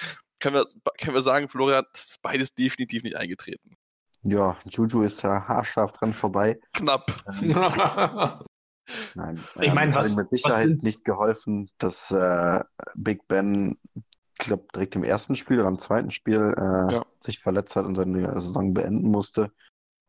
Können 0.40 0.57
wir, 0.57 0.64
können 0.99 1.14
wir 1.14 1.21
sagen, 1.21 1.51
Florian, 1.51 1.85
das 1.92 2.05
ist 2.05 2.23
beides 2.23 2.55
definitiv 2.55 3.03
nicht 3.03 3.16
eingetreten. 3.16 3.77
Ja, 4.22 4.57
Juju 4.64 5.02
ist 5.02 5.22
da 5.22 5.46
haarscharf 5.46 5.92
dran 5.92 6.12
vorbei. 6.12 6.61
Knapp. 6.72 7.07
Ähm, 7.40 7.52
nein, 9.14 9.44
ich 9.61 9.72
meine, 9.72 9.94
was 9.94 10.07
hat 10.07 10.12
ihm 10.12 10.16
mit 10.16 10.31
Sicherheit 10.31 10.66
sind... 10.66 10.83
nicht 10.83 11.04
geholfen, 11.04 11.70
dass 11.78 12.11
äh, 12.11 12.62
Big 12.94 13.26
Ben, 13.28 13.78
ich 13.94 14.46
glaube, 14.46 14.66
direkt 14.74 14.96
im 14.96 15.04
ersten 15.04 15.37
Spiel 15.37 15.61
oder 15.61 15.68
im 15.68 15.78
zweiten 15.78 16.11
Spiel 16.11 16.54
äh, 16.57 16.94
ja. 16.94 17.07
sich 17.20 17.38
verletzt 17.38 17.76
hat 17.76 17.87
und 17.87 17.96
seine 17.96 18.33
Saison 18.40 18.74
beenden 18.74 19.11
musste. 19.11 19.52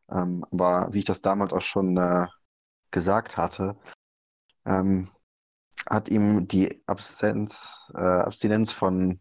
Ähm, 0.09 0.43
aber 0.51 0.89
wie 0.91 0.99
ich 0.99 1.05
das 1.05 1.21
damals 1.21 1.53
auch 1.53 1.61
schon 1.61 1.97
äh, 1.97 2.27
gesagt 2.91 3.37
hatte, 3.37 3.75
ähm, 4.65 5.09
hat 5.87 6.09
ihm 6.09 6.47
die 6.47 6.83
Absenz, 6.87 7.91
äh, 7.95 7.99
Abstinenz 7.99 8.71
von 8.71 9.19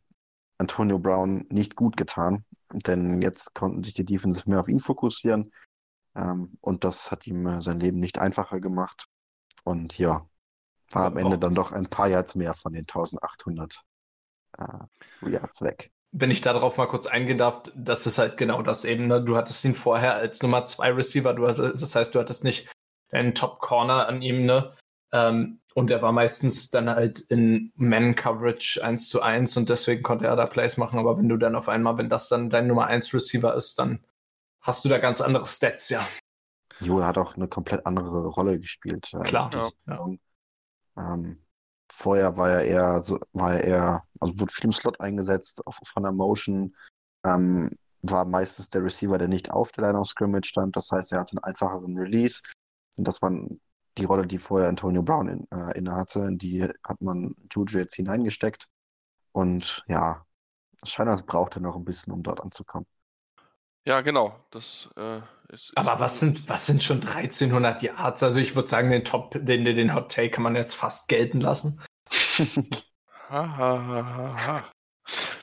Antonio 0.58 0.98
Brown 0.98 1.46
nicht 1.50 1.76
gut 1.76 1.96
getan. 1.96 2.44
Denn 2.72 3.22
jetzt 3.22 3.54
konnten 3.54 3.82
sich 3.82 3.94
die 3.94 4.04
Defensive 4.04 4.48
mehr 4.48 4.60
auf 4.60 4.68
ihn 4.68 4.80
fokussieren. 4.80 5.52
Ähm, 6.14 6.58
und 6.60 6.84
das 6.84 7.10
hat 7.10 7.26
ihm 7.26 7.46
äh, 7.46 7.60
sein 7.60 7.80
Leben 7.80 7.98
nicht 8.00 8.18
einfacher 8.18 8.60
gemacht. 8.60 9.06
Und 9.64 9.98
ja, 9.98 10.28
war 10.90 11.06
am 11.06 11.16
Ende 11.16 11.38
dann 11.38 11.54
doch 11.54 11.72
ein 11.72 11.86
paar 11.86 12.08
Yards 12.08 12.34
mehr 12.34 12.54
von 12.54 12.72
den 12.72 12.82
1800 12.82 13.82
äh, 14.58 15.30
Yards 15.30 15.62
weg. 15.62 15.90
Wenn 16.10 16.30
ich 16.30 16.40
darauf 16.40 16.78
mal 16.78 16.86
kurz 16.86 17.06
eingehen 17.06 17.36
darf, 17.36 17.62
das 17.74 18.06
ist 18.06 18.18
halt 18.18 18.38
genau 18.38 18.62
das 18.62 18.84
eben. 18.84 19.08
Ne? 19.08 19.22
Du 19.22 19.36
hattest 19.36 19.64
ihn 19.64 19.74
vorher 19.74 20.14
als 20.14 20.42
Nummer 20.42 20.64
2 20.64 20.92
Receiver. 20.92 21.34
Du 21.34 21.46
hattest, 21.46 21.82
das 21.82 21.94
heißt, 21.94 22.14
du 22.14 22.18
hattest 22.18 22.44
nicht 22.44 22.70
deinen 23.10 23.34
Top 23.34 23.60
Corner 23.60 24.08
an 24.08 24.22
ihm. 24.22 24.46
Ne? 24.46 24.74
Ähm, 25.12 25.60
und 25.78 25.92
er 25.92 26.02
war 26.02 26.10
meistens 26.10 26.72
dann 26.72 26.90
halt 26.90 27.20
in 27.20 27.70
Man-Coverage 27.76 28.82
1 28.82 29.08
zu 29.08 29.22
1 29.22 29.56
und 29.58 29.68
deswegen 29.68 30.02
konnte 30.02 30.26
er 30.26 30.34
da 30.34 30.46
Plays 30.46 30.76
machen. 30.76 30.98
Aber 30.98 31.16
wenn 31.16 31.28
du 31.28 31.36
dann 31.36 31.54
auf 31.54 31.68
einmal, 31.68 31.96
wenn 31.98 32.08
das 32.08 32.28
dann 32.28 32.50
dein 32.50 32.66
Nummer 32.66 32.88
1 32.88 33.14
Receiver 33.14 33.54
ist, 33.54 33.78
dann 33.78 34.04
hast 34.60 34.84
du 34.84 34.88
da 34.88 34.98
ganz 34.98 35.20
andere 35.20 35.46
Stats, 35.46 35.88
ja. 35.88 36.04
Jo, 36.80 36.98
er 36.98 37.06
hat 37.06 37.16
auch 37.16 37.36
eine 37.36 37.46
komplett 37.46 37.86
andere 37.86 38.26
Rolle 38.26 38.58
gespielt. 38.58 39.08
Äh, 39.14 39.20
Klar. 39.20 39.52
Ja. 39.86 40.08
Ähm, 40.96 41.44
vorher 41.88 42.36
war 42.36 42.50
er 42.50 42.64
eher, 42.64 43.00
so, 43.04 43.20
war 43.32 43.54
er 43.54 43.62
eher, 43.62 44.04
also 44.18 44.40
wurde 44.40 44.52
viel 44.52 44.64
im 44.64 44.72
Slot 44.72 45.00
eingesetzt, 45.00 45.64
auch 45.64 45.76
von 45.84 46.02
der 46.02 46.10
Motion. 46.10 46.74
Ähm, 47.24 47.70
war 48.02 48.24
meistens 48.24 48.68
der 48.68 48.82
Receiver, 48.82 49.16
der 49.16 49.28
nicht 49.28 49.52
auf 49.52 49.70
der 49.70 49.86
Line 49.86 50.00
of 50.00 50.08
Scrimmage 50.08 50.48
stand. 50.48 50.74
Das 50.74 50.90
heißt, 50.90 51.12
er 51.12 51.20
hatte 51.20 51.36
einen 51.36 51.44
einfacheren 51.44 51.96
Release. 51.96 52.42
Und 52.96 53.06
das 53.06 53.22
waren 53.22 53.60
die 53.98 54.04
Rolle, 54.04 54.26
die 54.26 54.38
vorher 54.38 54.68
Antonio 54.68 55.02
Brown 55.02 55.28
in, 55.28 55.48
äh, 55.50 55.76
innehatte, 55.76 56.20
in 56.20 56.38
die 56.38 56.62
hat 56.62 57.00
man 57.00 57.34
Juju 57.52 57.78
jetzt 57.78 57.94
hineingesteckt. 57.96 58.66
Und 59.32 59.84
ja, 59.88 60.24
Scheiners 60.84 61.24
braucht 61.24 61.56
er 61.56 61.60
noch 61.60 61.76
ein 61.76 61.84
bisschen, 61.84 62.12
um 62.12 62.22
dort 62.22 62.40
anzukommen. 62.40 62.86
Ja, 63.84 64.00
genau. 64.02 64.44
Das 64.50 64.88
äh, 64.96 65.20
ist, 65.48 65.72
Aber 65.74 65.98
was 65.98 66.20
sind, 66.20 66.48
was 66.48 66.66
sind 66.66 66.82
schon 66.82 66.98
1300 66.98 67.82
Yards? 67.82 68.22
Also 68.22 68.40
ich 68.40 68.54
würde 68.54 68.68
sagen, 68.68 68.90
den 68.90 69.04
Top, 69.04 69.32
den, 69.32 69.64
den 69.64 69.94
Hot 69.94 70.12
Take 70.12 70.30
kann 70.30 70.42
man 70.42 70.56
jetzt 70.56 70.74
fast 70.74 71.08
gelten 71.08 71.40
lassen. 71.40 71.80
ha, 73.28 73.56
ha, 73.56 73.86
ha, 73.86 74.46
ha. 74.46 74.64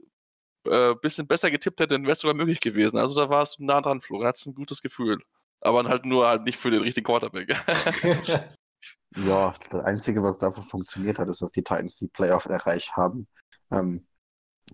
äh, 0.66 0.96
bisschen 0.96 1.28
besser 1.28 1.52
getippt 1.52 1.80
hätte, 1.80 1.94
dann 1.94 2.04
wäre 2.04 2.14
es 2.14 2.20
sogar 2.20 2.36
möglich 2.36 2.60
gewesen. 2.60 2.98
Also 2.98 3.16
da 3.16 3.30
war 3.30 3.44
es 3.44 3.58
nah 3.60 3.82
dran, 3.82 4.02
Florian. 4.02 4.30
Hat 4.30 4.46
ein 4.46 4.56
gutes 4.56 4.82
Gefühl 4.82 5.20
aber 5.66 5.84
halt 5.86 6.06
nur 6.06 6.28
halt 6.28 6.44
nicht 6.44 6.58
für 6.58 6.72
den 6.72 6.82
richtigen 6.82 7.06
Quarterback. 7.06 7.50
ja, 9.16 9.54
das 9.70 9.84
Einzige, 9.84 10.24
was 10.24 10.38
dafür 10.38 10.64
funktioniert 10.64 11.20
hat, 11.20 11.28
ist, 11.28 11.42
dass 11.42 11.52
die 11.52 11.64
Titans 11.64 11.98
die 11.98 12.08
Playoff 12.08 12.46
erreicht 12.46 12.96
haben. 12.96 13.28
Ähm, 13.72 14.06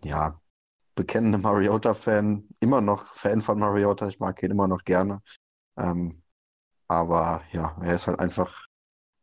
ja, 0.04 0.40
bekennende 0.96 1.38
Mariota-Fan, 1.38 2.48
immer 2.60 2.82
noch 2.82 3.14
Fan 3.14 3.42
von 3.42 3.60
Mariota, 3.60 4.08
ich 4.08 4.20
mag 4.20 4.42
ihn 4.44 4.52
immer 4.52 4.68
noch 4.68 4.84
gerne. 4.84 5.22
Ähm, 5.78 6.22
aber 6.88 7.42
ja, 7.52 7.78
er 7.82 7.96
ist 7.96 8.08
halt 8.08 8.20
einfach 8.20 8.66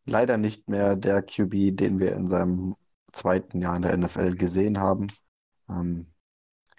leider 0.06 0.38
nicht 0.38 0.68
mehr 0.68 0.96
der 0.96 1.22
QB, 1.22 1.76
den 1.76 1.98
wir 1.98 2.14
in 2.14 2.26
seinem 2.26 2.76
zweiten 3.12 3.60
Jahr 3.60 3.76
in 3.76 3.82
der 3.82 3.96
NFL 3.96 4.34
gesehen 4.34 4.78
haben. 4.78 5.08
Ähm, 5.68 6.12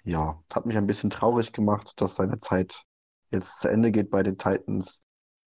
ja, 0.04 0.42
hat 0.52 0.66
mich 0.66 0.76
ein 0.76 0.86
bisschen 0.86 1.10
traurig 1.10 1.52
gemacht, 1.52 2.00
dass 2.00 2.16
seine 2.16 2.38
Zeit 2.38 2.84
jetzt 3.30 3.60
zu 3.60 3.68
Ende 3.68 3.90
geht 3.90 4.10
bei 4.10 4.22
den 4.22 4.38
Titans. 4.38 5.02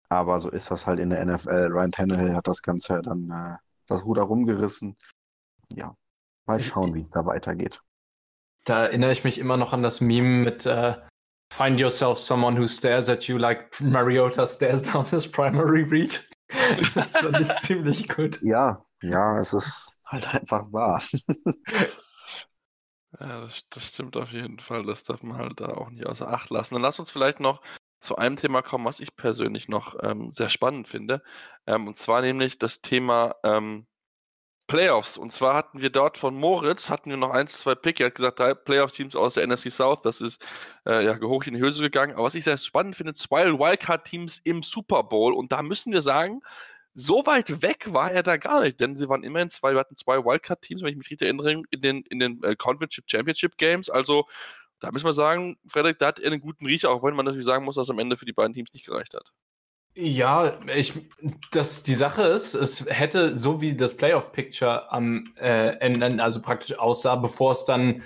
Aber 0.08 0.40
so 0.40 0.50
ist 0.50 0.70
das 0.70 0.86
halt 0.86 1.00
in 1.00 1.10
der 1.10 1.24
NFL. 1.24 1.68
Ryan 1.70 1.92
Tannehill 1.92 2.34
hat 2.34 2.48
das 2.48 2.62
Ganze 2.62 3.02
dann 3.02 3.30
äh, 3.30 3.56
das 3.86 4.04
Ruder 4.04 4.22
rumgerissen. 4.22 4.96
Ja, 5.74 5.94
mal 6.46 6.60
schauen, 6.60 6.94
wie 6.94 7.00
es 7.00 7.10
da 7.10 7.26
weitergeht. 7.26 7.82
Da 8.64 8.84
erinnere 8.84 9.12
ich 9.12 9.24
mich 9.24 9.38
immer 9.38 9.56
noch 9.56 9.72
an 9.72 9.82
das 9.82 10.00
Meme 10.00 10.44
mit 10.44 10.66
äh, 10.66 10.96
Find 11.50 11.80
yourself 11.80 12.18
someone 12.18 12.56
who 12.56 12.66
stares 12.66 13.08
at 13.08 13.24
you 13.24 13.38
like 13.38 13.80
Mariota 13.80 14.44
stares 14.44 14.82
down 14.82 15.06
his 15.06 15.26
primary 15.26 15.82
read. 15.82 16.18
Das 16.94 17.18
fand 17.18 17.40
ich 17.40 17.54
ziemlich 17.60 18.08
gut. 18.08 18.40
Ja, 18.40 18.82
ja, 19.02 19.38
es 19.38 19.52
ist 19.52 19.92
halt 20.06 20.34
einfach 20.34 20.72
wahr. 20.72 21.02
Ja, 23.20 23.40
das, 23.40 23.64
das 23.70 23.88
stimmt 23.88 24.16
auf 24.16 24.32
jeden 24.32 24.60
Fall. 24.60 24.84
Das 24.84 25.04
darf 25.04 25.22
man 25.22 25.38
halt 25.38 25.60
da 25.60 25.68
auch 25.70 25.90
nicht 25.90 26.06
außer 26.06 26.28
Acht 26.28 26.50
lassen. 26.50 26.74
Dann 26.74 26.82
lass 26.82 26.98
uns 26.98 27.10
vielleicht 27.10 27.40
noch 27.40 27.60
zu 27.98 28.16
einem 28.16 28.36
Thema 28.36 28.62
kommen, 28.62 28.84
was 28.84 29.00
ich 29.00 29.16
persönlich 29.16 29.68
noch 29.68 29.96
ähm, 30.02 30.32
sehr 30.32 30.48
spannend 30.48 30.88
finde. 30.88 31.22
Ähm, 31.66 31.88
und 31.88 31.96
zwar 31.96 32.20
nämlich 32.22 32.58
das 32.58 32.80
Thema 32.80 33.34
ähm, 33.42 33.86
Playoffs. 34.68 35.16
Und 35.16 35.32
zwar 35.32 35.54
hatten 35.54 35.80
wir 35.80 35.90
dort 35.90 36.18
von 36.18 36.34
Moritz, 36.36 36.90
hatten 36.90 37.10
wir 37.10 37.16
noch 37.16 37.30
eins, 37.30 37.58
zwei 37.58 37.74
Pick. 37.74 38.00
Er 38.00 38.06
hat 38.06 38.14
gesagt, 38.14 38.38
drei 38.38 38.54
Playoff-Teams 38.54 39.16
aus 39.16 39.34
der 39.34 39.46
NFC 39.46 39.72
South. 39.72 40.02
Das 40.02 40.20
ist 40.20 40.44
äh, 40.86 41.04
ja 41.04 41.18
hoch 41.20 41.44
in 41.44 41.54
die 41.54 41.60
Höhe 41.60 41.72
gegangen. 41.72 42.14
Aber 42.14 42.24
was 42.24 42.34
ich 42.34 42.44
sehr 42.44 42.58
spannend 42.58 42.94
finde, 42.94 43.14
zwei 43.14 43.46
Wildcard-Teams 43.46 44.40
im 44.44 44.62
Super 44.62 45.02
Bowl. 45.02 45.32
Und 45.32 45.52
da 45.52 45.62
müssen 45.62 45.92
wir 45.92 46.02
sagen, 46.02 46.42
so 46.94 47.24
weit 47.26 47.62
weg 47.62 47.92
war 47.92 48.10
er 48.10 48.22
da 48.22 48.36
gar 48.36 48.60
nicht, 48.60 48.80
denn 48.80 48.96
sie 48.96 49.08
waren 49.08 49.22
immerhin 49.22 49.50
zwei, 49.50 49.72
wir 49.72 49.80
hatten 49.80 49.96
zwei 49.96 50.24
Wildcard-Teams, 50.24 50.82
wenn 50.82 50.90
ich 50.90 50.96
mich 50.96 51.10
richtig 51.10 51.26
erinnere, 51.26 51.62
in 51.70 51.80
den, 51.80 52.02
in 52.02 52.18
den 52.18 52.42
äh, 52.42 52.56
Conference 52.56 53.00
Championship 53.06 53.56
Games. 53.56 53.88
Also 53.88 54.26
da 54.80 54.90
müssen 54.90 55.06
wir 55.06 55.12
sagen, 55.12 55.58
Frederik, 55.66 55.98
da 55.98 56.06
hat 56.08 56.18
er 56.18 56.30
einen 56.30 56.40
guten 56.40 56.66
Riecher, 56.66 56.90
auch 56.90 57.02
wenn 57.02 57.14
man 57.14 57.24
natürlich 57.24 57.46
sagen 57.46 57.64
muss, 57.64 57.76
dass 57.76 57.90
am 57.90 57.98
Ende 57.98 58.16
für 58.16 58.26
die 58.26 58.32
beiden 58.32 58.54
Teams 58.54 58.72
nicht 58.72 58.86
gereicht 58.86 59.14
hat. 59.14 59.32
Ja, 59.94 60.60
ich, 60.68 60.92
das, 61.50 61.82
die 61.82 61.94
Sache 61.94 62.22
ist, 62.22 62.54
es 62.54 62.86
hätte, 62.88 63.34
so 63.34 63.60
wie 63.60 63.74
das 63.74 63.96
Playoff-Picture 63.96 64.92
am 64.92 65.34
äh, 65.36 65.76
Ende, 65.78 66.22
also 66.22 66.40
praktisch 66.40 66.78
aussah, 66.78 67.16
bevor 67.16 67.52
es 67.52 67.64
dann 67.64 68.04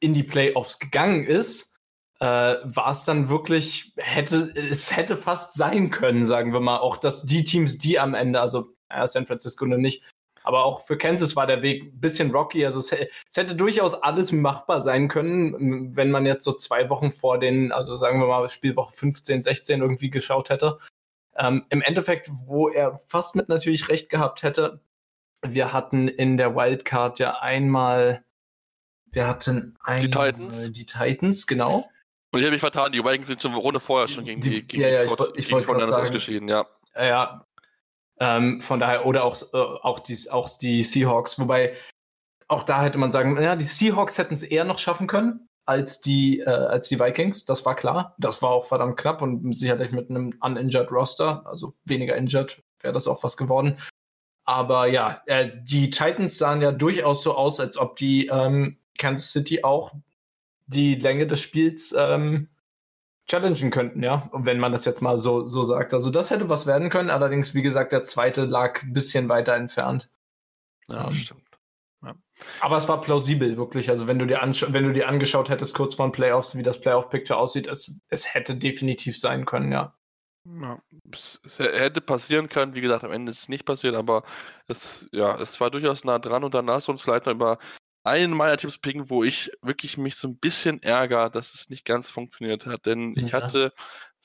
in 0.00 0.14
die 0.14 0.24
Playoffs 0.24 0.78
gegangen 0.78 1.24
ist, 1.24 1.75
äh, 2.20 2.24
war 2.62 2.90
es 2.90 3.04
dann 3.04 3.28
wirklich, 3.28 3.92
hätte, 3.96 4.52
es 4.54 4.96
hätte 4.96 5.16
fast 5.16 5.54
sein 5.54 5.90
können, 5.90 6.24
sagen 6.24 6.52
wir 6.52 6.60
mal, 6.60 6.78
auch 6.78 6.96
dass 6.96 7.24
die 7.24 7.44
Teams, 7.44 7.78
die 7.78 7.98
am 7.98 8.14
Ende, 8.14 8.40
also 8.40 8.72
äh, 8.88 9.06
San 9.06 9.26
Francisco 9.26 9.66
noch 9.66 9.76
nicht, 9.76 10.02
aber 10.46 10.64
auch 10.64 10.80
für 10.80 10.96
Kansas 10.96 11.34
war 11.34 11.48
der 11.48 11.62
Weg 11.62 11.82
ein 11.82 12.00
bisschen 12.00 12.30
rocky. 12.30 12.64
Also 12.64 12.78
es, 12.78 12.92
es, 12.92 13.36
hätte 13.36 13.56
durchaus 13.56 13.94
alles 13.94 14.30
machbar 14.30 14.80
sein 14.80 15.08
können, 15.08 15.96
wenn 15.96 16.12
man 16.12 16.24
jetzt 16.24 16.44
so 16.44 16.52
zwei 16.52 16.88
Wochen 16.88 17.10
vor 17.10 17.40
den, 17.40 17.72
also 17.72 17.96
sagen 17.96 18.20
wir 18.20 18.28
mal 18.28 18.48
Spielwoche 18.48 18.92
15, 18.94 19.42
16 19.42 19.80
irgendwie 19.80 20.08
geschaut 20.08 20.50
hätte. 20.50 20.78
Ähm, 21.36 21.66
Im 21.70 21.82
Endeffekt, 21.82 22.30
wo 22.32 22.68
er 22.68 23.00
fast 23.08 23.34
mit 23.34 23.48
natürlich 23.48 23.88
recht 23.88 24.08
gehabt 24.08 24.44
hätte, 24.44 24.80
wir 25.42 25.72
hatten 25.72 26.06
in 26.06 26.36
der 26.36 26.54
Wildcard 26.54 27.18
ja 27.18 27.40
einmal, 27.40 28.24
wir 29.10 29.26
hatten 29.26 29.74
einmal 29.82 30.00
die 30.00 30.10
Titans, 30.10 30.72
die 30.72 30.86
Titans 30.86 31.46
genau. 31.48 31.90
Und 32.36 32.40
ich 32.40 32.44
habe 32.48 32.52
mich 32.52 32.60
vertan, 32.60 32.92
die 32.92 33.02
Vikings 33.02 33.28
sind 33.28 33.40
zum 33.40 33.54
Runde 33.54 33.80
vorher 33.80 34.08
schon 34.08 34.26
gegen 34.26 34.42
die, 34.42 34.62
gegen 34.62 34.82
ja, 34.82 34.90
ja, 34.90 35.06
die 35.06 35.10
ich, 35.36 35.46
ich 35.46 35.52
wollte 35.52 35.68
gerade 35.68 35.86
sagen, 35.86 36.02
ausgeschieden, 36.02 36.48
ja. 36.48 36.66
Ja, 36.94 37.46
ähm, 38.20 38.60
von 38.60 38.78
daher, 38.78 39.06
oder 39.06 39.24
auch, 39.24 39.40
äh, 39.54 39.56
auch, 39.56 40.00
die, 40.00 40.18
auch 40.30 40.46
die 40.58 40.82
Seahawks, 40.82 41.38
wobei 41.38 41.74
auch 42.46 42.62
da 42.62 42.82
hätte 42.82 42.98
man 42.98 43.10
sagen, 43.10 43.40
ja, 43.40 43.56
die 43.56 43.64
Seahawks 43.64 44.18
hätten 44.18 44.34
es 44.34 44.42
eher 44.42 44.64
noch 44.64 44.76
schaffen 44.76 45.06
können 45.06 45.48
als 45.64 46.02
die, 46.02 46.40
äh, 46.40 46.50
als 46.50 46.90
die 46.90 47.00
Vikings, 47.00 47.46
das 47.46 47.64
war 47.64 47.74
klar. 47.74 48.14
Das 48.18 48.42
war 48.42 48.50
auch 48.50 48.66
verdammt 48.66 48.98
knapp 48.98 49.22
und 49.22 49.56
sicherlich 49.56 49.92
mit 49.92 50.10
einem 50.10 50.34
uninjured 50.42 50.92
Roster, 50.92 51.42
also 51.46 51.72
weniger 51.86 52.16
injured, 52.16 52.62
wäre 52.82 52.92
das 52.92 53.08
auch 53.08 53.24
was 53.24 53.38
geworden. 53.38 53.78
Aber 54.44 54.88
ja, 54.88 55.22
äh, 55.24 55.52
die 55.62 55.88
Titans 55.88 56.36
sahen 56.36 56.60
ja 56.60 56.70
durchaus 56.70 57.22
so 57.22 57.34
aus, 57.34 57.60
als 57.60 57.78
ob 57.78 57.96
die 57.96 58.26
ähm, 58.26 58.76
Kansas 58.98 59.32
City 59.32 59.64
auch 59.64 59.94
die 60.66 60.94
Länge 60.96 61.26
des 61.26 61.40
Spiels 61.40 61.94
ähm, 61.98 62.48
challengen 63.28 63.70
könnten, 63.70 64.02
ja, 64.02 64.30
wenn 64.32 64.58
man 64.58 64.72
das 64.72 64.84
jetzt 64.84 65.02
mal 65.02 65.18
so, 65.18 65.46
so 65.46 65.64
sagt. 65.64 65.92
Also 65.94 66.10
das 66.10 66.30
hätte 66.30 66.48
was 66.48 66.66
werden 66.66 66.90
können, 66.90 67.10
allerdings, 67.10 67.54
wie 67.54 67.62
gesagt, 67.62 67.92
der 67.92 68.04
zweite 68.04 68.44
lag 68.44 68.82
ein 68.82 68.92
bisschen 68.92 69.28
weiter 69.28 69.54
entfernt. 69.54 70.08
Ja, 70.88 71.08
ähm, 71.08 71.14
stimmt. 71.14 71.42
Ja. 72.02 72.14
Aber 72.60 72.76
es 72.76 72.88
war 72.88 73.00
plausibel, 73.00 73.56
wirklich. 73.56 73.90
Also 73.90 74.06
wenn 74.06 74.18
du 74.18 74.26
dir 74.26 74.40
wenn 74.40 74.84
du 74.84 74.92
dir 74.92 75.08
angeschaut 75.08 75.48
hättest, 75.48 75.74
kurz 75.74 75.94
vor 75.96 76.06
den 76.06 76.12
Playoffs, 76.12 76.56
wie 76.56 76.62
das 76.62 76.80
Playoff-Picture 76.80 77.38
aussieht, 77.38 77.66
es, 77.66 77.98
es 78.08 78.32
hätte 78.34 78.54
definitiv 78.56 79.18
sein 79.18 79.44
können, 79.44 79.72
ja. 79.72 79.94
Ja, 80.60 80.78
es, 81.12 81.40
es 81.44 81.58
hätte 81.58 82.00
passieren 82.00 82.48
können, 82.48 82.74
wie 82.74 82.80
gesagt, 82.80 83.02
am 83.02 83.10
Ende 83.10 83.32
ist 83.32 83.40
es 83.40 83.48
nicht 83.48 83.64
passiert, 83.64 83.96
aber 83.96 84.22
es, 84.68 85.08
ja, 85.10 85.36
es 85.40 85.60
war 85.60 85.72
durchaus 85.72 86.04
nah 86.04 86.20
dran 86.20 86.44
und 86.44 86.54
dann 86.54 86.66
lass 86.66 86.88
uns 86.88 87.04
leider 87.06 87.32
über 87.32 87.58
einen 88.06 88.32
meiner 88.32 88.56
Tipps 88.56 88.78
picken, 88.78 89.10
wo 89.10 89.24
ich 89.24 89.50
wirklich 89.62 89.98
mich 89.98 90.16
so 90.16 90.28
ein 90.28 90.38
bisschen 90.38 90.82
ärgere, 90.82 91.30
dass 91.30 91.54
es 91.54 91.68
nicht 91.68 91.84
ganz 91.84 92.08
funktioniert 92.08 92.64
hat. 92.66 92.86
Denn 92.86 93.14
ja. 93.14 93.24
ich 93.24 93.32
hatte 93.34 93.72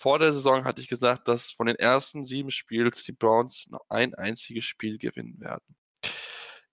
vor 0.02 0.18
der 0.18 0.34
Saison 0.34 0.64
hatte 0.66 0.82
ich 0.82 0.88
gesagt, 0.88 1.28
dass 1.28 1.52
von 1.52 1.68
den 1.68 1.76
ersten 1.76 2.26
sieben 2.26 2.50
Spiels 2.50 3.04
die 3.04 3.12
Browns 3.12 3.68
noch 3.70 3.82
ein 3.90 4.16
einziges 4.16 4.66
Spiel 4.66 4.98
gewinnen 4.98 5.40
werden. 5.40 5.76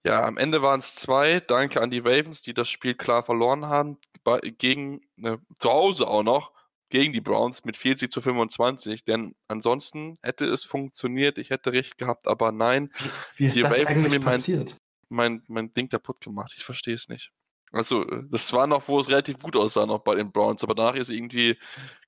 Ja, 0.05 0.25
am 0.25 0.39
Ende 0.39 0.63
waren 0.63 0.81
es 0.81 0.95
zwei. 0.95 1.41
Danke 1.41 1.83
an 1.83 1.91
die 1.91 1.99
Ravens, 1.99 2.41
die 2.41 2.55
das 2.55 2.71
Spiel 2.71 2.95
klar 2.95 3.23
verloren 3.23 3.67
haben. 3.67 3.99
Gegen, 4.59 5.03
ne, 5.17 5.41
zu 5.59 5.71
Hause 5.71 6.07
auch 6.07 6.23
noch, 6.23 6.53
gegen 6.89 7.13
die 7.13 7.21
Browns 7.21 7.65
mit 7.65 7.77
40 7.77 8.11
zu 8.11 8.23
25. 8.23 9.05
Denn 9.05 9.35
ansonsten 9.49 10.15
hätte 10.23 10.47
es 10.47 10.65
funktioniert. 10.65 11.37
Ich 11.37 11.51
hätte 11.51 11.73
recht 11.73 11.99
gehabt, 11.99 12.27
aber 12.27 12.53
nein. 12.53 12.91
Wie 13.37 13.45
ist 13.45 13.59
die 13.59 13.63
das 13.63 13.75
Ravens 13.75 13.89
eigentlich 13.89 14.23
passiert? 14.23 14.77
Mein, 15.09 15.43
mein 15.49 15.73
Ding 15.75 15.89
kaputt 15.89 16.21
gemacht. 16.21 16.55
Ich 16.57 16.65
verstehe 16.65 16.95
es 16.95 17.09
nicht. 17.09 17.33
Also, 17.73 18.07
äh, 18.07 18.23
das 18.31 18.53
war 18.53 18.67
noch, 18.67 18.89
wo 18.89 19.01
es 19.01 19.09
relativ 19.09 19.39
gut 19.39 19.57
aussah, 19.57 19.87
noch 19.87 20.01
bei 20.01 20.15
den 20.15 20.33
Browns, 20.33 20.63
aber 20.63 20.75
danach 20.75 20.95
ist 20.95 21.11
irgendwie 21.11 21.59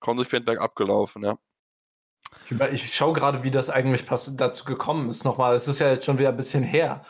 konsequent 0.01 0.47
bergab 0.47 0.75
gelaufen, 0.77 1.25
ja. 1.25 1.39
Ich, 2.73 2.95
schaue 2.95 3.13
gerade, 3.13 3.43
wie 3.43 3.51
das 3.51 3.71
eigentlich 3.71 4.05
dazu 4.05 4.65
gekommen 4.65 5.11
ist. 5.11 5.25
Nochmal, 5.25 5.55
es 5.55 5.67
ist 5.67 5.81
ja 5.81 5.91
jetzt 5.91 6.05
schon 6.05 6.19
wieder 6.19 6.29
ein 6.29 6.37
bisschen 6.37 6.63
her, 6.63 7.05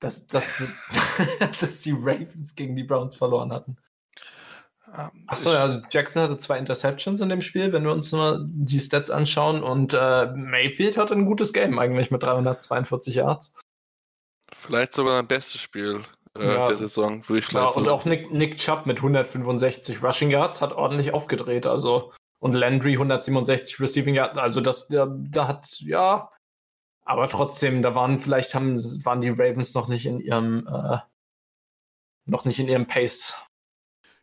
dass, 0.00 0.26
dass, 0.26 0.68
dass 1.60 1.80
die 1.80 1.92
Ravens 1.92 2.54
gegen 2.54 2.76
die 2.76 2.84
Browns 2.84 3.16
verloren 3.16 3.52
hatten. 3.52 3.78
Ähm, 4.94 5.24
Achso, 5.26 5.52
ja, 5.52 5.80
Jackson 5.90 6.22
hatte 6.22 6.38
zwei 6.38 6.58
Interceptions 6.58 7.20
in 7.20 7.28
dem 7.28 7.40
Spiel, 7.40 7.72
wenn 7.72 7.84
wir 7.84 7.92
uns 7.92 8.12
mal 8.12 8.44
die 8.48 8.80
Stats 8.80 9.10
anschauen. 9.10 9.62
Und 9.62 9.94
äh, 9.94 10.26
Mayfield 10.34 10.96
hatte 10.96 11.14
ein 11.14 11.24
gutes 11.24 11.52
Game 11.52 11.78
eigentlich 11.78 12.10
mit 12.10 12.22
342 12.22 13.14
Yards. 13.16 13.58
Vielleicht 14.60 14.94
sogar 14.94 15.18
ein 15.18 15.26
bestes 15.26 15.60
Spiel 15.60 16.04
äh, 16.36 16.54
ja. 16.54 16.68
der 16.68 16.76
Saison, 16.76 17.26
würde 17.28 17.38
ich 17.40 17.46
vielleicht 17.46 17.70
ja, 17.70 17.80
Und 17.80 17.88
auch 17.88 18.04
Nick, 18.04 18.30
Nick 18.30 18.56
Chubb 18.56 18.86
mit 18.86 18.98
165 18.98 20.02
Rushing 20.02 20.30
Yards 20.30 20.60
hat 20.60 20.72
ordentlich 20.72 21.12
aufgedreht. 21.12 21.66
Also, 21.66 22.12
und 22.38 22.54
Landry 22.54 22.92
167 22.92 23.80
Receiving 23.80 24.14
Yards. 24.14 24.38
Also, 24.38 24.60
das, 24.60 24.88
da, 24.88 25.06
da 25.10 25.48
hat, 25.48 25.80
ja. 25.80 26.30
Aber 27.04 27.28
trotzdem, 27.28 27.82
da 27.82 27.94
waren 27.94 28.18
vielleicht 28.18 28.54
haben, 28.54 28.76
waren 29.04 29.20
die 29.20 29.30
Ravens 29.30 29.74
noch 29.74 29.88
nicht 29.88 30.06
in 30.06 30.18
ihrem, 30.18 30.66
äh, 30.66 30.98
noch 32.24 32.44
nicht 32.44 32.58
in 32.58 32.68
ihrem 32.68 32.86
Pace. 32.86 33.46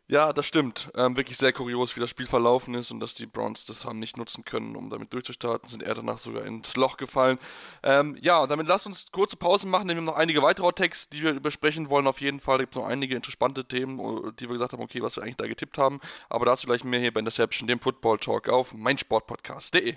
Ja, 0.06 0.34
das 0.34 0.44
stimmt. 0.44 0.90
Ähm, 0.94 1.16
wirklich 1.16 1.38
sehr 1.38 1.54
kurios, 1.54 1.96
wie 1.96 2.00
das 2.00 2.10
Spiel 2.10 2.26
verlaufen 2.26 2.74
ist 2.74 2.90
und 2.90 3.00
dass 3.00 3.14
die 3.14 3.24
Browns 3.24 3.64
das 3.64 3.86
haben 3.86 3.98
nicht 3.98 4.18
nutzen 4.18 4.44
können, 4.44 4.76
um 4.76 4.90
damit 4.90 5.14
durchzustarten, 5.14 5.66
sind 5.70 5.82
er 5.82 5.94
danach 5.94 6.18
sogar 6.18 6.44
ins 6.44 6.76
Loch 6.76 6.98
gefallen. 6.98 7.38
Ähm, 7.82 8.14
ja, 8.20 8.42
und 8.42 8.50
damit 8.50 8.66
lasst 8.68 8.86
uns 8.86 9.10
kurze 9.12 9.36
Pausen 9.36 9.70
machen, 9.70 9.88
denn 9.88 9.96
wir 9.96 10.02
haben 10.02 10.06
noch 10.06 10.16
einige 10.16 10.42
weitere 10.42 10.70
Texte, 10.72 11.16
die 11.16 11.22
wir 11.22 11.32
übersprechen 11.32 11.88
wollen. 11.88 12.06
Auf 12.06 12.20
jeden 12.20 12.40
Fall 12.40 12.58
gibt 12.58 12.76
es 12.76 12.82
noch 12.82 12.86
einige 12.86 13.16
interessante 13.16 13.64
Themen, 13.64 13.98
äh, 13.98 14.32
die 14.38 14.46
wir 14.46 14.52
gesagt 14.52 14.74
haben, 14.74 14.82
okay, 14.82 15.00
was 15.00 15.16
wir 15.16 15.22
eigentlich 15.22 15.36
da 15.36 15.46
getippt 15.46 15.78
haben. 15.78 16.00
Aber 16.28 16.44
dazu 16.44 16.66
gleich 16.66 16.84
mehr 16.84 17.00
hier 17.00 17.12
bei 17.12 17.20
Interception, 17.20 17.66
dem 17.66 17.80
Football 17.80 18.18
Talk 18.18 18.50
auf 18.50 18.74
meinsportpodcast.de. 18.74 19.96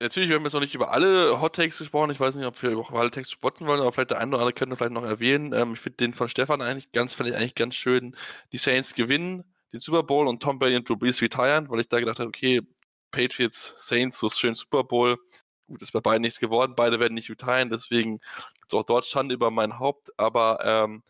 natürlich, 0.00 0.28
wir 0.28 0.36
haben 0.36 0.44
jetzt 0.44 0.52
noch 0.52 0.60
nicht 0.60 0.74
über 0.74 0.92
alle 0.92 1.40
Hot 1.40 1.56
Takes 1.56 1.78
gesprochen. 1.78 2.10
Ich 2.10 2.20
weiß 2.20 2.34
nicht, 2.34 2.46
ob 2.46 2.60
wir 2.62 2.70
über 2.70 2.92
alle 2.92 3.10
Takes 3.10 3.30
spotten 3.30 3.66
wollen, 3.66 3.80
aber 3.80 3.92
vielleicht 3.92 4.10
der 4.10 4.18
eine 4.18 4.30
oder 4.30 4.38
andere 4.38 4.52
könnte 4.52 4.76
vielleicht 4.76 4.92
noch 4.92 5.04
erwähnen. 5.04 5.52
Ähm, 5.52 5.74
ich 5.74 5.80
finde 5.80 5.96
den 5.96 6.14
von 6.14 6.28
Stefan 6.28 6.62
eigentlich 6.62 6.92
ganz, 6.92 7.14
finde 7.14 7.32
ich 7.32 7.36
eigentlich 7.38 7.54
ganz 7.54 7.74
schön. 7.74 8.16
Die 8.52 8.58
Saints 8.58 8.94
gewinnen 8.94 9.44
den 9.74 9.80
Super 9.80 10.04
Bowl 10.04 10.28
und 10.28 10.40
Tom 10.40 10.58
Brady 10.58 10.76
und 10.76 10.88
Drew 10.88 10.96
Brees 10.96 11.20
retiren, 11.20 11.68
weil 11.68 11.80
ich 11.80 11.88
da 11.88 11.98
gedacht 11.98 12.20
habe, 12.20 12.28
okay, 12.28 12.62
Patriots, 13.10 13.74
Saints, 13.76 14.18
so 14.18 14.30
schön 14.30 14.54
Super 14.54 14.84
Bowl. 14.84 15.18
Gut, 15.66 15.82
ist 15.82 15.92
bei 15.92 16.00
beiden 16.00 16.22
nichts 16.22 16.38
geworden. 16.38 16.74
Beide 16.76 17.00
werden 17.00 17.14
nicht 17.14 17.28
retiren, 17.28 17.70
deswegen 17.70 18.18
gibt 18.54 18.72
es 18.72 18.74
auch 18.74 18.84
dort 18.84 19.06
Schande 19.06 19.34
über 19.34 19.50
mein 19.50 19.78
Haupt. 19.80 20.10
Aber 20.16 20.60
ähm, 20.62 21.02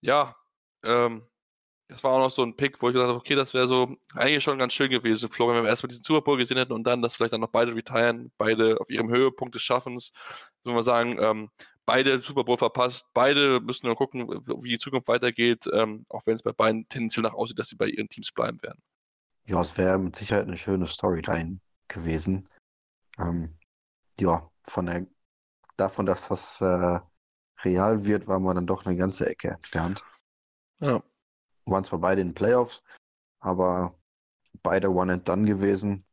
ja, 0.00 0.34
ähm, 0.82 1.24
das 1.90 2.04
war 2.04 2.12
auch 2.12 2.20
noch 2.20 2.30
so 2.30 2.42
ein 2.42 2.56
Pick, 2.56 2.80
wo 2.80 2.88
ich 2.88 2.94
gesagt 2.94 3.08
habe, 3.08 3.18
okay, 3.18 3.34
das 3.34 3.52
wäre 3.52 3.66
so 3.66 3.96
eigentlich 4.14 4.44
schon 4.44 4.58
ganz 4.58 4.72
schön 4.72 4.90
gewesen, 4.90 5.28
Florian, 5.28 5.56
wenn 5.56 5.64
wir 5.64 5.70
erstmal 5.70 5.88
diesen 5.88 6.04
Super 6.04 6.22
Bowl 6.22 6.38
gesehen 6.38 6.56
hätten 6.56 6.72
und 6.72 6.84
dann, 6.84 7.02
dass 7.02 7.16
vielleicht 7.16 7.32
dann 7.32 7.40
noch 7.40 7.50
beide 7.50 7.74
retiren, 7.74 8.30
beide 8.38 8.80
auf 8.80 8.88
ihrem 8.88 9.10
Höhepunkt 9.10 9.56
des 9.56 9.62
Schaffens, 9.62 10.12
soll 10.62 10.74
man 10.74 10.84
sagen, 10.84 11.18
ähm, 11.20 11.50
beide 11.84 12.20
Super 12.20 12.44
Bowl 12.44 12.56
verpasst, 12.56 13.08
beide 13.12 13.60
müssen 13.60 13.86
nur 13.86 13.96
gucken, 13.96 14.28
wie 14.28 14.68
die 14.68 14.78
Zukunft 14.78 15.08
weitergeht, 15.08 15.68
ähm, 15.72 16.06
auch 16.08 16.24
wenn 16.26 16.36
es 16.36 16.42
bei 16.42 16.52
beiden 16.52 16.88
tendenziell 16.88 17.24
nach 17.24 17.34
aussieht, 17.34 17.58
dass 17.58 17.68
sie 17.68 17.76
bei 17.76 17.86
ihren 17.86 18.08
Teams 18.08 18.30
bleiben 18.30 18.62
werden. 18.62 18.80
Ja, 19.46 19.60
es 19.60 19.76
wäre 19.76 19.98
mit 19.98 20.14
Sicherheit 20.14 20.46
eine 20.46 20.58
schöne 20.58 20.86
Storyline 20.86 21.58
gewesen. 21.88 22.48
Ähm, 23.18 23.58
ja, 24.20 24.48
von 24.62 24.86
der, 24.86 25.06
davon, 25.76 26.06
dass 26.06 26.28
das 26.28 26.60
äh, 26.60 27.00
real 27.64 28.04
wird, 28.04 28.28
war 28.28 28.38
man 28.38 28.54
dann 28.54 28.66
doch 28.68 28.86
eine 28.86 28.96
ganze 28.96 29.28
Ecke 29.28 29.48
entfernt. 29.48 30.04
Ja. 30.78 31.02
Waren 31.64 31.84
zwar 31.84 32.00
beide 32.00 32.20
in 32.20 32.28
den 32.28 32.34
Playoffs, 32.34 32.82
aber 33.40 33.94
beide 34.62 34.90
One 34.90 35.12
and 35.12 35.28
Done 35.28 35.46
gewesen. 35.46 36.04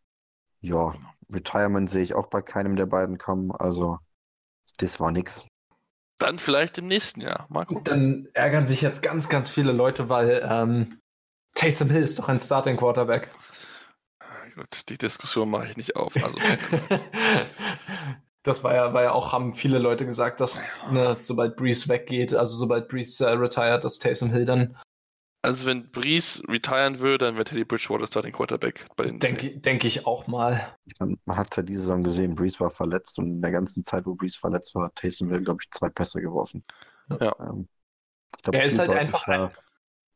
Ja, 0.62 0.96
Retirement 1.30 1.90
sehe 1.90 2.04
ich 2.04 2.14
auch 2.14 2.28
bei 2.28 2.42
keinem 2.42 2.76
der 2.76 2.86
beiden 2.86 3.18
kommen, 3.18 3.52
also 3.52 4.00
das 4.78 5.00
war 5.00 5.12
nix. 5.12 5.46
Dann 6.20 6.40
vielleicht 6.40 6.78
im 6.78 6.88
nächsten 6.88 7.22
Jahr. 7.22 7.46
Mal 7.50 7.66
gucken. 7.66 7.84
Dann 7.84 8.28
ärgern 8.34 8.66
sich 8.66 8.82
jetzt 8.82 9.04
ganz, 9.04 9.30
ganz 9.30 9.50
viele 9.50 9.72
Leute, 9.72 10.10
weil 10.10 10.48
ähm, 10.50 11.00
Taysom 11.54 11.90
Hill 11.90 12.02
ist 12.02 12.18
doch 12.18 12.28
ein 12.28 12.40
Starting 12.40 12.78
Quarterback. 12.78 13.30
Gut, 14.56 14.90
die 14.90 14.98
Diskussion 14.98 15.50
mache 15.52 15.70
ich 15.70 15.78
nicht 15.78 15.96
auf. 15.96 16.16
Also, 16.16 16.40
das 18.44 18.64
war 18.64 18.74
ja, 18.74 18.94
war 18.94 19.04
ja 19.04 19.12
auch, 19.12 19.32
haben 19.32 19.54
viele 19.54 19.78
Leute 19.78 20.06
gesagt, 20.08 20.40
dass 20.40 20.64
ne, 20.90 21.16
sobald 21.22 21.56
Breeze 21.56 21.88
weggeht, 21.90 22.34
also 22.34 22.58
sobald 22.58 22.88
Breeze 22.88 23.24
äh, 23.24 23.34
retired, 23.34 23.84
dass 23.84 24.00
Taysom 24.00 24.32
Hill 24.32 24.46
dann. 24.46 24.78
Also 25.48 25.66
wenn 25.66 25.90
Breeze 25.92 26.44
retiren 26.48 27.00
würde, 27.00 27.26
dann 27.26 27.36
wäre 27.36 27.46
Teddy 27.46 27.64
Bridgewater 27.64 28.06
Starting 28.06 28.34
Quarterback 28.34 28.86
bei 28.96 29.06
den 29.06 29.20
Denke 29.20 29.58
denk 29.58 29.84
ich 29.84 30.06
auch 30.06 30.28
mal. 30.28 30.76
Man 31.00 31.38
hat 31.38 31.56
ja 31.56 31.64
diese 31.64 31.82
Saison 31.82 32.04
gesehen, 32.04 32.36
Breeze 32.36 32.60
war 32.60 32.70
verletzt 32.70 33.18
und 33.18 33.28
in 33.28 33.42
der 33.42 33.52
ganzen 33.52 33.84
Zeit, 33.84 34.06
wo 34.06 34.16
Breeze 34.16 34.38
verletzt 34.38 34.76
war, 34.76 34.86
hat 34.86 34.96
Taysom 34.96 35.30
Hill, 35.30 35.42
glaube 35.42 35.60
ich, 35.64 35.72
zwei 35.72 35.90
Pässe 35.90 36.22
geworfen. 36.22 36.64
Ja. 37.10 37.34
Ähm, 37.40 37.68
ich 38.36 38.44
glaub, 38.44 38.56
Er 38.56 38.64
ist 38.66 38.78
halt 38.78 38.92
einfach 38.92 39.26
ein. 39.28 39.50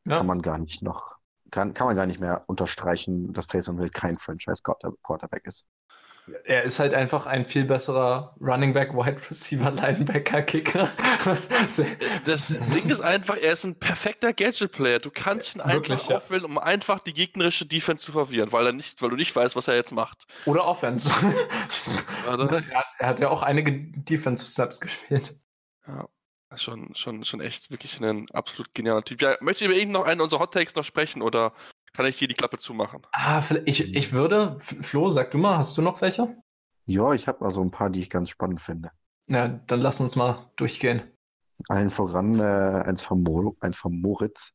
Ja. 0.04 0.18
Kann 0.18 0.26
man 0.26 0.42
gar 0.42 0.58
nicht 0.58 0.82
noch, 0.82 1.16
kann, 1.50 1.74
kann 1.74 1.86
man 1.86 1.96
gar 1.96 2.06
nicht 2.06 2.20
mehr 2.20 2.44
unterstreichen, 2.46 3.32
dass 3.32 3.46
Taysom 3.46 3.78
Hill 3.78 3.90
kein 3.90 4.18
Franchise-Quarterback 4.18 5.46
ist. 5.46 5.64
Er 6.44 6.62
ist 6.62 6.78
halt 6.78 6.94
einfach 6.94 7.26
ein 7.26 7.44
viel 7.44 7.64
besserer 7.64 8.36
Running 8.40 8.72
Back, 8.72 8.94
Wide 8.94 9.20
Receiver, 9.28 9.70
Linebacker, 9.72 10.42
Kicker. 10.42 10.88
Das 12.24 12.48
Ding 12.74 12.88
ist 12.90 13.00
einfach, 13.00 13.36
er 13.36 13.52
ist 13.52 13.64
ein 13.64 13.74
perfekter 13.76 14.32
Gadget-Player. 14.32 15.00
Du 15.00 15.10
kannst 15.10 15.54
ihn 15.56 15.60
einfach 15.60 15.74
Wirklich, 15.74 16.08
ja. 16.08 16.18
aufwählen, 16.18 16.44
um 16.44 16.58
einfach 16.58 17.00
die 17.00 17.12
gegnerische 17.12 17.66
Defense 17.66 18.04
zu 18.04 18.12
verwirren, 18.12 18.52
weil 18.52 18.66
er 18.66 18.72
nicht, 18.72 19.02
weil 19.02 19.10
du 19.10 19.16
nicht 19.16 19.34
weißt, 19.34 19.56
was 19.56 19.66
er 19.68 19.74
jetzt 19.74 19.92
macht. 19.92 20.26
Oder 20.46 20.64
Offense. 20.66 21.12
Das- 22.26 22.68
er, 22.68 22.78
hat, 22.78 22.86
er 22.98 23.06
hat 23.08 23.20
ja 23.20 23.28
auch 23.28 23.42
einige 23.42 23.72
Defensive 23.72 24.48
Snaps 24.48 24.80
gespielt. 24.80 25.34
Ja, 25.86 26.08
schon, 26.56 26.94
schon, 26.94 27.24
schon 27.24 27.40
echt 27.40 27.70
wirklich 27.70 28.00
ein 28.00 28.30
absolut 28.30 28.72
genialer 28.74 29.02
Typ. 29.02 29.20
Ja, 29.22 29.36
möchte 29.40 29.64
ich 29.64 29.70
über 29.70 29.78
ihn 29.78 29.90
noch 29.90 30.04
einen 30.04 30.20
unserer 30.20 30.40
Hot 30.40 30.54
Takes 30.54 30.74
noch 30.76 30.84
sprechen 30.84 31.20
oder 31.22 31.52
kann 31.92 32.06
ich 32.06 32.16
hier 32.16 32.28
die 32.28 32.34
Klappe 32.34 32.58
zumachen? 32.58 33.02
Ah, 33.12 33.40
vielleicht- 33.40 33.68
ich, 33.68 33.94
ich 33.94 34.12
würde, 34.12 34.56
Flo, 34.58 35.10
sag 35.10 35.30
du 35.30 35.38
mal, 35.38 35.56
hast 35.58 35.76
du 35.76 35.82
noch 35.82 36.00
welche? 36.00 36.36
Ja, 36.86 37.12
ich 37.12 37.28
habe 37.28 37.44
also 37.44 37.60
ein 37.62 37.70
paar, 37.70 37.90
die 37.90 38.00
ich 38.00 38.10
ganz 38.10 38.30
spannend 38.30 38.60
finde. 38.60 38.90
Ja, 39.28 39.48
dann 39.48 39.80
lass 39.80 40.00
uns 40.00 40.16
mal 40.16 40.36
durchgehen. 40.56 41.02
Allen 41.68 41.90
voran 41.90 42.38
äh, 42.40 42.42
eins, 42.86 43.02
von 43.02 43.22
Mo, 43.22 43.56
eins 43.60 43.76
von 43.76 44.00
Moritz. 44.00 44.52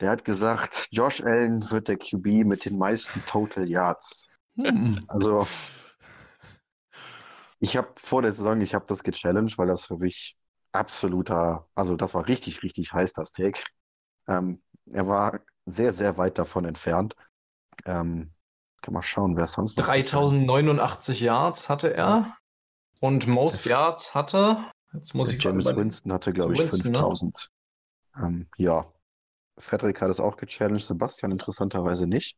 Der 0.00 0.10
hat 0.10 0.24
gesagt, 0.24 0.88
Josh 0.90 1.22
Allen 1.22 1.70
wird 1.70 1.88
der 1.88 1.96
QB 1.96 2.44
mit 2.44 2.64
den 2.64 2.76
meisten 2.78 3.24
Total 3.26 3.68
Yards. 3.68 4.28
Hm. 4.56 5.00
Also, 5.08 5.46
ich 7.60 7.76
habe 7.76 7.88
vor 7.96 8.22
der 8.22 8.32
Saison, 8.32 8.60
ich 8.60 8.74
habe 8.74 8.84
das 8.88 9.02
gechallenged, 9.02 9.58
weil 9.58 9.66
das 9.66 9.86
für 9.86 9.96
mich 9.98 10.36
absoluter, 10.72 11.66
also 11.74 11.96
das 11.96 12.14
war 12.14 12.28
richtig, 12.28 12.62
richtig 12.62 12.92
heiß, 12.92 13.12
das 13.14 13.32
Take. 13.32 13.60
Ähm, 14.28 14.62
er 14.86 15.06
war 15.06 15.40
sehr, 15.70 15.92
sehr 15.92 16.16
weit 16.18 16.38
davon 16.38 16.64
entfernt. 16.64 17.14
Ähm, 17.84 18.32
kann 18.82 18.94
mal 18.94 19.02
schauen, 19.02 19.36
wer 19.36 19.46
sonst 19.48 19.76
noch. 19.76 19.86
3089 19.86 21.20
Yards 21.20 21.68
hatte 21.68 21.94
er 21.94 22.36
und 23.00 23.26
Most 23.26 23.64
Yards 23.64 24.14
hatte, 24.14 24.64
jetzt 24.92 25.14
muss 25.14 25.28
Der 25.28 25.36
ich 25.36 25.44
James. 25.44 25.66
Winston 25.74 26.12
hatte, 26.12 26.32
glaube 26.32 26.54
ich, 26.54 26.60
Winston, 26.60 26.92
ne? 26.92 26.98
5000. 26.98 27.50
Ähm, 28.16 28.48
ja. 28.56 28.92
Frederick 29.58 30.00
hat 30.00 30.10
es 30.10 30.20
auch 30.20 30.36
gechallenged, 30.36 30.86
Sebastian 30.86 31.32
interessanterweise 31.32 32.06
nicht. 32.06 32.36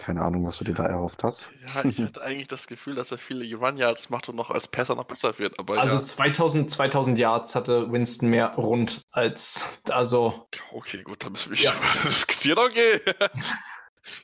Keine 0.00 0.22
Ahnung, 0.22 0.46
was 0.46 0.56
du 0.56 0.64
dir 0.64 0.72
da 0.72 0.86
erhofft 0.86 1.22
hast. 1.24 1.50
Ja, 1.74 1.84
ich 1.84 1.98
hatte 2.00 2.22
eigentlich 2.22 2.48
das 2.48 2.66
Gefühl, 2.66 2.94
dass 2.94 3.12
er 3.12 3.18
viele 3.18 3.44
Run-Yards 3.54 4.08
macht 4.08 4.30
und 4.30 4.36
noch 4.36 4.50
als 4.50 4.66
Passer 4.66 4.94
noch 4.94 5.04
besser 5.04 5.38
wird. 5.38 5.58
Aber 5.58 5.78
Also 5.78 5.98
ja, 5.98 6.04
2000, 6.04 6.70
2000 6.70 7.18
Yards 7.18 7.54
hatte 7.54 7.92
Winston 7.92 8.30
mehr 8.30 8.54
rund 8.54 9.02
als, 9.10 9.78
also 9.90 10.48
okay, 10.72 11.02
gut, 11.02 11.22
dann 11.22 11.32
müssen 11.32 11.50
wir 11.52 11.58
Ja. 11.58 11.74
diskutieren. 12.04 12.58
Okay. 12.58 13.00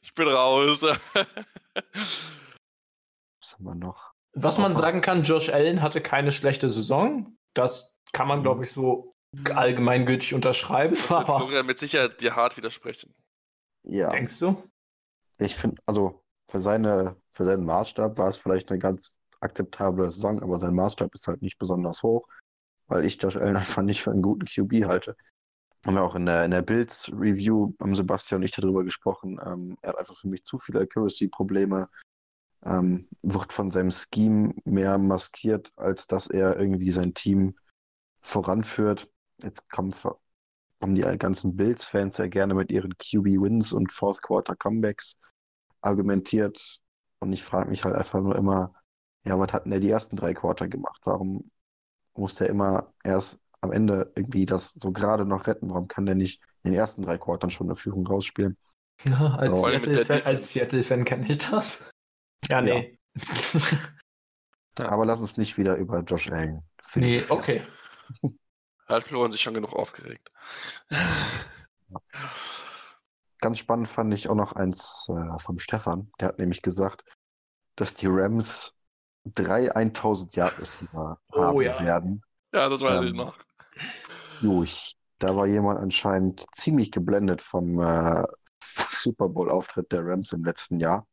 Ich 0.03 0.14
bin 0.14 0.27
raus. 0.27 0.83
Was 0.83 0.97
haben 3.53 3.64
wir 3.64 3.74
noch? 3.74 4.14
Was 4.33 4.57
man 4.59 4.74
sagen 4.74 5.01
kann, 5.03 5.22
Josh 5.22 5.51
Allen 5.51 5.83
hatte 5.83 6.01
keine 6.01 6.33
schlechte 6.33 6.70
Saison. 6.70 7.37
Das 7.55 7.97
kann 8.12 8.27
man, 8.27 8.43
glaube 8.43 8.64
ich, 8.64 8.72
so 8.72 9.14
allgemeingültig 9.55 10.33
unterschreiben. 10.35 10.97
Wird 10.97 11.11
Aber 11.12 11.37
Florian 11.39 11.66
mit 11.66 11.79
Sicherheit 11.79 12.20
dir 12.20 12.35
hart 12.35 12.57
widersprechen. 12.57 13.14
Ja, 13.85 14.09
denkst 14.09 14.41
du? 14.41 14.61
Ich 15.39 15.57
finde, 15.57 15.80
also 15.87 16.22
für 16.49 16.61
seine, 16.61 17.16
für 17.32 17.45
seinen 17.45 17.64
Maßstab 17.64 18.18
war 18.18 18.28
es 18.28 18.37
vielleicht 18.37 18.70
eine 18.70 18.78
ganz 18.78 19.18
akzeptable 19.41 20.11
Saison, 20.11 20.43
aber 20.43 20.59
sein 20.59 20.74
Maßstab 20.74 21.14
ist 21.14 21.28
halt 21.28 21.43
nicht 21.43 21.59
besonders 21.59 22.03
hoch, 22.03 22.26
weil 22.87 23.05
ich 23.05 23.20
Josh 23.20 23.37
Allen 23.37 23.57
einfach 23.57 23.82
nicht 23.82 24.03
für 24.03 24.11
einen 24.11 24.22
guten 24.22 24.47
QB 24.47 24.87
halte. 24.87 25.16
Haben 25.87 25.95
wir 25.95 26.03
auch 26.03 26.16
in 26.16 26.26
der, 26.26 26.45
in 26.45 26.51
der 26.51 26.62
Bills-Review 26.62 27.74
haben 27.80 27.95
Sebastian 27.95 28.41
und 28.41 28.45
ich 28.45 28.51
darüber 28.51 28.82
gesprochen. 28.82 29.39
Ähm, 29.45 29.76
er 29.82 29.91
hat 29.91 29.99
einfach 29.99 30.16
für 30.16 30.28
mich 30.28 30.43
zu 30.43 30.59
viele 30.59 30.80
Accuracy-Probleme. 30.80 31.89
Ähm, 32.64 33.09
wird 33.22 33.53
von 33.53 33.70
seinem 33.70 33.93
Scheme 33.93 34.55
mehr 34.64 34.99
maskiert, 34.99 35.70
als 35.76 36.09
dass 36.09 36.26
er 36.26 36.59
irgendwie 36.59 36.91
sein 36.91 37.14
Team 37.14 37.55
voranführt. 38.20 39.09
Jetzt 39.43 39.70
kommen, 39.70 39.95
kommen 40.81 40.95
die 40.95 41.03
ganzen 41.18 41.57
Bills-Fans 41.57 42.18
ja 42.18 42.27
gerne 42.27 42.55
mit 42.55 42.70
ihren 42.70 42.97
QB-Wins 42.99 43.72
und 43.72 43.93
Fourth-Quarter-Comebacks 43.93 45.16
argumentiert. 45.81 46.81
Und 47.18 47.33
ich 47.33 47.43
frage 47.43 47.70
mich 47.70 47.85
halt 47.85 47.95
einfach 47.95 48.20
nur 48.20 48.37
immer, 48.37 48.74
ja, 49.24 49.39
was 49.39 49.53
hat 49.53 49.64
denn 49.64 49.70
der 49.72 49.81
die 49.81 49.91
ersten 49.91 50.16
drei 50.16 50.35
Quarter 50.35 50.68
gemacht? 50.68 51.01
Warum 51.05 51.51
muss 52.14 52.35
der 52.35 52.49
immer 52.49 52.93
erst 53.03 53.39
am 53.61 53.72
Ende 53.72 54.12
irgendwie 54.14 54.45
das 54.45 54.72
so 54.72 54.93
gerade 54.93 55.24
noch 55.24 55.47
retten? 55.47 55.70
Warum 55.70 55.89
kann 55.89 56.07
der 56.07 56.14
nicht 56.14 56.41
in 56.62 56.72
den 56.72 56.79
ersten 56.79 57.03
drei 57.03 57.18
Quartern 57.18 57.51
schon 57.51 57.66
eine 57.66 57.77
Führung 57.77 58.07
rausspielen? 58.07 58.57
Ja, 59.05 59.35
als 59.35 59.62
Seattle-Fan 59.62 60.41
Seattle-Fan 60.41 61.05
kenne 61.05 61.27
ich 61.29 61.39
das. 61.39 61.91
Ja, 62.49 62.61
nee. 62.61 62.99
Ja. 64.79 64.89
Aber 64.89 65.07
lass 65.07 65.20
uns 65.20 65.37
nicht 65.37 65.57
wieder 65.57 65.77
über 65.77 66.01
Josh 66.01 66.31
Allen. 66.31 66.62
Nee, 66.95 67.24
okay. 67.29 67.62
Hat 68.87 69.05
Florian 69.05 69.30
sich 69.30 69.43
schon 69.43 69.55
genug 69.55 69.72
aufgeregt. 69.72 70.30
Ganz 73.41 73.59
spannend 73.59 73.89
fand 73.89 74.12
ich 74.14 74.28
auch 74.28 74.34
noch 74.34 74.53
eins 74.53 75.07
äh, 75.09 75.39
vom 75.39 75.59
Stefan. 75.59 76.11
Der 76.20 76.28
hat 76.28 76.39
nämlich 76.39 76.62
gesagt, 76.62 77.05
dass 77.76 77.95
die 77.95 78.07
Rams 78.09 78.74
drei 79.24 79.74
1000 79.74 80.37
Yard 80.37 80.59
Receiver 80.59 81.20
Oh, 81.32 81.39
haben 81.41 81.61
ja. 81.61 81.78
werden. 81.78 82.22
Ja, 82.53 82.68
das 82.68 82.80
weiß 82.80 83.03
ich 83.03 83.12
Ähm, 83.12 83.16
noch. 83.16 83.37
Jo, 84.41 84.62
ich, 84.62 84.97
da 85.18 85.37
war 85.37 85.47
jemand 85.47 85.80
anscheinend 85.80 86.47
ziemlich 86.53 86.91
geblendet 86.93 87.43
vom 87.43 87.80
äh, 87.80 88.24
Super 88.91 89.28
Bowl-Auftritt 89.28 89.93
der 89.93 90.05
Rams 90.05 90.32
im 90.32 90.45
letzten 90.45 90.80
Jahr. 90.80 91.07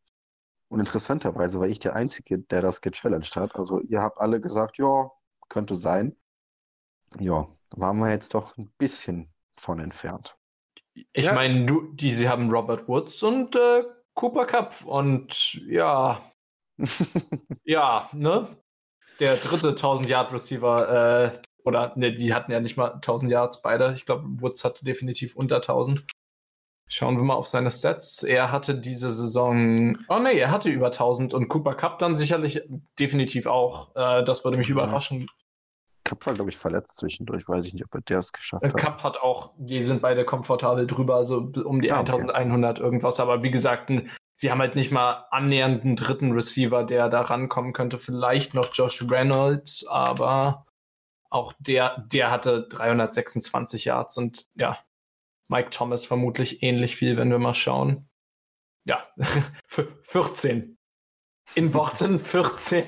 Und 0.69 0.79
interessanterweise 0.81 1.59
war 1.59 1.67
ich 1.67 1.79
der 1.79 1.95
Einzige, 1.95 2.39
der 2.39 2.61
das 2.61 2.81
gechallenged 2.81 3.35
hat. 3.37 3.55
Also 3.57 3.81
ihr 3.81 4.01
habt 4.01 4.19
alle 4.19 4.41
gesagt, 4.41 4.77
ja, 4.79 5.11
könnte 5.49 5.75
sein. 5.75 6.17
Ja, 7.19 7.47
waren 7.75 7.99
wir 7.99 8.09
jetzt 8.11 8.33
doch 8.33 8.57
ein 8.57 8.71
bisschen 8.77 9.33
von 9.59 9.79
entfernt. 9.79 10.35
Ich 11.13 11.25
Ja, 11.25 11.33
meine, 11.33 11.65
du, 11.65 11.93
die, 11.93 12.11
sie 12.11 12.29
haben 12.29 12.49
Robert 12.49 12.87
Woods 12.87 13.21
und 13.23 13.55
äh, 13.55 13.83
Cooper 14.13 14.45
Cup 14.45 14.83
und 14.85 15.55
ja, 15.67 16.21
ja, 17.63 18.09
ne? 18.13 18.57
Der 19.19 19.35
dritte 19.37 19.69
1000 19.69 20.09
Yard 20.09 20.33
Receiver, 20.33 21.31
äh, 21.33 21.39
oder 21.63 21.93
ne, 21.95 22.13
die 22.13 22.33
hatten 22.33 22.51
ja 22.51 22.59
nicht 22.59 22.77
mal 22.77 22.93
1000 22.93 23.31
Yards 23.31 23.61
beide. 23.61 23.93
Ich 23.95 24.05
glaube, 24.05 24.25
Woods 24.41 24.63
hatte 24.63 24.83
definitiv 24.83 25.35
unter 25.35 25.57
1000. 25.57 26.05
Schauen 26.89 27.15
wir 27.15 27.23
mal 27.23 27.35
auf 27.35 27.47
seine 27.47 27.71
Stats. 27.71 28.23
Er 28.23 28.51
hatte 28.51 28.75
diese 28.75 29.09
Saison, 29.09 29.97
oh 30.09 30.19
nee, 30.19 30.37
er 30.37 30.51
hatte 30.51 30.69
über 30.69 30.87
1000 30.87 31.33
und 31.33 31.47
Cooper 31.47 31.75
Cup 31.75 31.99
dann 31.99 32.15
sicherlich 32.15 32.61
definitiv 32.99 33.47
auch. 33.47 33.95
Äh, 33.95 34.23
das 34.23 34.43
würde 34.43 34.57
mich 34.57 34.69
überraschen. 34.69 35.27
Cup 36.13 36.25
war, 36.27 36.33
glaube 36.33 36.49
ich, 36.49 36.57
verletzt 36.57 36.97
zwischendurch. 36.97 37.47
Weiß 37.47 37.65
ich 37.65 37.73
nicht, 37.73 37.83
ob 37.85 37.93
er 37.95 38.01
der 38.01 38.19
es 38.19 38.31
geschafft 38.31 38.63
Äh, 38.63 38.69
hat. 38.69 38.77
Cup 38.77 39.03
hat 39.03 39.17
auch, 39.21 39.53
die 39.57 39.81
sind 39.81 40.01
beide 40.01 40.25
komfortabel 40.25 40.85
drüber, 40.87 41.15
also 41.15 41.51
um 41.65 41.81
die 41.81 41.91
Ah, 41.91 42.01
okay. 42.01 42.11
1100 42.11 42.79
irgendwas. 42.79 43.19
Aber 43.19 43.43
wie 43.43 43.51
gesagt, 43.51 43.91
sie 44.35 44.51
haben 44.51 44.59
halt 44.59 44.75
nicht 44.75 44.91
mal 44.91 45.25
annähernd 45.31 45.83
einen 45.83 45.95
dritten 45.95 46.31
Receiver, 46.33 46.83
der 46.83 47.09
da 47.09 47.21
rankommen 47.21 47.73
könnte. 47.73 47.97
Vielleicht 47.99 48.53
noch 48.53 48.73
Josh 48.73 49.03
Reynolds, 49.09 49.87
aber 49.87 50.65
auch 51.29 51.53
der, 51.59 52.05
der 52.11 52.29
hatte 52.29 52.67
326 52.69 53.85
Yards 53.85 54.17
und 54.17 54.45
ja, 54.55 54.77
Mike 55.49 55.71
Thomas 55.71 56.05
vermutlich 56.05 56.61
ähnlich 56.63 56.95
viel, 56.95 57.17
wenn 57.17 57.31
wir 57.31 57.39
mal 57.39 57.55
schauen. 57.55 58.07
Ja, 58.85 59.03
f- 59.17 59.87
14. 60.03 60.77
In 61.55 61.73
Worten 61.73 62.19
14. 62.19 62.85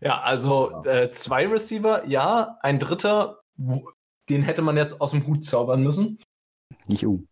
ja, 0.00 0.20
also 0.20 0.82
äh, 0.84 1.10
zwei 1.10 1.46
Receiver, 1.46 2.06
ja, 2.06 2.58
ein 2.60 2.78
dritter, 2.78 3.40
den 4.28 4.42
hätte 4.42 4.62
man 4.62 4.76
jetzt 4.76 5.00
aus 5.00 5.10
dem 5.10 5.26
Hut 5.26 5.44
zaubern 5.44 5.82
müssen. 5.82 6.18
Juhu. 6.86 7.24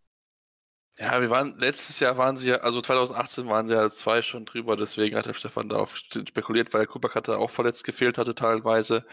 Ja, 0.99 1.21
wir 1.21 1.29
waren, 1.29 1.59
letztes 1.59 2.01
Jahr 2.01 2.17
waren 2.17 2.39
sie 2.39 2.49
ja, 2.49 2.57
also 2.57 2.81
2018 2.81 3.47
waren 3.49 3.69
sie 3.69 3.75
ja 3.75 3.81
als 3.81 3.99
zwei 3.99 4.23
schon 4.23 4.47
drüber, 4.47 4.77
deswegen 4.77 5.17
hat 5.17 5.27
der 5.27 5.35
Stefan 5.35 5.69
darauf 5.69 5.95
spekuliert, 5.95 6.73
weil 6.73 6.87
Kubak 6.87 7.15
hatte 7.15 7.37
auch 7.39 7.51
verletzt 7.51 7.85
gefehlt 7.85 8.17
hatte 8.17 8.35
teilweise. 8.35 9.05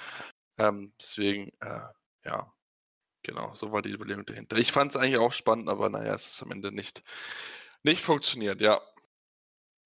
Ähm, 0.58 0.93
deswegen, 1.01 1.51
äh, 1.60 1.82
ja, 2.24 2.54
genau, 3.24 3.54
so 3.56 3.74
war 3.74 3.82
die 3.82 3.91
Überlegung 3.91 4.26
dahinter. 4.26 4.56
Ich 4.58 4.72
fand 4.72 4.91
es 4.91 4.97
eigentlich 4.97 5.18
auch 5.18 5.34
spannend, 5.34 5.68
aber 5.68 5.89
naja, 5.89 6.14
es 6.14 6.28
ist 6.28 6.41
am 6.41 6.51
Ende 6.51 6.72
nicht, 6.72 7.04
nicht 7.84 8.01
funktioniert, 8.01 8.62
ja. 8.62 8.80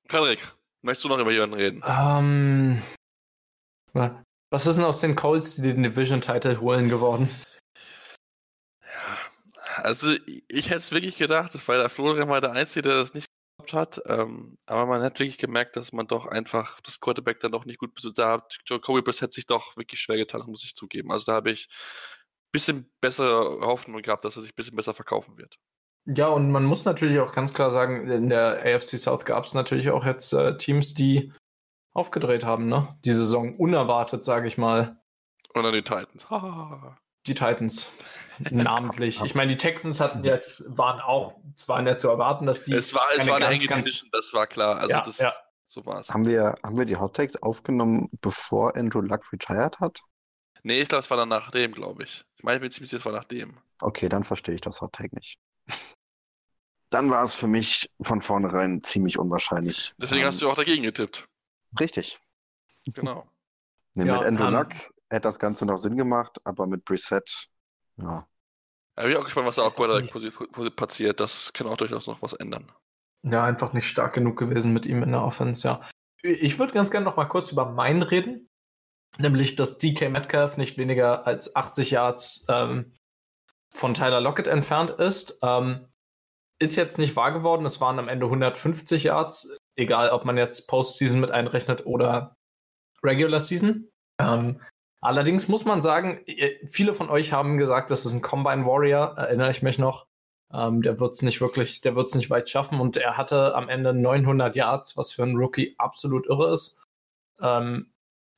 Frederik, 0.08 0.54
möchtest 0.84 1.06
du 1.06 1.10
noch 1.10 1.20
über 1.20 1.32
jemanden 1.32 1.56
reden? 1.56 1.84
Ähm, 1.84 2.84
was 4.50 4.66
ist 4.66 4.78
denn 4.78 4.86
aus 4.86 5.02
den 5.02 5.16
Colts, 5.16 5.56
die 5.58 5.74
den 5.74 5.84
Division-Title 5.84 6.62
holen 6.62 6.90
geworden? 6.90 7.30
Also 9.78 10.12
ich, 10.48 10.70
hätte 10.70 10.78
es 10.78 10.92
wirklich 10.92 11.18
gedacht, 11.18 11.54
das 11.54 11.68
war 11.68 11.78
der 11.78 11.90
Florian 11.90 12.30
war 12.30 12.42
der 12.42 12.52
Einzige, 12.52 12.90
der 12.90 12.98
das 12.98 13.14
nicht 13.14 13.28
gehabt 13.58 13.74
hat. 13.74 14.02
Ähm, 14.06 14.58
aber 14.66 14.86
man 14.86 15.02
hat 15.02 15.20
wirklich 15.20 15.38
gemerkt, 15.38 15.76
dass 15.76 15.92
man 15.92 16.08
doch 16.08 16.26
einfach 16.26 16.80
das 16.82 17.00
Quarterback 17.00 17.40
dann 17.40 17.52
doch 17.52 17.66
nicht 17.66 17.80
gut 17.80 17.94
besucht. 17.94 18.18
Da 18.18 18.34
hat 18.34 18.58
Joe 18.66 18.80
Kobe 18.80 19.04
Brissett 19.04 19.34
sich 19.34 19.46
doch 19.46 19.76
wirklich 19.78 20.02
schwer 20.02 20.18
getan, 20.18 20.44
muss 20.48 20.64
ich 20.64 20.76
zugeben. 20.76 21.12
Also 21.12 21.26
da 21.26 21.34
habe 21.36 21.52
ich 21.52 21.68
ein 21.70 22.52
bisschen 22.52 22.92
bessere 23.02 23.62
Hoffnung 23.62 24.02
gehabt, 24.02 24.26
dass 24.26 24.36
er 24.36 24.42
sich 24.42 24.52
ein 24.52 24.56
bisschen 24.56 24.76
besser 24.76 24.94
verkaufen 24.94 25.38
wird. 25.38 25.58
Ja, 26.06 26.28
und 26.30 26.52
man 26.52 26.64
muss 26.64 26.86
natürlich 26.86 27.20
auch 27.20 27.34
ganz 27.34 27.54
klar 27.54 27.70
sagen, 27.70 28.10
in 28.10 28.30
der 28.30 28.64
AFC 28.64 28.98
South 28.98 29.26
gab 29.26 29.44
es 29.44 29.54
natürlich 29.54 29.90
auch 29.90 30.06
jetzt 30.06 30.32
äh, 30.32 30.58
Teams, 30.58 30.94
die 30.94 31.34
aufgedreht 31.98 32.46
haben, 32.46 32.68
ne? 32.68 32.96
Die 33.06 33.12
Saison 33.12 33.56
unerwartet, 33.56 34.24
sage 34.24 34.48
ich 34.48 34.58
mal. 34.58 35.00
Und 35.54 35.64
dann 35.64 35.74
die 35.74 35.82
Titans. 35.82 36.28
Die 37.26 37.34
Titans. 37.34 37.92
Namentlich. 38.52 39.22
Ich 39.24 39.34
meine, 39.34 39.50
die 39.50 39.58
Texans 39.58 40.00
hatten 40.00 40.24
jetzt, 40.24 40.78
waren 40.78 41.00
auch, 41.00 41.34
es 41.56 41.68
war 41.68 41.82
nicht 41.82 42.00
zu 42.00 42.08
erwarten, 42.10 42.46
dass 42.46 42.64
die. 42.64 42.74
es 42.76 42.94
war, 42.94 43.08
es 43.12 43.22
eine 43.22 43.30
war 43.32 43.36
eine 43.38 43.46
ganz, 43.48 43.56
enge 43.62 43.68
ganz- 43.68 43.86
Division, 43.88 44.10
das 44.12 44.34
war 44.34 44.46
klar. 44.48 44.78
Also 44.78 44.92
Ja, 44.92 45.02
das, 45.02 45.18
ja. 45.18 45.34
so 45.66 45.84
war 45.88 46.00
es. 46.00 46.10
Haben 46.12 46.26
wir, 46.28 46.54
haben 46.64 46.78
wir 46.78 46.86
die 46.86 46.98
Hot 46.98 47.16
Takes 47.16 47.36
aufgenommen, 47.42 48.10
bevor 48.22 48.76
Andrew 48.76 49.02
Luck 49.02 49.34
retired 49.34 49.80
hat? 49.80 50.02
Nee, 50.62 50.80
ich 50.82 50.90
glaube, 50.90 51.00
es 51.00 51.10
war 51.10 51.18
dann 51.18 51.30
nach 51.30 51.50
dem, 51.50 51.72
glaube 51.72 52.04
ich. 52.04 52.24
Ich 52.36 52.44
meine, 52.44 52.58
ich 52.58 52.62
bin 52.62 52.70
ziemlich 52.70 52.90
sicher, 52.92 53.00
es 53.00 53.06
war 53.06 53.14
nach 53.14 53.24
dem. 53.26 53.58
Okay, 53.82 54.08
dann 54.08 54.24
verstehe 54.24 54.54
ich 54.54 54.62
das 54.62 54.82
Hot 54.82 54.94
Take 54.94 55.16
nicht. 55.16 55.40
Dann 56.92 57.10
war 57.10 57.24
es 57.24 57.36
für 57.36 57.48
mich 57.48 57.90
von 58.02 58.22
vornherein 58.22 58.82
ziemlich 58.84 59.18
unwahrscheinlich. 59.18 59.94
Deswegen 59.98 60.22
Ähm, 60.22 60.28
hast 60.28 60.42
du 60.42 60.50
auch 60.50 60.56
dagegen 60.56 60.84
getippt. 60.84 61.28
Richtig. 61.80 62.20
Genau. 62.86 63.28
Nee, 63.96 64.06
Ja, 64.06 64.18
mit 64.20 64.28
Andrew 64.28 64.46
ähm, 64.46 64.54
Luck 64.54 64.72
hätte 65.10 65.22
das 65.22 65.40
Ganze 65.40 65.66
noch 65.66 65.78
Sinn 65.78 65.98
gemacht, 65.98 66.40
aber 66.44 66.68
mit 66.68 66.86
Brissett, 66.86 67.48
ja. 67.98 68.28
Da 68.96 69.04
bin 69.04 69.12
ich 69.12 69.18
auch 69.18 69.24
gespannt, 69.24 69.48
was 69.48 69.58
da 69.58 69.64
auch 69.64 69.76
Quarterback 69.76 70.76
passiert. 70.76 71.20
Das 71.20 71.54
kann 71.54 71.68
auch 71.68 71.78
durchaus 71.78 72.08
noch 72.08 72.22
was 72.22 72.34
ändern. 72.34 72.72
Ja, 73.24 73.44
einfach 73.44 73.74
nicht 73.74 73.88
stark 73.88 74.14
genug 74.14 74.38
gewesen 74.38 74.74
mit 74.74 74.86
ihm 74.86 75.04
in 75.04 75.12
der 75.12 75.24
Offense, 75.24 75.68
ja. 75.68 75.82
Ich 76.24 76.58
würde 76.58 76.74
ganz 76.74 76.90
gerne 76.90 77.06
noch 77.06 77.16
mal 77.16 77.26
kurz 77.26 77.52
über 77.52 77.70
meinen 77.70 78.02
reden. 78.02 78.50
Nämlich, 79.20 79.56
dass 79.56 79.78
DK 79.78 80.10
Metcalf 80.10 80.58
nicht 80.58 80.78
weniger 80.78 81.26
als 81.28 81.56
80 81.56 81.92
Yards 81.92 82.46
ähm, 82.50 82.94
von 83.72 83.94
Tyler 83.94 84.22
Lockett 84.22 84.48
entfernt 84.48 84.92
ist. 84.92 85.40
Ähm, 85.44 85.88
ist 86.60 86.76
jetzt 86.76 86.98
nicht 86.98 87.16
wahr 87.16 87.32
geworden. 87.32 87.66
Es 87.66 87.80
waren 87.80 88.00
am 88.00 88.10
Ende 88.10 88.26
150 88.26 89.04
Yards, 89.04 89.58
egal 89.78 90.10
ob 90.10 90.26
man 90.26 90.38
jetzt 90.38 90.68
Postseason 90.68 91.20
mit 91.20 91.32
einrechnet 91.32 91.86
oder 91.86 92.36
Regular 93.04 93.40
Season. 93.40 93.90
Ähm, 94.20 94.62
allerdings 95.02 95.48
muss 95.48 95.66
man 95.66 95.82
sagen, 95.82 96.26
viele 96.66 96.94
von 96.94 97.10
euch 97.10 97.32
haben 97.32 97.58
gesagt, 97.58 97.92
das 97.92 98.06
ist 98.06 98.14
ein 98.14 98.22
Combine 98.22 98.66
Warrior, 98.66 99.14
erinnere 99.18 99.52
ich 99.52 99.62
mich 99.62 99.78
noch. 99.78 100.08
Ähm, 100.54 100.82
der 100.82 101.00
wird 101.00 101.14
es 101.14 101.22
nicht 101.22 101.42
wirklich, 101.42 101.82
der 101.82 101.96
wird 101.96 102.08
es 102.08 102.16
nicht 102.16 102.30
weit 102.30 102.50
schaffen 102.50 102.80
und 102.80 102.98
er 102.98 103.18
hatte 103.18 103.54
am 103.56 103.70
Ende 103.70 103.94
900 103.94 104.56
Yards, 104.56 104.96
was 104.98 105.12
für 105.12 105.24
einen 105.24 105.38
Rookie 105.38 105.76
absolut 105.78 106.26
irre 106.28 106.52
ist. 106.52 106.84
Ähm, 107.42 107.92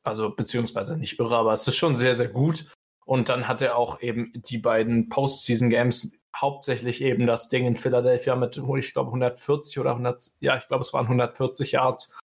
also 0.03 0.31
beziehungsweise 0.31 0.97
nicht 0.97 1.19
irre, 1.19 1.37
aber 1.37 1.53
es 1.53 1.67
ist 1.67 1.75
schon 1.75 1.95
sehr, 1.95 2.15
sehr 2.15 2.29
gut. 2.29 2.71
Und 3.05 3.29
dann 3.29 3.47
hat 3.47 3.61
er 3.61 3.75
auch 3.75 4.01
eben 4.01 4.31
die 4.35 4.57
beiden 4.57 5.09
Postseason-Games, 5.09 6.18
hauptsächlich 6.35 7.01
eben 7.01 7.27
das 7.27 7.49
Ding 7.49 7.65
in 7.65 7.77
Philadelphia 7.77 8.35
mit, 8.35 8.57
ich 8.57 8.93
glaube, 8.93 9.09
140 9.09 9.79
oder 9.79 9.91
100, 9.91 10.21
ja, 10.39 10.57
ich 10.57 10.67
glaube, 10.67 10.81
es 10.81 10.93
waren 10.93 11.05
140 11.05 11.73
Yards. 11.73 12.17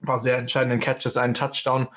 War 0.00 0.18
sehr 0.18 0.38
entscheidenden 0.38 0.80
Catches, 0.80 1.16
einen 1.16 1.34
Touchdown. 1.34 1.88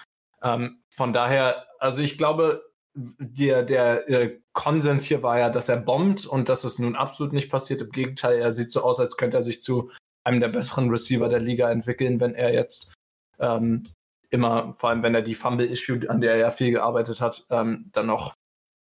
Ähm, 0.41 0.81
von 0.89 1.13
daher, 1.13 1.65
also 1.79 2.01
ich 2.01 2.17
glaube, 2.17 2.63
der, 2.95 3.63
der 3.63 4.09
äh, 4.09 4.39
Konsens 4.53 5.05
hier 5.05 5.23
war 5.23 5.39
ja, 5.39 5.49
dass 5.49 5.69
er 5.69 5.77
bombt 5.77 6.25
und 6.25 6.49
das 6.49 6.65
ist 6.65 6.79
nun 6.79 6.95
absolut 6.95 7.33
nicht 7.33 7.49
passiert. 7.49 7.81
Im 7.81 7.91
Gegenteil, 7.91 8.39
er 8.39 8.53
sieht 8.53 8.71
so 8.71 8.83
aus, 8.83 8.99
als 8.99 9.15
könnte 9.15 9.37
er 9.37 9.43
sich 9.43 9.61
zu 9.61 9.91
einem 10.23 10.39
der 10.39 10.49
besseren 10.49 10.89
Receiver 10.89 11.29
der 11.29 11.39
Liga 11.39 11.69
entwickeln, 11.71 12.19
wenn 12.19 12.35
er 12.35 12.53
jetzt 12.53 12.93
ähm, 13.39 13.87
immer, 14.29 14.73
vor 14.73 14.89
allem 14.89 15.03
wenn 15.03 15.15
er 15.15 15.21
die 15.21 15.35
Fumble-Issue, 15.35 16.09
an 16.09 16.21
der 16.21 16.33
er 16.33 16.37
ja 16.37 16.51
viel 16.51 16.71
gearbeitet 16.71 17.21
hat, 17.21 17.45
ähm, 17.49 17.89
dann 17.93 18.07
noch 18.07 18.33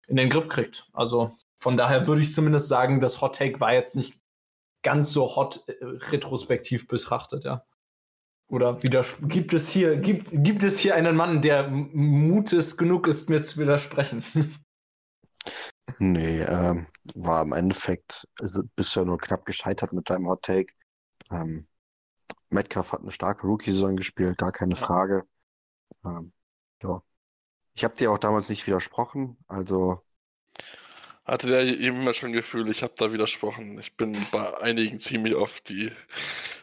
in 0.07 0.15
den 0.15 0.29
Griff 0.29 0.49
kriegt. 0.49 0.87
Also 0.93 1.37
von 1.57 1.77
daher 1.77 2.07
würde 2.07 2.21
ich 2.21 2.33
zumindest 2.33 2.69
sagen, 2.69 3.01
das 3.01 3.21
Hot 3.21 3.37
Take 3.37 3.59
war 3.59 3.73
jetzt 3.73 3.95
nicht 3.95 4.19
ganz 4.83 5.11
so 5.11 5.35
hot 5.35 5.63
äh, 5.67 5.73
retrospektiv 5.83 6.87
betrachtet, 6.87 7.43
ja. 7.45 7.63
Oder 8.49 8.81
wieder, 8.83 9.05
gibt 9.23 9.53
es 9.53 9.69
hier, 9.69 9.97
gibt, 9.97 10.29
gibt 10.31 10.63
es 10.63 10.79
hier 10.79 10.95
einen 10.95 11.15
Mann, 11.17 11.41
der 11.41 11.67
Mutes 11.69 12.77
genug 12.77 13.07
ist, 13.07 13.29
mir 13.29 13.43
zu 13.43 13.59
widersprechen? 13.59 14.23
Nee, 15.99 16.41
ähm, 16.41 16.87
war 17.15 17.41
im 17.43 17.53
Endeffekt 17.53 18.27
bisher 18.75 19.05
nur 19.05 19.17
knapp 19.17 19.45
gescheitert 19.45 19.93
mit 19.93 20.09
deinem 20.09 20.27
Hot 20.27 20.43
Take. 20.43 20.73
Ähm, 21.31 21.67
Metcalf 22.49 22.93
hat 22.93 23.01
eine 23.01 23.11
starke 23.11 23.47
Rookie-Saison 23.47 23.97
gespielt, 23.97 24.37
gar 24.37 24.51
keine 24.53 24.75
Ja. 24.75 24.87
Frage. 24.87 25.23
Ähm, 26.05 26.33
ja. 26.83 27.03
Ich 27.75 27.83
habe 27.85 27.95
dir 27.95 28.11
auch 28.11 28.19
damals 28.19 28.49
nicht 28.49 28.67
widersprochen, 28.67 29.37
also 29.47 30.03
Hatte 31.27 31.47
der 31.47 31.61
immer 31.79 32.13
schon 32.13 32.31
Gefühl, 32.31 32.69
ich 32.69 32.83
habe 32.83 32.93
da 32.95 33.11
widersprochen. 33.11 33.77
Ich 33.79 33.97
bin 33.97 34.17
bei 34.31 34.57
einigen 34.61 34.99
ziemlich 35.01 35.35
auf 35.35 35.59
die 35.59 35.91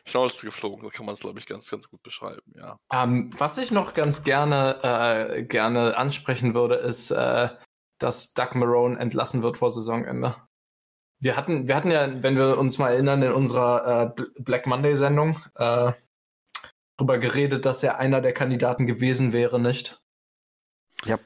Schnauze 0.06 0.46
geflogen. 0.46 0.82
So 0.82 0.88
kann 0.88 1.04
man 1.04 1.12
es, 1.12 1.20
glaube 1.20 1.38
ich, 1.38 1.46
ganz, 1.46 1.70
ganz 1.70 1.88
gut 1.88 2.02
beschreiben, 2.02 2.50
ja. 2.56 2.78
Ähm, 2.90 3.30
was 3.36 3.58
ich 3.58 3.70
noch 3.70 3.92
ganz 3.92 4.24
gerne, 4.24 4.80
äh, 4.82 5.42
gerne 5.42 5.98
ansprechen 5.98 6.54
würde, 6.54 6.76
ist, 6.76 7.10
äh, 7.10 7.50
dass 7.98 8.32
Doug 8.32 8.54
Marone 8.54 8.98
entlassen 8.98 9.42
wird 9.42 9.58
vor 9.58 9.70
Saisonende. 9.70 10.36
Wir 11.20 11.36
hatten, 11.36 11.68
wir 11.68 11.76
hatten 11.76 11.90
ja, 11.90 12.22
wenn 12.22 12.36
wir 12.36 12.56
uns 12.56 12.78
mal 12.78 12.90
erinnern, 12.90 13.22
in 13.22 13.32
unserer 13.32 14.16
äh, 14.16 14.20
Bl- 14.20 14.42
Black 14.42 14.66
Monday-Sendung 14.66 15.40
äh, 15.56 15.92
darüber 16.96 17.18
geredet, 17.18 17.66
dass 17.66 17.82
er 17.82 17.98
einer 17.98 18.22
der 18.22 18.32
Kandidaten 18.32 18.86
gewesen 18.86 19.32
wäre, 19.34 19.60
nicht? 19.60 20.00
ja, 21.04 21.18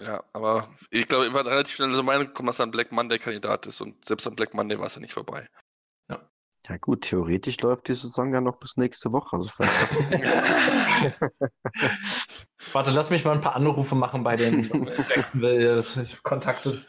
Ja, 0.00 0.22
aber 0.32 0.68
ich 0.90 1.08
glaube, 1.08 1.26
ich 1.26 1.32
war 1.32 1.44
relativ 1.44 1.74
schnell 1.74 1.92
so 1.92 2.02
Meinung 2.02 2.28
gekommen, 2.28 2.46
dass 2.46 2.60
er 2.60 2.66
ein 2.66 2.70
Black 2.70 2.92
Monday-Kandidat 2.92 3.66
ist 3.66 3.80
und 3.80 4.04
selbst 4.04 4.26
am 4.26 4.36
Black 4.36 4.54
Monday 4.54 4.78
war 4.78 4.86
es 4.86 4.94
ja 4.94 5.00
nicht 5.00 5.14
vorbei. 5.14 5.48
ja 6.08 6.76
gut, 6.80 7.02
theoretisch 7.02 7.58
läuft 7.60 7.88
die 7.88 7.94
Saison 7.94 8.32
ja 8.32 8.40
noch 8.40 8.58
bis 8.58 8.76
nächste 8.76 9.12
Woche. 9.12 9.36
Also 9.36 9.50
vielleicht 9.50 9.96
das 10.22 11.12
Warte, 12.72 12.90
lass 12.90 13.10
mich 13.10 13.24
mal 13.24 13.32
ein 13.32 13.40
paar 13.40 13.56
Anrufe 13.56 13.94
machen 13.94 14.22
bei 14.22 14.36
den 14.36 14.62
Jacksonville-Kontakte. 15.08 16.86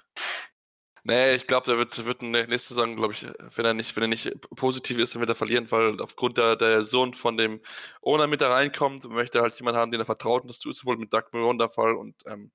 Nee, 1.04 1.34
ich 1.34 1.48
glaube, 1.48 1.66
der 1.66 1.78
wird, 1.78 2.06
wird 2.06 2.22
nächste 2.22 2.76
Saison, 2.76 2.96
glaube 2.96 3.14
ich, 3.14 3.26
wenn 3.56 3.66
er 3.66 3.74
nicht, 3.74 3.96
wenn 3.96 4.04
er 4.04 4.10
nicht 4.10 4.32
positiv 4.56 5.00
ist, 5.00 5.16
dann 5.16 5.22
wird 5.22 5.30
er 5.30 5.36
verlieren, 5.36 5.66
weil 5.72 6.00
aufgrund 6.02 6.38
der, 6.38 6.56
der 6.56 6.84
Sohn 6.84 7.14
von 7.14 7.38
dem 7.38 7.62
Owner 8.02 8.28
mit 8.28 8.42
da 8.42 8.52
reinkommt, 8.52 9.10
möchte 9.10 9.40
er 9.40 9.44
halt 9.44 9.56
jemanden 9.56 9.80
haben, 9.80 9.92
den 9.92 10.02
er 10.02 10.06
vertraut. 10.06 10.44
Und 10.44 10.50
das 10.50 10.64
ist 10.66 10.86
wohl 10.86 10.98
mit 10.98 11.12
Doug 11.14 11.24
Malone 11.32 11.58
der 11.58 11.70
Fall. 11.70 11.96
Und 11.96 12.16
ähm, 12.28 12.52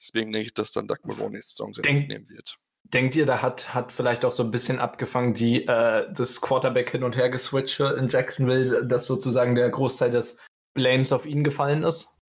deswegen 0.00 0.32
denke 0.32 0.46
ich, 0.46 0.54
dass 0.54 0.72
dann 0.72 0.88
Doug 0.88 0.98
Saison 1.04 1.72
sehr 1.72 1.82
Denk, 1.82 2.08
nehmen 2.08 2.28
wird. 2.28 2.56
Denkt 2.84 3.16
ihr, 3.16 3.26
da 3.26 3.42
hat, 3.42 3.74
hat 3.74 3.92
vielleicht 3.92 4.24
auch 4.24 4.32
so 4.32 4.44
ein 4.44 4.50
bisschen 4.50 4.78
abgefangen, 4.78 5.34
die 5.34 5.66
äh, 5.66 6.06
das 6.12 6.40
Quarterback 6.40 6.90
hin 6.90 7.02
und 7.02 7.16
her 7.16 7.30
geswitcht 7.30 7.80
in 7.80 8.08
Jacksonville, 8.08 8.86
dass 8.86 9.06
sozusagen 9.06 9.54
der 9.54 9.68
Großteil 9.70 10.10
des 10.10 10.38
Blames 10.74 11.12
auf 11.12 11.26
ihn 11.26 11.42
gefallen 11.42 11.82
ist? 11.82 12.20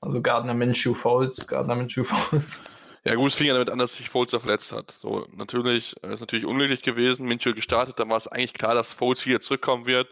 Also 0.00 0.20
Gardner 0.20 0.54
Minshew 0.54 0.94
Foles, 0.94 1.46
Gardner 1.46 1.76
Minshew 1.76 2.04
Foles. 2.04 2.64
Ja, 3.04 3.16
gut, 3.16 3.32
es 3.32 3.36
fing 3.36 3.48
ja 3.48 3.54
damit 3.54 3.70
an, 3.70 3.78
dass 3.78 3.94
sich 3.94 4.08
Foles 4.08 4.30
verletzt 4.30 4.72
hat. 4.72 4.92
So, 4.92 5.26
natürlich, 5.32 5.94
er 6.02 6.12
ist 6.12 6.20
natürlich 6.20 6.46
unglücklich 6.46 6.82
gewesen. 6.82 7.26
Minchel 7.26 7.54
gestartet, 7.54 7.98
dann 7.98 8.08
war 8.08 8.16
es 8.16 8.28
eigentlich 8.28 8.54
klar, 8.54 8.74
dass 8.74 8.92
Foles 8.92 9.26
wieder 9.26 9.40
zurückkommen 9.40 9.86
wird. 9.86 10.08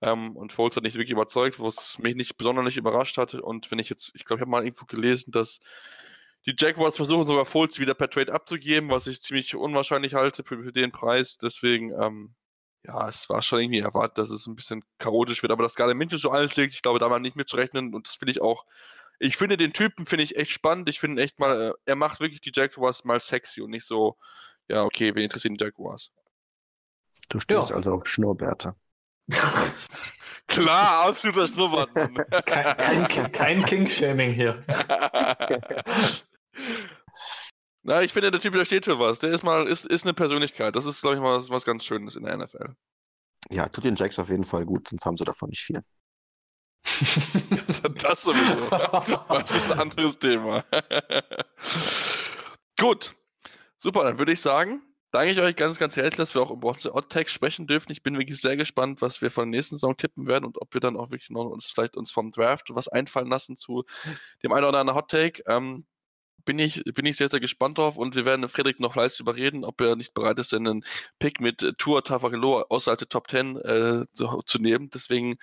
Ähm, 0.00 0.36
und 0.36 0.52
Foles 0.52 0.76
hat 0.76 0.84
nicht 0.84 0.94
wirklich 0.94 1.10
überzeugt, 1.10 1.58
was 1.58 1.98
mich 1.98 2.14
nicht 2.14 2.36
besonders 2.36 2.76
überrascht 2.76 3.18
hatte. 3.18 3.42
Und 3.42 3.70
wenn 3.70 3.80
ich 3.80 3.90
jetzt, 3.90 4.12
ich 4.14 4.24
glaube, 4.24 4.38
ich 4.38 4.40
habe 4.42 4.50
mal 4.50 4.64
irgendwo 4.64 4.86
gelesen, 4.86 5.32
dass 5.32 5.58
die 6.46 6.54
Jaguars 6.58 6.96
versuchen 6.96 7.24
sogar 7.24 7.44
Foles 7.44 7.78
wieder 7.78 7.94
per 7.94 8.08
Trade 8.08 8.32
abzugeben, 8.32 8.90
was 8.90 9.06
ich 9.06 9.20
ziemlich 9.20 9.54
unwahrscheinlich 9.54 10.14
halte 10.14 10.42
für, 10.42 10.62
für 10.62 10.72
den 10.72 10.92
Preis. 10.92 11.36
Deswegen, 11.36 11.92
ähm, 12.00 12.34
ja, 12.84 13.08
es 13.08 13.28
war 13.28 13.42
schon 13.42 13.60
irgendwie 13.60 13.80
erwartet, 13.80 14.18
dass 14.18 14.30
es 14.30 14.46
ein 14.46 14.56
bisschen 14.56 14.82
chaotisch 14.98 15.42
wird. 15.42 15.52
Aber 15.52 15.62
dass 15.62 15.74
Garden 15.74 15.98
Minchel 15.98 16.18
so 16.18 16.30
einschlägt, 16.30 16.72
ich 16.72 16.82
glaube, 16.82 16.98
da 16.98 17.08
mal 17.08 17.20
nicht 17.20 17.36
mitzurechnen. 17.36 17.94
Und 17.94 18.06
das 18.06 18.14
finde 18.14 18.32
ich 18.32 18.40
auch 18.40 18.64
ich 19.20 19.36
finde 19.36 19.56
den 19.58 19.72
Typen, 19.72 20.06
finde 20.06 20.24
ich 20.24 20.36
echt 20.36 20.50
spannend. 20.50 20.88
Ich 20.88 20.98
finde 20.98 21.22
echt 21.22 21.38
mal, 21.38 21.60
äh, 21.60 21.72
er 21.84 21.94
macht 21.94 22.20
wirklich 22.20 22.40
die 22.40 22.52
Jaguars 22.52 23.04
mal 23.04 23.20
sexy 23.20 23.60
und 23.60 23.70
nicht 23.70 23.86
so, 23.86 24.16
ja, 24.66 24.82
okay, 24.82 25.14
wen 25.14 25.24
interessieren 25.24 25.56
die 25.56 25.64
Jaguars? 25.64 26.10
Du 27.28 27.38
stehst 27.38 27.70
ja. 27.70 27.76
also 27.76 27.92
auf 27.92 28.06
Schnurrbärte. 28.06 28.74
Klar, 30.48 31.06
absoluter 31.06 31.46
Schnurrbart. 31.46 31.94
kein, 32.46 32.76
kein, 33.06 33.32
kein 33.32 33.64
King-Shaming 33.64 34.32
hier. 34.32 34.64
Na, 37.82 38.02
ich 38.02 38.12
finde, 38.12 38.30
der 38.30 38.40
Typ, 38.40 38.52
der 38.52 38.64
steht 38.64 38.84
für 38.84 38.98
was. 38.98 39.20
Der 39.20 39.30
ist 39.30 39.42
mal, 39.42 39.66
ist, 39.66 39.86
ist 39.86 40.04
eine 40.04 40.14
Persönlichkeit. 40.14 40.76
Das 40.76 40.84
ist, 40.84 41.00
glaube 41.00 41.16
ich, 41.16 41.22
mal 41.22 41.38
was, 41.38 41.48
was 41.48 41.64
ganz 41.64 41.84
Schönes 41.84 42.14
in 42.14 42.24
der 42.24 42.36
NFL. 42.36 42.74
Ja, 43.48 43.68
tut 43.68 43.84
den 43.84 43.96
Jacks 43.96 44.18
auf 44.18 44.28
jeden 44.28 44.44
Fall 44.44 44.66
gut, 44.66 44.88
sonst 44.88 45.06
haben 45.06 45.16
sie 45.16 45.24
davon 45.24 45.48
nicht 45.48 45.62
viel. 45.62 45.82
das 48.02 48.22
sowieso. 48.22 48.68
Das 49.28 49.50
ist 49.50 49.70
ein 49.70 49.80
anderes 49.80 50.18
Thema. 50.18 50.64
Gut. 52.78 53.14
Super, 53.76 54.04
dann 54.04 54.18
würde 54.18 54.32
ich 54.32 54.40
sagen, 54.40 54.82
danke 55.10 55.32
ich 55.32 55.40
euch 55.40 55.56
ganz, 55.56 55.78
ganz 55.78 55.96
herzlich, 55.96 56.16
dass 56.16 56.34
wir 56.34 56.42
auch 56.42 56.50
über 56.50 56.68
unsere 56.68 56.94
Odd-Tags 56.94 57.32
sprechen 57.32 57.66
dürfen. 57.66 57.92
Ich 57.92 58.02
bin 58.02 58.18
wirklich 58.18 58.40
sehr 58.40 58.56
gespannt, 58.56 59.02
was 59.02 59.22
wir 59.22 59.30
von 59.30 59.50
der 59.50 59.58
nächsten 59.58 59.76
Saison 59.76 59.96
tippen 59.96 60.26
werden 60.26 60.44
und 60.44 60.60
ob 60.60 60.72
wir 60.74 60.80
dann 60.80 60.96
auch 60.96 61.10
wirklich 61.10 61.30
noch 61.30 61.46
uns 61.46 61.70
vielleicht 61.70 61.96
uns 61.96 62.10
vom 62.10 62.30
Draft 62.30 62.66
was 62.70 62.88
einfallen 62.88 63.28
lassen 63.28 63.56
zu 63.56 63.84
dem 64.42 64.52
einen 64.52 64.66
oder 64.66 64.80
anderen 64.80 64.98
Hot-Take. 64.98 65.42
Ähm, 65.46 65.86
bin 66.44 66.58
ich, 66.58 66.82
bin 66.94 67.06
ich 67.06 67.16
sehr, 67.16 67.28
sehr 67.28 67.40
gespannt 67.40 67.78
drauf 67.78 67.96
und 67.96 68.14
wir 68.14 68.24
werden 68.24 68.48
Frederik 68.48 68.80
noch 68.80 68.92
fleißig 68.92 69.20
überreden, 69.20 69.64
ob 69.64 69.80
er 69.80 69.96
nicht 69.96 70.14
bereit 70.14 70.38
ist, 70.38 70.54
einen 70.54 70.84
Pick 71.18 71.40
mit 71.40 71.62
äh, 71.62 71.72
Tour 71.74 72.04
Tavagelo 72.04 72.62
außerhalb 72.68 72.98
der 72.98 73.08
Top 73.08 73.30
10 73.30 73.56
äh, 73.56 74.04
zu, 74.12 74.42
zu, 74.46 74.58
nehmen. 74.58 74.90
Deswegen 74.92 75.38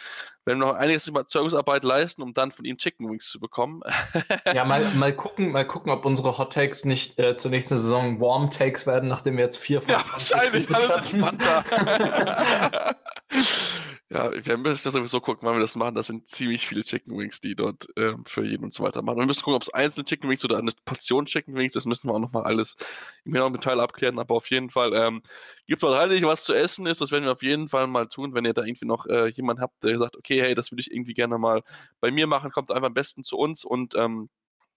werden 0.46 0.60
wir 0.60 0.68
noch 0.68 0.76
einiges 0.76 1.08
Überzeugungsarbeit 1.08 1.84
leisten, 1.84 2.22
um 2.22 2.34
dann 2.34 2.52
von 2.52 2.66
ihm 2.66 2.78
Chicken 2.78 3.10
Wings 3.10 3.30
zu 3.30 3.40
bekommen. 3.40 3.82
ja, 4.54 4.66
mal, 4.66 4.84
mal 4.96 5.14
gucken, 5.14 5.52
mal 5.52 5.66
gucken, 5.66 5.92
ob 5.92 6.06
unsere 6.06 6.38
Hot 6.38 6.54
Takes 6.54 6.86
nicht 6.86 7.20
äh, 7.20 7.38
zur 7.38 7.52
nächsten 7.52 7.78
Saison 7.78 8.20
Warm 8.20 8.50
Takes 8.50 8.88
werden, 8.88 9.10
nachdem 9.10 9.38
wir 9.38 9.44
jetzt 9.44 9.58
vier 9.58 9.82
von 9.82 9.94
ja, 9.94 10.04
wahrscheinlich 10.12 10.74
alles 10.74 10.90
entspannter. 10.90 12.96
Ja, 14.10 14.32
wir 14.46 14.58
müssen 14.58 14.84
das 14.86 14.94
sowieso 14.94 15.20
gucken, 15.20 15.46
wann 15.46 15.56
wir 15.56 15.60
das 15.60 15.76
machen. 15.76 15.96
Das 15.96 16.08
sind 16.08 16.28
ziemlich 16.30 16.66
viele 16.66 16.84
Chicken 16.84 17.18
Wings, 17.18 17.42
die 17.42 17.56
dort 17.56 17.88
ähm, 17.98 18.24
für 18.26 18.46
jeden 18.46 18.64
und 18.64 18.74
so 18.74 18.84
weiter 18.84 19.02
machen. 19.02 19.18
wir 19.20 19.26
müssen 19.26 19.42
gucken, 19.44 19.56
ob 19.58 19.64
es 19.64 19.74
einzelne 19.74 20.06
Chicken 20.06 20.30
Wings 20.30 20.46
oder 20.46 20.58
eine 20.58 20.72
Portion 20.86 21.26
Chicken 21.26 21.56
Wings, 21.56 21.74
das 21.74 21.86
müssen 21.86 22.08
wir 22.08 22.14
auch 22.14 22.20
nochmal 22.20 22.44
alles 22.44 22.76
im 23.26 23.34
genauen 23.34 23.52
Detail 23.54 23.82
abklären. 23.82 24.18
Aber 24.20 24.36
auf 24.36 24.50
jeden 24.50 24.70
Fall 24.70 24.94
ähm, 24.94 25.22
gibt 25.68 25.84
es 25.84 25.90
halt 25.90 26.22
was 26.24 26.46
zu 26.46 26.54
essen 26.54 26.86
ist. 26.88 27.02
Das 27.02 27.12
werden 27.12 27.26
wir 27.26 27.34
auf 27.34 27.44
jeden 27.44 27.68
Fall 27.68 27.88
mal 27.88 28.08
tun. 28.08 28.34
Wenn 28.34 28.46
ihr 28.46 28.54
da 28.54 28.64
irgendwie 28.64 28.86
noch 28.86 29.06
äh, 29.08 29.28
jemanden 29.28 29.62
habt, 29.62 29.84
der 29.84 29.98
sagt, 30.00 30.16
okay, 30.16 30.42
hey, 30.42 30.56
das 30.56 30.72
würde 30.72 30.82
ich 30.82 30.92
irgendwie 30.92 31.14
gerne 31.14 31.38
mal 31.38 31.62
bei 32.00 32.10
mir 32.12 32.28
machen, 32.28 32.52
kommt 32.52 32.72
einfach 32.72 32.88
am 32.88 32.94
besten 32.94 33.24
zu 33.24 33.38
uns 33.38 33.66
und 33.66 33.94
ähm, 33.96 34.30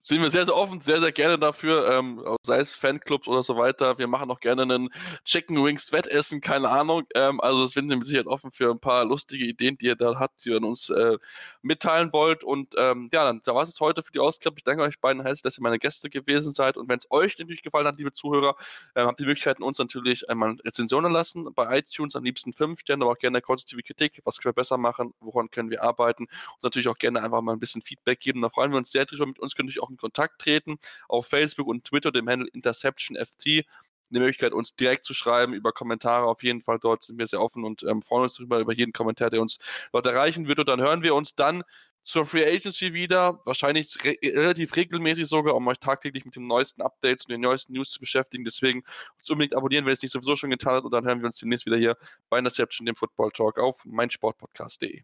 sind 0.03 0.21
wir 0.21 0.31
sehr, 0.31 0.45
sehr 0.45 0.55
offen, 0.55 0.81
sehr, 0.81 0.99
sehr 0.99 1.11
gerne 1.11 1.37
dafür, 1.37 1.91
ähm, 1.91 2.23
sei 2.43 2.59
es 2.59 2.73
Fanclubs 2.73 3.27
oder 3.27 3.43
so 3.43 3.55
weiter. 3.55 3.99
Wir 3.99 4.07
machen 4.07 4.31
auch 4.31 4.39
gerne 4.39 4.63
einen 4.63 4.89
Chicken 5.25 5.63
Wings 5.63 5.91
Wettessen, 5.91 6.41
keine 6.41 6.69
Ahnung. 6.69 7.03
Ähm, 7.13 7.39
also 7.39 7.63
es 7.65 7.71
sind 7.71 7.87
wir 7.87 7.97
mit 7.97 8.07
Sicherheit 8.07 8.25
offen 8.25 8.51
für 8.51 8.71
ein 8.71 8.79
paar 8.79 9.05
lustige 9.05 9.45
Ideen, 9.45 9.77
die 9.77 9.85
ihr 9.85 9.95
da 9.95 10.17
habt, 10.19 10.43
die 10.43 10.49
ihr 10.49 10.61
uns 10.61 10.89
äh, 10.89 11.17
mitteilen 11.61 12.11
wollt. 12.13 12.43
Und 12.43 12.73
ähm, 12.77 13.09
ja, 13.13 13.23
dann 13.23 13.41
da 13.43 13.53
war 13.53 13.61
es 13.61 13.79
heute 13.79 14.01
für 14.01 14.11
die 14.11 14.19
Ausgabe. 14.19 14.55
Ich 14.57 14.63
danke 14.63 14.81
euch 14.83 14.99
beiden 14.99 15.21
herzlich, 15.21 15.43
dass 15.43 15.59
ihr 15.59 15.61
meine 15.61 15.77
Gäste 15.77 16.09
gewesen 16.09 16.53
seid. 16.53 16.77
Und 16.77 16.89
wenn 16.89 16.97
es 16.97 17.05
euch 17.11 17.37
natürlich 17.37 17.61
gefallen 17.61 17.85
hat, 17.85 17.97
liebe 17.97 18.11
Zuhörer, 18.11 18.55
äh, 18.95 19.03
habt 19.03 19.19
die 19.19 19.25
Möglichkeit, 19.25 19.61
uns 19.61 19.77
natürlich 19.77 20.27
einmal 20.29 20.57
Rezensionen 20.65 21.11
lassen. 21.11 21.53
Bei 21.53 21.77
iTunes 21.77 22.15
am 22.15 22.23
liebsten 22.23 22.53
fünf 22.53 22.79
Sterne, 22.79 23.03
aber 23.03 23.13
auch 23.13 23.19
gerne 23.19 23.41
konstruktive 23.41 23.83
Kritik. 23.83 24.19
Was 24.23 24.39
können 24.39 24.51
wir 24.51 24.61
besser 24.61 24.77
machen? 24.77 25.13
Woran 25.19 25.51
können 25.51 25.69
wir 25.69 25.83
arbeiten? 25.83 26.23
Und 26.23 26.63
natürlich 26.63 26.87
auch 26.87 26.97
gerne 26.97 27.21
einfach 27.21 27.41
mal 27.41 27.53
ein 27.53 27.59
bisschen 27.59 27.83
Feedback 27.83 28.19
geben. 28.19 28.41
Da 28.41 28.49
freuen 28.49 28.71
wir 28.71 28.77
uns 28.77 28.91
sehr 28.91 29.05
drüber. 29.05 29.27
Mit 29.27 29.37
uns 29.37 29.55
könnt 29.55 29.73
ihr 29.75 29.83
auch 29.83 29.90
in 29.91 29.97
Kontakt 29.97 30.41
treten 30.41 30.77
auf 31.07 31.27
Facebook 31.27 31.67
und 31.67 31.85
Twitter, 31.85 32.11
dem 32.11 32.27
Handle 32.27 32.49
InterceptionFT 32.51 33.65
die 34.11 34.19
Möglichkeit, 34.19 34.53
uns 34.53 34.75
direkt 34.75 35.05
zu 35.05 35.13
schreiben 35.13 35.53
über 35.53 35.71
Kommentare. 35.71 36.25
Auf 36.25 36.43
jeden 36.43 36.61
Fall 36.61 36.79
dort 36.79 37.03
sind 37.03 37.17
wir 37.17 37.27
sehr 37.27 37.41
offen 37.41 37.63
und 37.63 37.83
ähm, 37.83 38.01
freuen 38.01 38.23
uns 38.23 38.35
darüber, 38.35 38.59
über 38.59 38.73
jeden 38.73 38.93
Kommentar, 38.93 39.29
der 39.29 39.41
uns 39.41 39.57
dort 39.91 40.05
erreichen 40.05 40.47
wird. 40.47 40.59
Und 40.59 40.69
dann 40.69 40.81
hören 40.81 41.03
wir 41.03 41.15
uns 41.15 41.35
dann 41.35 41.63
zur 42.03 42.25
Free 42.25 42.45
Agency 42.45 42.93
wieder, 42.93 43.39
wahrscheinlich 43.45 43.95
re 44.03 44.17
relativ 44.23 44.75
regelmäßig 44.75 45.27
sogar, 45.27 45.55
um 45.55 45.67
euch 45.67 45.77
tagtäglich 45.79 46.25
mit 46.25 46.35
den 46.35 46.47
neuesten 46.47 46.81
Updates 46.81 47.25
und 47.25 47.31
den 47.31 47.41
neuesten 47.41 47.73
News 47.73 47.91
zu 47.91 47.99
beschäftigen. 47.99 48.43
Deswegen 48.43 48.83
uns 49.19 49.29
unbedingt 49.29 49.55
abonnieren, 49.55 49.85
wenn 49.85 49.91
ihr 49.91 49.95
es 49.95 50.01
nicht 50.01 50.11
sowieso 50.11 50.35
schon 50.35 50.49
getan 50.49 50.75
habt. 50.75 50.85
Und 50.85 50.91
dann 50.91 51.05
hören 51.05 51.19
wir 51.19 51.27
uns 51.27 51.37
demnächst 51.37 51.65
wieder 51.65 51.77
hier 51.77 51.97
bei 52.29 52.39
Interception, 52.39 52.85
dem 52.85 52.95
Football 52.95 53.31
Talk 53.31 53.59
auf 53.59 53.85
meinsportpodcast.de. 53.85 55.03